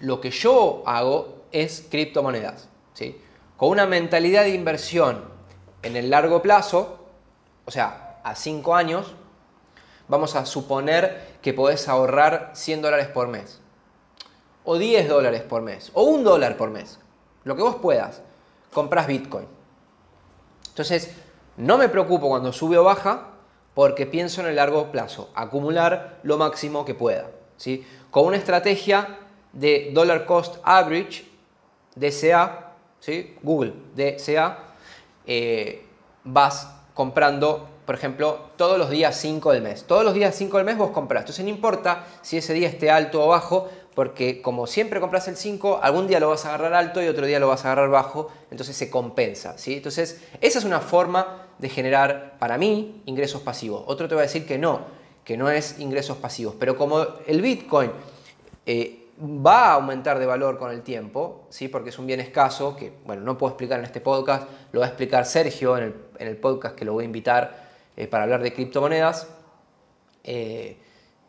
lo 0.00 0.20
que 0.20 0.30
yo 0.30 0.82
hago 0.84 1.44
es 1.52 1.86
criptomonedas, 1.90 2.68
¿sí? 2.92 3.16
Con 3.56 3.70
una 3.70 3.86
mentalidad 3.86 4.42
de 4.42 4.50
inversión 4.50 5.35
en 5.82 5.96
el 5.96 6.10
largo 6.10 6.42
plazo, 6.42 6.98
o 7.64 7.70
sea, 7.70 8.20
a 8.24 8.34
5 8.34 8.74
años, 8.74 9.14
vamos 10.08 10.36
a 10.36 10.46
suponer 10.46 11.36
que 11.42 11.52
podés 11.54 11.88
ahorrar 11.88 12.50
100 12.54 12.82
dólares 12.82 13.08
por 13.08 13.28
mes 13.28 13.60
o 14.66 14.76
10 14.76 15.08
dólares 15.08 15.42
por 15.42 15.62
mes, 15.62 15.90
o 15.94 16.02
un 16.02 16.24
dólar 16.24 16.56
por 16.56 16.70
mes, 16.70 16.98
lo 17.44 17.56
que 17.56 17.62
vos 17.62 17.76
puedas, 17.76 18.20
compras 18.72 19.06
Bitcoin. 19.06 19.46
Entonces, 20.68 21.14
no 21.56 21.78
me 21.78 21.88
preocupo 21.88 22.28
cuando 22.28 22.52
sube 22.52 22.76
o 22.76 22.84
baja, 22.84 23.28
porque 23.74 24.06
pienso 24.06 24.40
en 24.40 24.48
el 24.48 24.56
largo 24.56 24.90
plazo, 24.90 25.30
acumular 25.34 26.18
lo 26.24 26.36
máximo 26.36 26.84
que 26.84 26.94
pueda. 26.94 27.30
¿sí? 27.56 27.86
Con 28.10 28.26
una 28.26 28.36
estrategia 28.36 29.18
de 29.52 29.90
dollar 29.94 30.26
cost 30.26 30.56
average, 30.64 31.24
DCA, 31.94 32.72
¿sí? 32.98 33.36
Google, 33.42 33.72
DCA, 33.94 34.58
eh, 35.26 35.84
vas 36.24 36.70
comprando, 36.94 37.68
por 37.84 37.94
ejemplo, 37.94 38.50
todos 38.56 38.78
los 38.78 38.90
días 38.90 39.16
5 39.16 39.52
del 39.52 39.62
mes. 39.62 39.84
Todos 39.84 40.04
los 40.04 40.14
días 40.14 40.34
5 40.34 40.56
del 40.56 40.66
mes 40.66 40.78
vos 40.78 40.90
compras. 40.90 41.22
Entonces 41.22 41.44
no 41.44 41.50
importa 41.50 42.04
si 42.22 42.36
ese 42.36 42.54
día 42.54 42.68
esté 42.68 42.90
alto 42.90 43.24
o 43.24 43.28
bajo, 43.28 43.68
porque 43.94 44.42
como 44.42 44.66
siempre 44.66 45.00
compras 45.00 45.26
el 45.28 45.36
5, 45.36 45.80
algún 45.82 46.06
día 46.06 46.20
lo 46.20 46.28
vas 46.28 46.44
a 46.44 46.48
agarrar 46.48 46.74
alto 46.74 47.02
y 47.02 47.08
otro 47.08 47.26
día 47.26 47.40
lo 47.40 47.48
vas 47.48 47.64
a 47.64 47.72
agarrar 47.72 47.90
bajo, 47.90 48.30
entonces 48.50 48.76
se 48.76 48.90
compensa. 48.90 49.56
¿sí? 49.56 49.74
Entonces, 49.76 50.20
esa 50.40 50.58
es 50.58 50.64
una 50.64 50.80
forma 50.80 51.46
de 51.58 51.68
generar, 51.68 52.36
para 52.38 52.58
mí, 52.58 53.02
ingresos 53.06 53.40
pasivos. 53.40 53.84
Otro 53.86 54.08
te 54.08 54.14
va 54.14 54.20
a 54.20 54.24
decir 54.24 54.46
que 54.46 54.58
no, 54.58 54.80
que 55.24 55.36
no 55.36 55.50
es 55.50 55.78
ingresos 55.80 56.18
pasivos, 56.18 56.54
pero 56.58 56.76
como 56.76 57.06
el 57.26 57.40
Bitcoin 57.40 57.90
eh, 58.66 59.05
va 59.20 59.70
a 59.70 59.72
aumentar 59.74 60.18
de 60.18 60.26
valor 60.26 60.58
con 60.58 60.70
el 60.70 60.82
tiempo, 60.82 61.46
¿sí? 61.48 61.68
porque 61.68 61.90
es 61.90 61.98
un 61.98 62.06
bien 62.06 62.20
escaso, 62.20 62.76
que 62.76 62.92
bueno, 63.04 63.22
no 63.22 63.38
puedo 63.38 63.52
explicar 63.52 63.78
en 63.78 63.84
este 63.84 64.00
podcast, 64.00 64.48
lo 64.72 64.80
va 64.80 64.86
a 64.86 64.88
explicar 64.88 65.24
Sergio 65.24 65.76
en 65.78 65.94
el, 66.18 66.36
podcast 66.36 66.74
que 66.74 66.84
lo 66.84 66.92
voy 66.92 67.02
a 67.02 67.06
invitar 67.06 67.66
eh, 67.96 68.06
para 68.06 68.24
hablar 68.24 68.42
de 68.42 68.52
criptomonedas, 68.52 69.28
eh, 70.24 70.78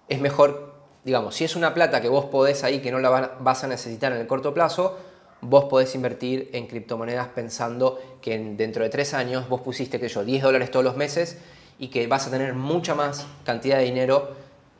es 0.10 0.20
mejor 0.20 0.78
digamos, 1.08 1.36
si 1.36 1.46
es 1.46 1.56
una 1.56 1.74
plata 1.74 2.02
que 2.02 2.10
vos 2.10 2.26
podés 2.26 2.66
ahí, 2.66 2.82
que 2.82 2.92
no 2.92 3.00
la 3.00 3.38
vas 3.40 3.64
a 3.64 3.68
necesitar 3.68 4.12
en 4.12 4.18
el 4.18 4.28
corto 4.28 4.54
plazo, 4.54 4.98
vos 5.40 5.64
podés 5.70 5.96
invertir 5.96 6.50
en 6.52 6.68
criptomonedas 6.68 7.30
pensando 7.30 7.98
que 8.22 8.38
dentro 8.38 8.84
de 8.84 8.90
tres 8.90 9.14
años 9.14 9.48
vos 9.48 9.62
pusiste, 9.62 10.02
que 10.02 10.10
yo, 10.10 10.26
10 10.26 10.44
dólares 10.44 10.70
todos 10.70 10.84
los 10.84 10.98
meses 10.98 11.38
y 11.80 11.88
que 11.88 12.08
vas 12.08 12.28
a 12.28 12.32
tener 12.32 12.54
mucha 12.56 12.94
más 12.94 13.26
cantidad 13.46 13.78
de 13.78 13.86
dinero 13.86 14.32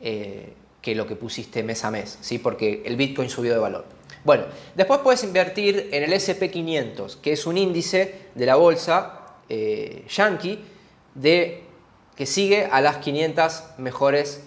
eh, 0.02 0.52
que 0.80 0.94
lo 0.94 1.06
que 1.06 1.16
pusiste 1.16 1.62
mes 1.62 1.84
a 1.84 1.90
mes, 1.90 2.18
¿sí? 2.20 2.38
porque 2.38 2.82
el 2.84 2.96
Bitcoin 2.96 3.28
subió 3.28 3.52
de 3.52 3.58
valor. 3.58 3.84
Bueno, 4.24 4.44
después 4.74 5.00
puedes 5.00 5.24
invertir 5.24 5.88
en 5.92 6.02
el 6.02 6.12
SP500, 6.12 7.20
que 7.20 7.32
es 7.32 7.46
un 7.46 7.56
índice 7.56 8.26
de 8.34 8.46
la 8.46 8.56
bolsa 8.56 9.36
eh, 9.48 10.04
yankee 10.08 10.58
de, 11.14 11.62
que 12.14 12.26
sigue 12.26 12.66
a 12.66 12.80
las 12.80 12.98
500 12.98 13.62
mejores 13.78 14.42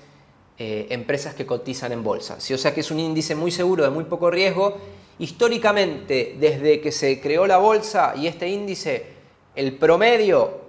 eh, 0.58 0.88
empresas 0.90 1.34
que 1.34 1.46
cotizan 1.46 1.92
en 1.92 2.04
bolsa. 2.04 2.40
¿sí? 2.40 2.54
O 2.54 2.58
sea 2.58 2.74
que 2.74 2.82
es 2.82 2.92
un 2.92 3.00
índice 3.00 3.34
muy 3.34 3.52
seguro, 3.52 3.84
de 3.84 3.90
muy 3.90 4.04
poco 4.04 4.30
riesgo. 4.30 4.78
Históricamente, 5.20 6.36
desde 6.40 6.82
que 6.82 6.92
se 6.92 7.20
creó 7.20 7.48
la 7.48 7.58
bolsa 7.58 8.14
y 8.16 8.28
este 8.28 8.48
índice, 8.48 9.06
el 9.56 9.78
promedio 9.78 10.62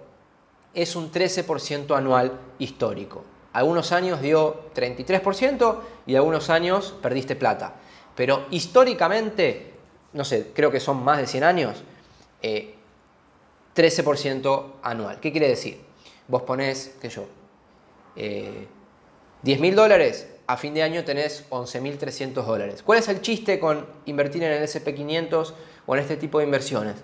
es 0.74 0.96
un 0.96 1.12
13% 1.12 1.96
anual 1.96 2.38
histórico. 2.58 3.24
Algunos 3.52 3.92
años 3.92 4.20
dio 4.20 4.70
33% 4.74 5.80
y 6.06 6.16
algunos 6.16 6.50
años 6.50 6.94
perdiste 7.02 7.36
plata. 7.36 7.74
Pero 8.14 8.46
históricamente, 8.50 9.72
no 10.12 10.24
sé, 10.24 10.50
creo 10.54 10.70
que 10.70 10.80
son 10.80 11.02
más 11.02 11.18
de 11.18 11.26
100 11.26 11.44
años, 11.44 11.82
13% 12.42 13.74
eh, 13.74 14.72
anual. 14.82 15.20
¿Qué 15.20 15.32
quiere 15.32 15.48
decir? 15.48 15.80
Vos 16.28 16.42
ponés, 16.42 16.94
qué 17.00 17.08
yo, 17.08 17.24
eh, 18.16 18.66
10 19.42 19.60
mil 19.60 19.74
dólares, 19.74 20.28
a 20.46 20.56
fin 20.56 20.74
de 20.74 20.82
año 20.82 21.04
tenés 21.04 21.48
11.300 21.50 22.44
dólares. 22.44 22.82
¿Cuál 22.82 22.98
es 22.98 23.08
el 23.08 23.20
chiste 23.20 23.58
con 23.58 23.86
invertir 24.06 24.42
en 24.42 24.52
el 24.52 24.62
SP500 24.62 25.52
o 25.86 25.94
en 25.94 26.00
este 26.00 26.16
tipo 26.16 26.38
de 26.38 26.44
inversiones? 26.44 26.96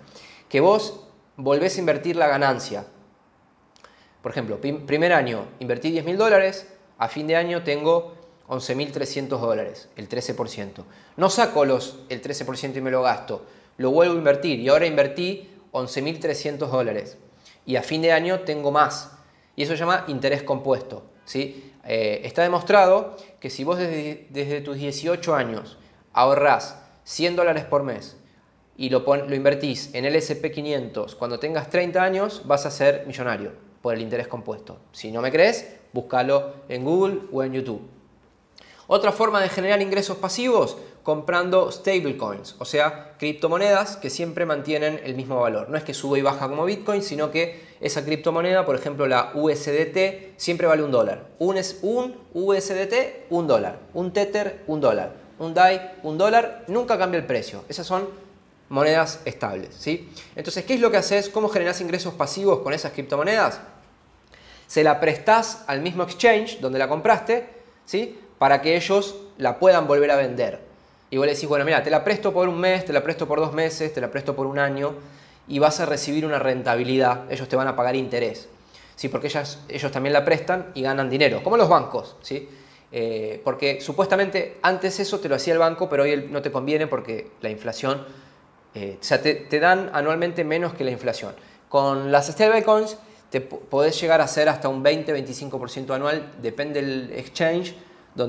Que 0.49 0.61
vos 0.61 1.05
volvés 1.37 1.77
a 1.77 1.81
invertir 1.81 2.17
la 2.17 2.29
ganancia. 2.29 2.87
Por 4.23 4.33
ejemplo, 4.33 4.61
primer 4.61 5.13
año 5.13 5.47
invertí 5.61 5.91
10 5.91 6.05
mil 6.05 6.17
dólares, 6.17 6.67
a 6.99 7.09
fin 7.09 7.27
de 7.27 7.37
año 7.37 7.63
tengo 7.63 8.15
11.300 8.49 9.29
dólares, 9.39 9.89
el 9.97 10.09
13%. 10.09 10.85
No 11.17 11.31
saco 11.31 11.65
los, 11.65 12.01
el 12.09 12.21
13% 12.21 12.77
y 12.77 12.81
me 12.81 12.91
lo 12.91 13.03
gasto, 13.03 13.47
lo 13.77 13.91
vuelvo 13.91 14.15
a 14.15 14.19
invertir 14.19 14.59
y 14.59 14.69
ahora 14.69 14.87
invertí 14.87 15.49
11.300 15.73 16.57
dólares 16.69 17.19
y 17.65 17.77
a 17.77 17.83
fin 17.83 18.03
de 18.03 18.13
año 18.13 18.41
tengo 18.41 18.73
más. 18.73 19.13
Y 19.55 19.63
eso 19.63 19.73
se 19.73 19.79
llama 19.79 20.05
interés 20.09 20.43
compuesto. 20.43 21.05
¿sí? 21.25 21.73
Eh, 21.85 22.23
está 22.25 22.43
demostrado 22.43 23.17
que 23.39 23.51
si 23.51 23.63
vos 23.63 23.79
desde, 23.79 24.61
tus 24.63 24.77
18 24.77 25.35
años 25.35 25.79
ahorrás 26.13 26.83
100 27.05 27.37
dólares 27.37 27.65
por 27.65 27.83
mes 27.83 28.17
y 28.77 28.91
lo, 28.91 29.01
lo 29.01 29.35
invertís 29.35 29.95
en 29.95 30.05
el 30.05 30.17
SP500 30.17 31.15
cuando 31.17 31.39
tengas 31.39 31.71
30 31.71 32.03
años, 32.03 32.43
vas 32.47 32.67
a 32.67 32.71
ser 32.71 33.05
millonario 33.07 33.68
por 33.83 33.95
el 33.95 34.03
interés 34.03 34.29
compuesto. 34.29 34.79
Si 34.93 35.11
no 35.13 35.21
me 35.21 35.31
crees, 35.31 35.77
búscalo 35.93 36.55
en 36.69 36.85
Google 36.85 37.21
o 37.33 37.43
en 37.43 37.53
YouTube. 37.53 37.83
Otra 38.87 39.13
forma 39.13 39.41
de 39.41 39.51
generar 39.51 39.83
ingresos 39.83 40.17
pasivos 40.17 40.79
comprando 41.03 41.71
stablecoins, 41.71 42.57
o 42.59 42.65
sea, 42.65 43.17
criptomonedas 43.19 43.97
que 43.97 44.11
siempre 44.11 44.47
mantienen 44.47 45.01
el 45.05 45.15
mismo 45.15 45.41
valor. 45.41 45.69
No 45.69 45.77
es 45.77 45.85
que 45.85 45.95
sube 45.95 46.19
y 46.19 46.23
baja 46.23 46.49
como 46.49 46.65
Bitcoin, 46.65 47.03
sino 47.03 47.31
que 47.31 47.67
esa 47.81 48.05
criptomoneda, 48.05 48.67
por 48.67 48.77
ejemplo 48.77 49.07
la 49.07 49.33
USDT, 49.35 50.37
siempre 50.37 50.67
vale 50.67 50.83
un 50.83 50.91
dólar. 50.91 51.27
Un, 51.39 51.57
es 51.57 51.79
un 51.83 52.17
USDT, 52.35 53.31
un 53.31 53.47
dólar. 53.47 53.79
Un 53.95 54.13
Tether, 54.13 54.65
un 54.67 54.81
dólar. 54.81 55.15
Un 55.39 55.55
DAI, 55.55 55.93
un 56.03 56.19
dólar. 56.19 56.65
Nunca 56.69 56.99
cambia 56.99 57.19
el 57.19 57.27
precio. 57.27 57.65
Esas 57.69 57.87
son 57.87 58.09
monedas 58.69 59.21
estables. 59.25 59.75
¿sí? 59.79 60.11
Entonces, 60.37 60.65
¿qué 60.65 60.75
es 60.75 60.81
lo 60.81 60.91
que 60.91 60.99
haces? 60.99 61.29
¿Cómo 61.29 61.49
generas 61.49 61.81
ingresos 61.81 62.15
pasivos 62.15 62.61
con 62.61 62.73
esas 62.73 62.93
criptomonedas? 62.93 63.61
Se 64.67 64.85
la 64.85 65.01
prestás 65.01 65.65
al 65.67 65.81
mismo 65.81 66.03
exchange 66.03 66.61
donde 66.61 66.79
la 66.79 66.89
compraste, 66.89 67.49
¿sí? 67.85 68.19
para 68.39 68.61
que 68.63 68.77
ellos 68.77 69.17
la 69.39 69.59
puedan 69.59 69.87
volver 69.87 70.11
a 70.11 70.17
vender. 70.17 70.61
Y 71.11 71.17
vos 71.17 71.27
le 71.27 71.35
decís, 71.35 71.49
bueno, 71.49 71.65
mira, 71.65 71.83
te 71.83 71.91
la 71.91 72.05
presto 72.05 72.33
por 72.33 72.49
un 72.49 72.59
mes, 72.59 72.85
te 72.85 72.93
la 72.93 73.03
presto 73.03 73.27
por 73.27 73.41
dos 73.41 73.53
meses, 73.53 73.93
te 73.93 74.01
la 74.01 74.11
presto 74.11 74.37
por 74.37 74.47
un 74.47 74.59
año 74.59 74.95
y 75.49 75.59
vas 75.59 75.81
a 75.81 75.87
recibir 75.87 76.27
una 76.27 76.39
rentabilidad, 76.39 77.31
ellos 77.33 77.49
te 77.49 77.57
van 77.57 77.67
a 77.67 77.75
pagar 77.75 77.97
interés. 77.97 78.49
¿sí? 78.95 79.09
Porque 79.09 79.29
ellos 79.69 79.93
también 79.93 80.13
la 80.13 80.25
prestan 80.25 80.67
y 80.75 80.83
ganan 80.83 81.09
dinero, 81.09 81.43
como 81.43 81.57
los 81.57 81.69
bancos. 81.69 82.17
¿sí? 82.21 82.49
Eh, 82.93 83.41
porque 83.45 83.81
supuestamente 83.81 84.59
antes 84.63 85.01
eso 85.01 85.19
te 85.21 85.29
lo 85.29 85.37
hacía 85.37 85.55
el 85.55 85.59
banco, 85.59 85.89
pero 85.89 86.03
hoy 86.03 86.29
no 86.31 86.43
te 86.43 86.51
conviene 86.51 86.87
porque 86.87 87.31
la 87.41 87.51
inflación, 87.51 88.05
eh, 88.79 88.97
o 89.01 89.05
sea, 89.05 89.21
te, 89.21 89.59
dan 89.59 89.91
anualmente 89.93 90.45
menos 90.45 90.73
que 90.73 90.85
la 90.85 90.93
inflación. 90.93 91.35
Con 91.69 92.13
las 92.13 92.29
stablecoins 92.29 92.97
te 93.29 93.41
podés 93.41 94.01
llegar 94.01 94.21
a 94.21 94.25
hacer 94.25 94.49
hasta 94.49 94.69
un 94.69 94.85
20-25% 94.85 95.95
anual, 95.95 96.31
depende 96.41 96.81
del 96.81 97.13
exchange 97.13 97.75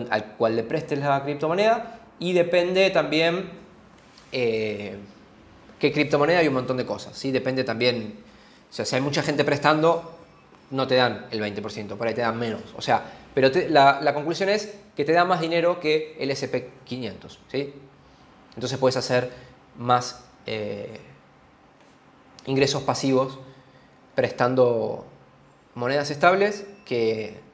al 0.09 0.35
cual 0.37 0.55
le 0.55 0.63
prestes 0.63 0.99
la 0.99 1.23
criptomoneda 1.23 1.99
y 2.19 2.33
depende 2.33 2.89
también 2.89 3.49
eh, 4.31 4.97
qué 5.79 5.91
criptomoneda 5.91 6.39
hay 6.39 6.47
un 6.47 6.55
montón 6.55 6.77
de 6.77 6.85
cosas. 6.85 7.15
¿sí? 7.15 7.31
Depende 7.31 7.63
también, 7.63 8.15
o 8.69 8.73
sea, 8.73 8.85
si 8.85 8.95
hay 8.95 9.01
mucha 9.01 9.21
gente 9.21 9.43
prestando, 9.43 10.15
no 10.71 10.87
te 10.87 10.95
dan 10.95 11.27
el 11.29 11.41
20%, 11.41 11.95
por 11.95 12.07
ahí 12.07 12.15
te 12.15 12.21
dan 12.21 12.37
menos. 12.37 12.63
O 12.75 12.81
sea, 12.81 13.03
pero 13.35 13.51
la, 13.69 14.13
conclusión 14.15 14.49
es 14.49 14.73
que 14.95 15.05
te 15.05 15.11
da 15.11 15.25
más 15.25 15.41
dinero 15.41 15.79
que 15.79 16.17
el 16.19 16.31
SP500. 16.31 17.37
¿sí? 17.51 17.73
Entonces 18.55 18.79
puedes 18.79 18.97
hacer 18.97 19.31
más 19.77 20.28
eh, 20.45 20.99
ingresos 22.45 22.83
pasivos 22.83 23.39
prestando 24.15 25.05
monedas 25.75 26.11
estables 26.11 26.65
que 26.85 27.49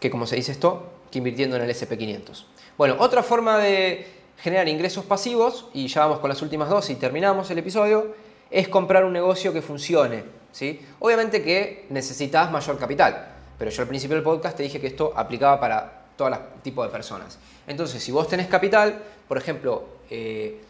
que 0.00 0.10
como 0.10 0.26
se 0.26 0.36
dice 0.36 0.50
esto, 0.50 0.90
que 1.10 1.18
invirtiendo 1.18 1.56
en 1.56 1.62
el 1.62 1.70
SP500. 1.70 2.44
Bueno, 2.76 2.96
otra 2.98 3.22
forma 3.22 3.58
de 3.58 4.06
generar 4.38 4.66
ingresos 4.68 5.04
pasivos, 5.04 5.68
y 5.74 5.86
ya 5.86 6.00
vamos 6.00 6.20
con 6.20 6.30
las 6.30 6.40
últimas 6.40 6.70
dos 6.70 6.88
y 6.88 6.94
terminamos 6.94 7.50
el 7.50 7.58
episodio, 7.58 8.14
es 8.50 8.68
comprar 8.68 9.04
un 9.04 9.12
negocio 9.12 9.52
que 9.52 9.60
funcione. 9.60 10.24
¿sí? 10.50 10.80
Obviamente 10.98 11.44
que 11.44 11.86
necesitas 11.90 12.50
mayor 12.50 12.78
capital, 12.78 13.28
pero 13.58 13.70
yo 13.70 13.82
al 13.82 13.88
principio 13.88 14.16
del 14.16 14.24
podcast 14.24 14.56
te 14.56 14.62
dije 14.62 14.80
que 14.80 14.86
esto 14.86 15.12
aplicaba 15.14 15.60
para 15.60 16.00
todo 16.16 16.30
tipo 16.62 16.82
de 16.82 16.88
personas. 16.88 17.38
Entonces, 17.66 18.02
si 18.02 18.10
vos 18.10 18.26
tenés 18.26 18.46
capital, 18.46 19.02
por 19.28 19.36
ejemplo, 19.36 19.84
eh, 20.10 20.60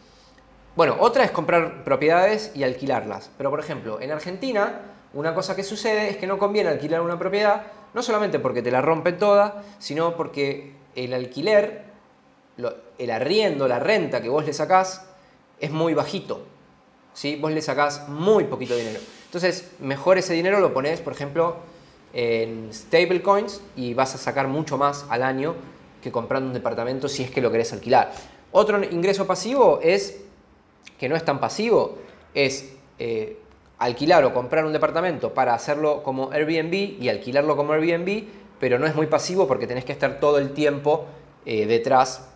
bueno, 0.75 0.97
otra 0.99 1.23
es 1.23 1.31
comprar 1.31 1.83
propiedades 1.83 2.51
y 2.55 2.63
alquilarlas, 2.63 3.29
pero 3.37 3.49
por 3.49 3.59
ejemplo, 3.59 3.99
en 4.01 4.11
Argentina, 4.11 4.81
una 5.13 5.33
cosa 5.33 5.55
que 5.55 5.63
sucede 5.63 6.09
es 6.09 6.17
que 6.17 6.27
no 6.27 6.37
conviene 6.37 6.69
alquilar 6.69 7.01
una 7.01 7.19
propiedad 7.19 7.63
no 7.93 8.01
solamente 8.01 8.39
porque 8.39 8.61
te 8.61 8.71
la 8.71 8.81
rompen 8.81 9.17
toda, 9.17 9.63
sino 9.79 10.15
porque 10.15 10.73
el 10.95 11.13
alquiler, 11.13 11.83
el 12.97 13.11
arriendo, 13.11 13.67
la 13.67 13.79
renta 13.79 14.21
que 14.21 14.29
vos 14.29 14.45
le 14.45 14.53
sacás 14.53 15.05
es 15.59 15.71
muy 15.71 15.93
bajito. 15.93 16.45
¿sí? 17.13 17.35
Vos 17.35 17.51
le 17.51 17.61
sacás 17.61 18.07
muy 18.07 18.45
poquito 18.45 18.75
dinero. 18.75 18.99
Entonces, 19.25 19.71
mejor 19.79 20.17
ese 20.17 20.33
dinero 20.33 20.59
lo 20.59 20.73
pones, 20.73 21.01
por 21.01 21.13
ejemplo, 21.13 21.57
en 22.13 22.69
stablecoins 22.73 23.61
y 23.75 23.93
vas 23.93 24.15
a 24.15 24.17
sacar 24.17 24.47
mucho 24.47 24.77
más 24.77 25.05
al 25.09 25.23
año 25.23 25.55
que 26.01 26.11
comprando 26.11 26.47
un 26.47 26.53
departamento 26.53 27.07
si 27.07 27.23
es 27.23 27.31
que 27.31 27.41
lo 27.41 27.51
querés 27.51 27.71
alquilar. 27.73 28.11
Otro 28.51 28.83
ingreso 28.83 29.25
pasivo 29.27 29.79
es, 29.81 30.21
que 30.97 31.09
no 31.09 31.15
es 31.15 31.25
tan 31.25 31.39
pasivo, 31.39 31.97
es 32.33 32.73
eh, 32.99 33.37
alquilar 33.79 34.23
o 34.25 34.33
comprar 34.33 34.65
un 34.65 34.73
departamento 34.73 35.33
para 35.33 35.55
hacerlo 35.55 36.03
como 36.03 36.31
Airbnb 36.31 37.01
y 37.01 37.09
alquilarlo 37.09 37.57
como 37.57 37.73
Airbnb, 37.73 38.25
pero 38.59 38.77
no 38.77 38.85
es 38.85 38.95
muy 38.95 39.07
pasivo 39.07 39.47
porque 39.47 39.65
tenés 39.65 39.85
que 39.85 39.91
estar 39.91 40.19
todo 40.19 40.37
el 40.37 40.53
tiempo 40.53 41.05
eh, 41.45 41.65
detrás 41.65 42.29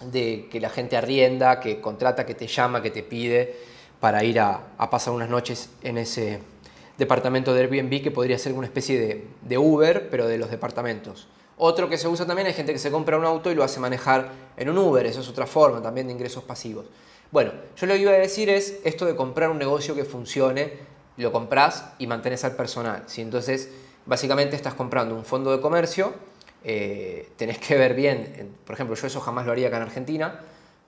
de 0.00 0.46
que 0.48 0.60
la 0.60 0.70
gente 0.70 0.96
arrienda, 0.96 1.58
que 1.58 1.80
contrata, 1.80 2.24
que 2.24 2.34
te 2.34 2.46
llama, 2.46 2.80
que 2.80 2.92
te 2.92 3.02
pide 3.02 3.56
para 3.98 4.22
ir 4.22 4.38
a, 4.38 4.62
pasar 4.88 5.12
unas 5.12 5.28
noches 5.28 5.70
en 5.82 5.98
ese 5.98 6.38
departamento 6.96 7.52
de 7.52 7.62
Airbnb 7.62 8.00
que 8.00 8.12
podría 8.12 8.38
ser 8.38 8.52
una 8.52 8.66
especie 8.66 9.00
de, 9.00 9.26
de 9.42 9.58
Uber, 9.58 10.08
pero 10.10 10.28
de 10.28 10.38
los 10.38 10.50
departamentos. 10.50 11.26
Otro 11.56 11.88
que 11.88 11.98
se 11.98 12.06
usa 12.06 12.24
también 12.24 12.46
hay 12.46 12.54
gente 12.54 12.72
que 12.72 12.78
se 12.78 12.92
compra 12.92 13.18
un 13.18 13.24
auto 13.24 13.50
y 13.50 13.56
lo 13.56 13.64
hace 13.64 13.80
manejar 13.80 14.30
en 14.56 14.68
un 14.68 14.78
Uber, 14.78 15.04
eso 15.04 15.20
es 15.20 15.28
otra 15.28 15.48
forma 15.48 15.82
también 15.82 16.06
de 16.06 16.12
ingresos 16.12 16.44
pasivos. 16.44 16.86
Bueno, 17.30 17.52
yo 17.76 17.86
lo 17.86 17.94
que 17.94 18.00
iba 18.00 18.12
a 18.12 18.14
decir 18.14 18.48
es 18.48 18.80
esto 18.84 19.04
de 19.04 19.14
comprar 19.14 19.50
un 19.50 19.58
negocio 19.58 19.94
que 19.94 20.04
funcione, 20.04 20.72
lo 21.18 21.30
compras 21.30 21.92
y 21.98 22.06
mantenés 22.06 22.44
al 22.44 22.56
personal. 22.56 23.02
¿sí? 23.06 23.20
Entonces, 23.20 23.70
básicamente 24.06 24.56
estás 24.56 24.74
comprando 24.74 25.14
un 25.14 25.24
fondo 25.24 25.50
de 25.50 25.60
comercio, 25.60 26.14
eh, 26.64 27.28
tenés 27.36 27.58
que 27.58 27.76
ver 27.76 27.94
bien, 27.94 28.56
por 28.64 28.74
ejemplo, 28.74 28.96
yo 28.96 29.06
eso 29.06 29.20
jamás 29.20 29.44
lo 29.44 29.52
haría 29.52 29.68
acá 29.68 29.76
en 29.76 29.82
Argentina, 29.82 30.40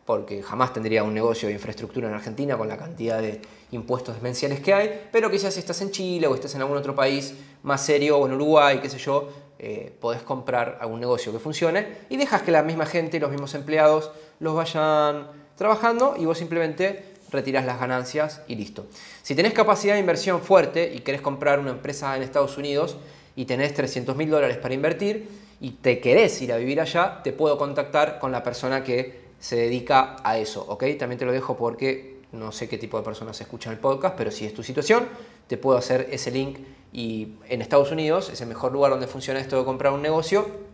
porque 0.07 0.43
jamás 0.43 0.73
tendría 0.73 1.05
un 1.05 1.13
negocio 1.13 1.47
de 1.49 1.55
infraestructura 1.55 2.09
en 2.09 2.15
Argentina 2.15 2.57
con 2.57 2.69
la 2.69 2.77
cantidad 2.79 3.21
de 3.21 3.43
impuestos 3.71 4.17
demenciales 4.17 4.61
que 4.61 4.73
hay, 4.73 5.09
pero 5.13 5.31
quizás 5.31 5.55
si 5.55 5.61
estás 5.61 5.81
en 5.83 5.91
Chile 5.91 6.27
o 6.27 6.35
estás 6.35 6.55
en 6.55 6.63
algún 6.63 6.79
otro 6.79 6.95
país 6.95 7.35
más 7.63 7.85
serio 7.85 8.19
o 8.19 8.27
en 8.27 8.33
Uruguay, 8.33 8.81
qué 8.81 8.89
sé 8.89 8.99
yo, 8.99 9.29
eh, 9.59 9.95
podés 10.01 10.23
comprar 10.23 10.79
algún 10.81 11.01
negocio 11.01 11.33
que 11.33 11.39
funcione 11.39 11.99
y 12.09 12.17
dejas 12.17 12.43
que 12.43 12.51
la 12.51 12.63
misma 12.63 12.87
gente, 12.87 13.21
los 13.21 13.31
mismos 13.31 13.55
empleados, 13.55 14.11
los 14.41 14.55
vayan 14.55 15.40
trabajando 15.61 16.15
y 16.19 16.25
vos 16.25 16.39
simplemente 16.39 17.05
retirás 17.31 17.67
las 17.67 17.79
ganancias 17.79 18.41
y 18.49 18.55
listo. 18.55 18.87
Si 19.23 19.35
tenés 19.35 19.53
capacidad 19.53 19.93
de 19.93 20.01
inversión 20.01 20.41
fuerte 20.41 20.91
y 20.95 21.01
querés 21.01 21.21
comprar 21.21 21.59
una 21.59 21.71
empresa 21.71 22.17
en 22.17 22.23
Estados 22.23 22.57
Unidos 22.57 22.97
y 23.37 23.45
tenés 23.45 23.75
300 23.75 24.17
mil 24.17 24.31
dólares 24.31 24.57
para 24.57 24.73
invertir 24.73 25.29
y 25.61 25.73
te 25.73 26.01
querés 26.01 26.41
ir 26.41 26.55
a 26.55 26.57
vivir 26.57 26.81
allá, 26.81 27.21
te 27.23 27.35
puedo 27.35 27.59
contactar 27.59 28.19
con 28.19 28.33
la 28.33 28.43
persona 28.43 28.83
que 28.83 29.21
se 29.39 29.57
dedica 29.57 30.17
a 30.25 30.39
eso, 30.39 30.65
¿ok? 30.67 30.85
También 30.99 31.19
te 31.19 31.27
lo 31.27 31.33
dejo 31.33 31.59
porque 31.59 32.23
no 32.33 32.53
sé 32.53 32.67
qué 32.67 32.79
tipo 32.79 32.97
de 32.97 33.05
personas 33.05 33.39
escuchan 33.39 33.75
el 33.75 33.81
podcast, 33.81 34.17
pero 34.17 34.31
si 34.31 34.47
es 34.47 34.55
tu 34.55 34.63
situación, 34.63 35.09
te 35.47 35.59
puedo 35.59 35.77
hacer 35.77 36.09
ese 36.11 36.31
link 36.31 36.59
y 36.91 37.35
en 37.51 37.61
Estados 37.61 37.93
Unidos 37.93 38.31
es 38.33 38.41
el 38.41 38.49
mejor 38.49 38.73
lugar 38.73 38.93
donde 38.93 39.07
funciona 39.07 39.39
esto 39.39 39.59
de 39.59 39.67
comprar 39.67 39.93
un 39.93 40.01
negocio 40.01 40.71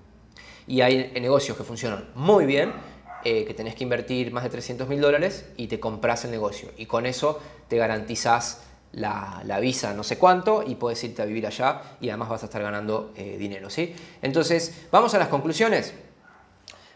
y 0.68 0.82
hay 0.82 1.10
negocios 1.20 1.56
que 1.56 1.64
funcionan 1.64 2.08
muy 2.14 2.46
bien 2.46 2.72
eh, 3.28 3.44
que 3.44 3.54
tenés 3.54 3.74
que 3.74 3.82
invertir 3.82 4.30
más 4.30 4.44
de 4.44 4.50
300 4.50 4.86
mil 4.86 5.00
dólares 5.00 5.46
y 5.56 5.66
te 5.66 5.80
compras 5.80 6.24
el 6.24 6.30
negocio. 6.30 6.70
Y 6.76 6.86
con 6.86 7.06
eso 7.06 7.40
te 7.66 7.76
garantizás 7.76 8.62
la, 8.92 9.42
visa 9.60 9.94
no 9.94 10.04
sé 10.04 10.16
cuánto 10.16 10.62
y 10.64 10.76
puedes 10.76 11.02
irte 11.02 11.22
a 11.22 11.24
vivir 11.24 11.44
allá 11.44 11.96
y 12.00 12.08
además 12.08 12.28
vas 12.28 12.42
a 12.44 12.46
estar 12.46 12.62
ganando 12.62 13.12
eh, 13.16 13.36
dinero. 13.36 13.68
¿sí? 13.68 13.96
Entonces, 14.22 14.86
vamos 14.92 15.12
a 15.14 15.18
las 15.18 15.26
conclusiones. 15.26 15.92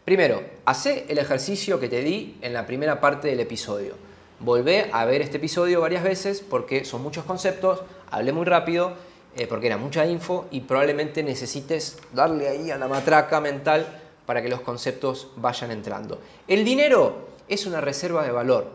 Primero, 0.05 0.45
hace 0.67 1.05
el 1.09 1.19
ejercicio 1.19 1.81
que 1.81 1.89
te 1.89 2.01
di 2.01 2.39
en 2.43 2.53
la 2.53 2.65
primera 2.65 3.01
parte 3.01 3.27
del 3.27 3.41
episodio. 3.41 3.97
Volvé 4.39 4.89
a 4.93 5.05
ver 5.07 5.23
este 5.23 5.39
episodio 5.39 5.81
varias 5.81 6.05
veces 6.05 6.45
porque 6.49 6.85
son 6.85 7.03
muchos 7.03 7.25
conceptos, 7.25 7.83
hablé 8.09 8.33
muy 8.33 8.45
rápido 8.45 8.93
eh, 9.35 9.49
porque 9.49 9.67
era 9.67 9.79
mucha 9.79 10.07
info 10.07 10.47
y 10.53 10.61
probablemente 10.61 11.25
necesites 11.25 11.99
darle 12.13 12.49
ahí 12.49 12.71
a 12.71 12.79
la 12.79 12.87
matraca 12.87 13.41
mental 13.41 14.00
para 14.31 14.43
que 14.43 14.49
los 14.49 14.61
conceptos 14.61 15.27
vayan 15.35 15.73
entrando. 15.73 16.21
El 16.47 16.65
dinero 16.65 17.31
es 17.49 17.67
una 17.67 17.81
reserva 17.81 18.23
de 18.23 18.31
valor. 18.31 18.69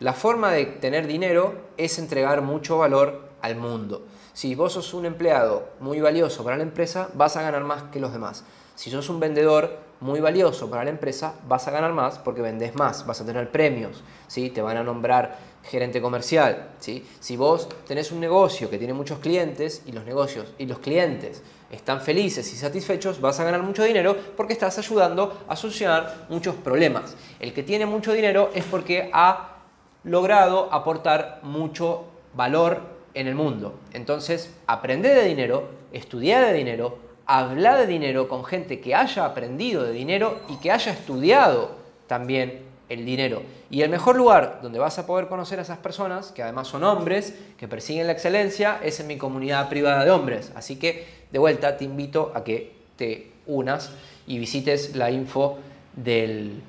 La 0.00 0.12
forma 0.12 0.52
de 0.52 0.66
tener 0.66 1.06
dinero 1.06 1.54
es 1.78 1.98
entregar 1.98 2.42
mucho 2.42 2.76
valor 2.76 3.30
al 3.40 3.56
mundo. 3.56 4.02
Si 4.34 4.54
vos 4.54 4.74
sos 4.74 4.92
un 4.92 5.06
empleado 5.06 5.70
muy 5.80 6.02
valioso 6.02 6.44
para 6.44 6.58
la 6.58 6.64
empresa, 6.64 7.08
vas 7.14 7.38
a 7.38 7.42
ganar 7.42 7.64
más 7.64 7.84
que 7.84 8.00
los 8.00 8.12
demás. 8.12 8.44
Si 8.74 8.90
sos 8.90 9.08
un 9.08 9.18
vendedor 9.18 9.78
muy 10.00 10.20
valioso 10.20 10.68
para 10.68 10.84
la 10.84 10.90
empresa, 10.90 11.36
vas 11.48 11.66
a 11.66 11.70
ganar 11.70 11.94
más 11.94 12.18
porque 12.18 12.42
vendes 12.42 12.74
más, 12.74 13.06
vas 13.06 13.22
a 13.22 13.24
tener 13.24 13.50
premios, 13.50 14.02
¿sí? 14.28 14.50
te 14.50 14.60
van 14.60 14.76
a 14.76 14.84
nombrar 14.84 15.38
gerente 15.62 16.00
comercial. 16.00 16.70
¿sí? 16.78 17.06
Si 17.20 17.36
vos 17.36 17.68
tenés 17.86 18.12
un 18.12 18.20
negocio 18.20 18.68
que 18.68 18.78
tiene 18.78 18.94
muchos 18.94 19.18
clientes 19.18 19.82
y 19.86 19.92
los 19.92 20.04
negocios 20.04 20.52
y 20.58 20.66
los 20.66 20.78
clientes 20.78 21.42
están 21.70 22.00
felices 22.00 22.52
y 22.52 22.56
satisfechos, 22.56 23.20
vas 23.20 23.40
a 23.40 23.44
ganar 23.44 23.62
mucho 23.62 23.82
dinero 23.84 24.16
porque 24.36 24.52
estás 24.52 24.78
ayudando 24.78 25.44
a 25.48 25.56
solucionar 25.56 26.26
muchos 26.28 26.54
problemas. 26.56 27.16
El 27.40 27.54
que 27.54 27.62
tiene 27.62 27.86
mucho 27.86 28.12
dinero 28.12 28.50
es 28.54 28.64
porque 28.64 29.10
ha 29.12 29.62
logrado 30.04 30.72
aportar 30.72 31.40
mucho 31.42 32.04
valor 32.34 32.80
en 33.14 33.26
el 33.26 33.34
mundo. 33.34 33.74
Entonces, 33.92 34.54
aprende 34.66 35.14
de 35.14 35.24
dinero, 35.24 35.68
estudia 35.92 36.40
de 36.40 36.52
dinero, 36.52 36.98
habla 37.26 37.76
de 37.76 37.86
dinero 37.86 38.28
con 38.28 38.44
gente 38.44 38.80
que 38.80 38.94
haya 38.94 39.24
aprendido 39.24 39.84
de 39.84 39.92
dinero 39.92 40.40
y 40.48 40.56
que 40.56 40.70
haya 40.70 40.92
estudiado 40.92 41.76
también 42.06 42.71
el 42.92 43.06
dinero. 43.06 43.42
Y 43.70 43.82
el 43.82 43.90
mejor 43.90 44.16
lugar 44.16 44.60
donde 44.62 44.78
vas 44.78 44.98
a 44.98 45.06
poder 45.06 45.28
conocer 45.28 45.58
a 45.58 45.62
esas 45.62 45.78
personas, 45.78 46.30
que 46.32 46.42
además 46.42 46.68
son 46.68 46.84
hombres, 46.84 47.34
que 47.56 47.68
persiguen 47.68 48.06
la 48.06 48.12
excelencia, 48.12 48.80
es 48.82 49.00
en 49.00 49.06
mi 49.06 49.16
comunidad 49.16 49.68
privada 49.68 50.04
de 50.04 50.10
hombres. 50.10 50.52
Así 50.54 50.76
que 50.76 51.06
de 51.30 51.38
vuelta 51.38 51.76
te 51.76 51.84
invito 51.84 52.32
a 52.34 52.44
que 52.44 52.72
te 52.96 53.32
unas 53.46 53.90
y 54.26 54.38
visites 54.38 54.94
la 54.94 55.10
info 55.10 55.58
del 55.96 56.62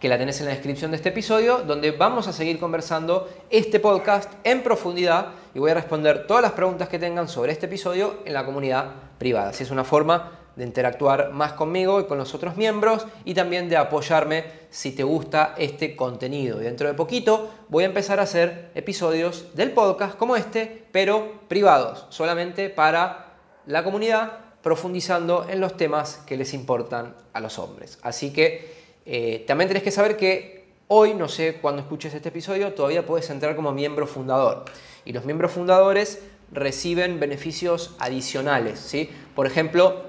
que 0.00 0.10
la 0.10 0.18
tenés 0.18 0.38
en 0.40 0.46
la 0.46 0.52
descripción 0.52 0.90
de 0.90 0.98
este 0.98 1.08
episodio, 1.08 1.58
donde 1.66 1.90
vamos 1.90 2.28
a 2.28 2.32
seguir 2.32 2.58
conversando 2.58 3.30
este 3.48 3.80
podcast 3.80 4.30
en 4.44 4.62
profundidad 4.62 5.28
y 5.54 5.58
voy 5.58 5.70
a 5.70 5.74
responder 5.74 6.26
todas 6.26 6.42
las 6.42 6.52
preguntas 6.52 6.90
que 6.90 6.98
tengan 6.98 7.28
sobre 7.28 7.52
este 7.52 7.64
episodio 7.64 8.18
en 8.26 8.34
la 8.34 8.44
comunidad 8.44 8.90
privada. 9.18 9.50
Así 9.50 9.62
es 9.62 9.70
una 9.70 9.84
forma 9.84 10.32
de 10.56 10.64
interactuar 10.64 11.32
más 11.32 11.52
conmigo 11.52 12.00
y 12.00 12.04
con 12.04 12.18
los 12.18 12.34
otros 12.34 12.56
miembros 12.56 13.06
y 13.24 13.34
también 13.34 13.68
de 13.68 13.76
apoyarme 13.76 14.44
si 14.70 14.92
te 14.92 15.04
gusta 15.04 15.54
este 15.58 15.94
contenido. 15.94 16.60
Y 16.60 16.64
dentro 16.64 16.88
de 16.88 16.94
poquito 16.94 17.50
voy 17.68 17.84
a 17.84 17.86
empezar 17.86 18.18
a 18.18 18.22
hacer 18.22 18.70
episodios 18.74 19.54
del 19.54 19.70
podcast 19.72 20.16
como 20.16 20.36
este, 20.36 20.84
pero 20.92 21.42
privados, 21.48 22.06
solamente 22.08 22.70
para 22.70 23.34
la 23.66 23.84
comunidad, 23.84 24.32
profundizando 24.62 25.46
en 25.48 25.60
los 25.60 25.76
temas 25.76 26.22
que 26.26 26.36
les 26.36 26.54
importan 26.54 27.14
a 27.32 27.40
los 27.40 27.58
hombres. 27.58 27.98
Así 28.02 28.32
que 28.32 28.74
eh, 29.04 29.44
también 29.46 29.68
tenés 29.68 29.82
que 29.82 29.90
saber 29.90 30.16
que 30.16 30.66
hoy, 30.88 31.14
no 31.14 31.28
sé 31.28 31.58
cuándo 31.60 31.82
escuches 31.82 32.14
este 32.14 32.30
episodio, 32.30 32.72
todavía 32.72 33.06
puedes 33.06 33.28
entrar 33.30 33.54
como 33.54 33.72
miembro 33.72 34.06
fundador. 34.06 34.64
Y 35.04 35.12
los 35.12 35.24
miembros 35.24 35.52
fundadores 35.52 36.20
reciben 36.52 37.20
beneficios 37.20 37.94
adicionales. 37.98 38.80
¿sí? 38.80 39.10
Por 39.34 39.46
ejemplo, 39.46 40.05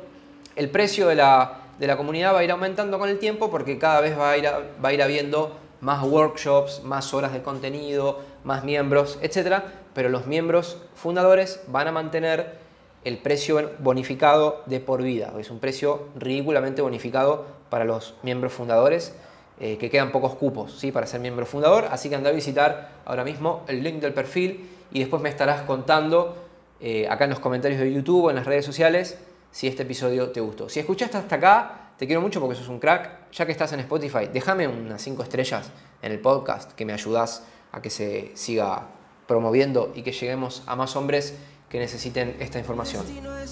el 0.57 0.69
precio 0.69 1.07
de 1.07 1.15
la, 1.15 1.61
comunidad 1.95 2.33
va 2.33 2.39
a 2.39 2.43
ir 2.43 2.51
aumentando 2.51 2.99
con 2.99 3.09
el 3.09 3.19
tiempo 3.19 3.49
porque 3.51 3.77
cada 3.77 4.01
vez 4.01 4.17
va 4.17 4.31
a, 4.31 4.37
ir, 4.37 4.45
va 4.83 4.89
a 4.89 4.93
ir 4.93 5.03
habiendo 5.03 5.55
más 5.81 6.03
workshops, 6.03 6.81
más 6.83 7.13
horas 7.13 7.31
de 7.33 7.43
contenido, 7.43 8.19
más 8.43 8.63
miembros, 8.63 9.19
etc. 9.21 9.61
Pero 9.93 10.09
los 10.09 10.25
miembros 10.25 10.77
fundadores 10.95 11.61
van 11.67 11.87
a 11.87 11.91
mantener 11.91 12.57
el 13.03 13.19
precio 13.19 13.71
bonificado 13.79 14.63
de 14.65 14.79
por 14.79 15.03
vida. 15.03 15.31
Es 15.39 15.51
un 15.51 15.59
precio 15.59 16.07
ridículamente 16.15 16.81
bonificado 16.81 17.45
para 17.69 17.85
los 17.85 18.15
miembros 18.23 18.51
fundadores, 18.53 19.15
eh, 19.59 19.77
que 19.77 19.89
quedan 19.89 20.11
pocos 20.11 20.35
cupos 20.35 20.73
¿sí? 20.77 20.91
para 20.91 21.05
ser 21.05 21.19
miembro 21.21 21.45
fundador. 21.45 21.85
Así 21.91 22.09
que 22.09 22.15
anda 22.15 22.31
a 22.31 22.33
visitar 22.33 22.89
ahora 23.05 23.23
mismo 23.23 23.63
el 23.67 23.83
link 23.83 24.01
del 24.01 24.13
perfil 24.13 24.69
y 24.91 24.99
después 24.99 25.21
me 25.21 25.29
estarás 25.29 25.61
contando 25.61 26.35
eh, 26.79 27.07
acá 27.09 27.25
en 27.25 27.29
los 27.31 27.39
comentarios 27.39 27.79
de 27.79 27.93
YouTube 27.93 28.25
o 28.25 28.29
en 28.29 28.35
las 28.35 28.45
redes 28.45 28.65
sociales 28.65 29.19
si 29.57 29.65
este 29.65 29.81
episodio 29.81 30.29
te 30.29 30.39
gustó. 30.39 30.69
Si 30.69 30.79
escuchaste 30.79 31.17
hasta 31.17 31.37
acá, 31.37 31.89
te 31.97 32.05
quiero 32.05 32.21
mucho 32.21 32.39
porque 32.39 32.55
sos 32.55 32.67
un 32.67 32.77
crack. 32.77 33.31
Ya 33.31 33.43
que 33.47 33.51
estás 33.51 33.73
en 33.73 33.79
Spotify, 33.79 34.29
déjame 34.31 34.67
unas 34.67 35.01
5 35.01 35.23
estrellas 35.23 35.71
en 36.03 36.11
el 36.11 36.19
podcast 36.19 36.73
que 36.73 36.85
me 36.85 36.93
ayudas 36.93 37.41
a 37.71 37.81
que 37.81 37.89
se 37.89 38.33
siga 38.35 38.85
promoviendo 39.25 39.93
y 39.95 40.03
que 40.03 40.11
lleguemos 40.11 40.61
a 40.67 40.75
más 40.75 40.95
hombres 40.95 41.33
que 41.69 41.79
necesiten 41.79 42.37
esta 42.39 42.59
información. 42.59 43.03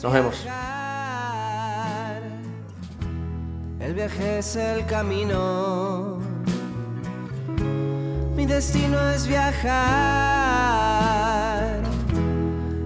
Nos 0.04 0.14
vemos. 0.14 0.46
El 3.80 3.96
viaje 3.96 4.38
es 4.38 4.56
el 4.58 4.86
camino. 4.86 6.20
Mi 8.36 8.46
destino 8.46 9.10
es 9.10 9.28
viajar. 9.28 9.72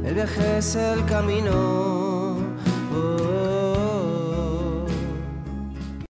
El 0.06 0.14
viaje 0.14 0.60
es 0.60 0.76
el 0.78 1.04
camino. 1.06 1.99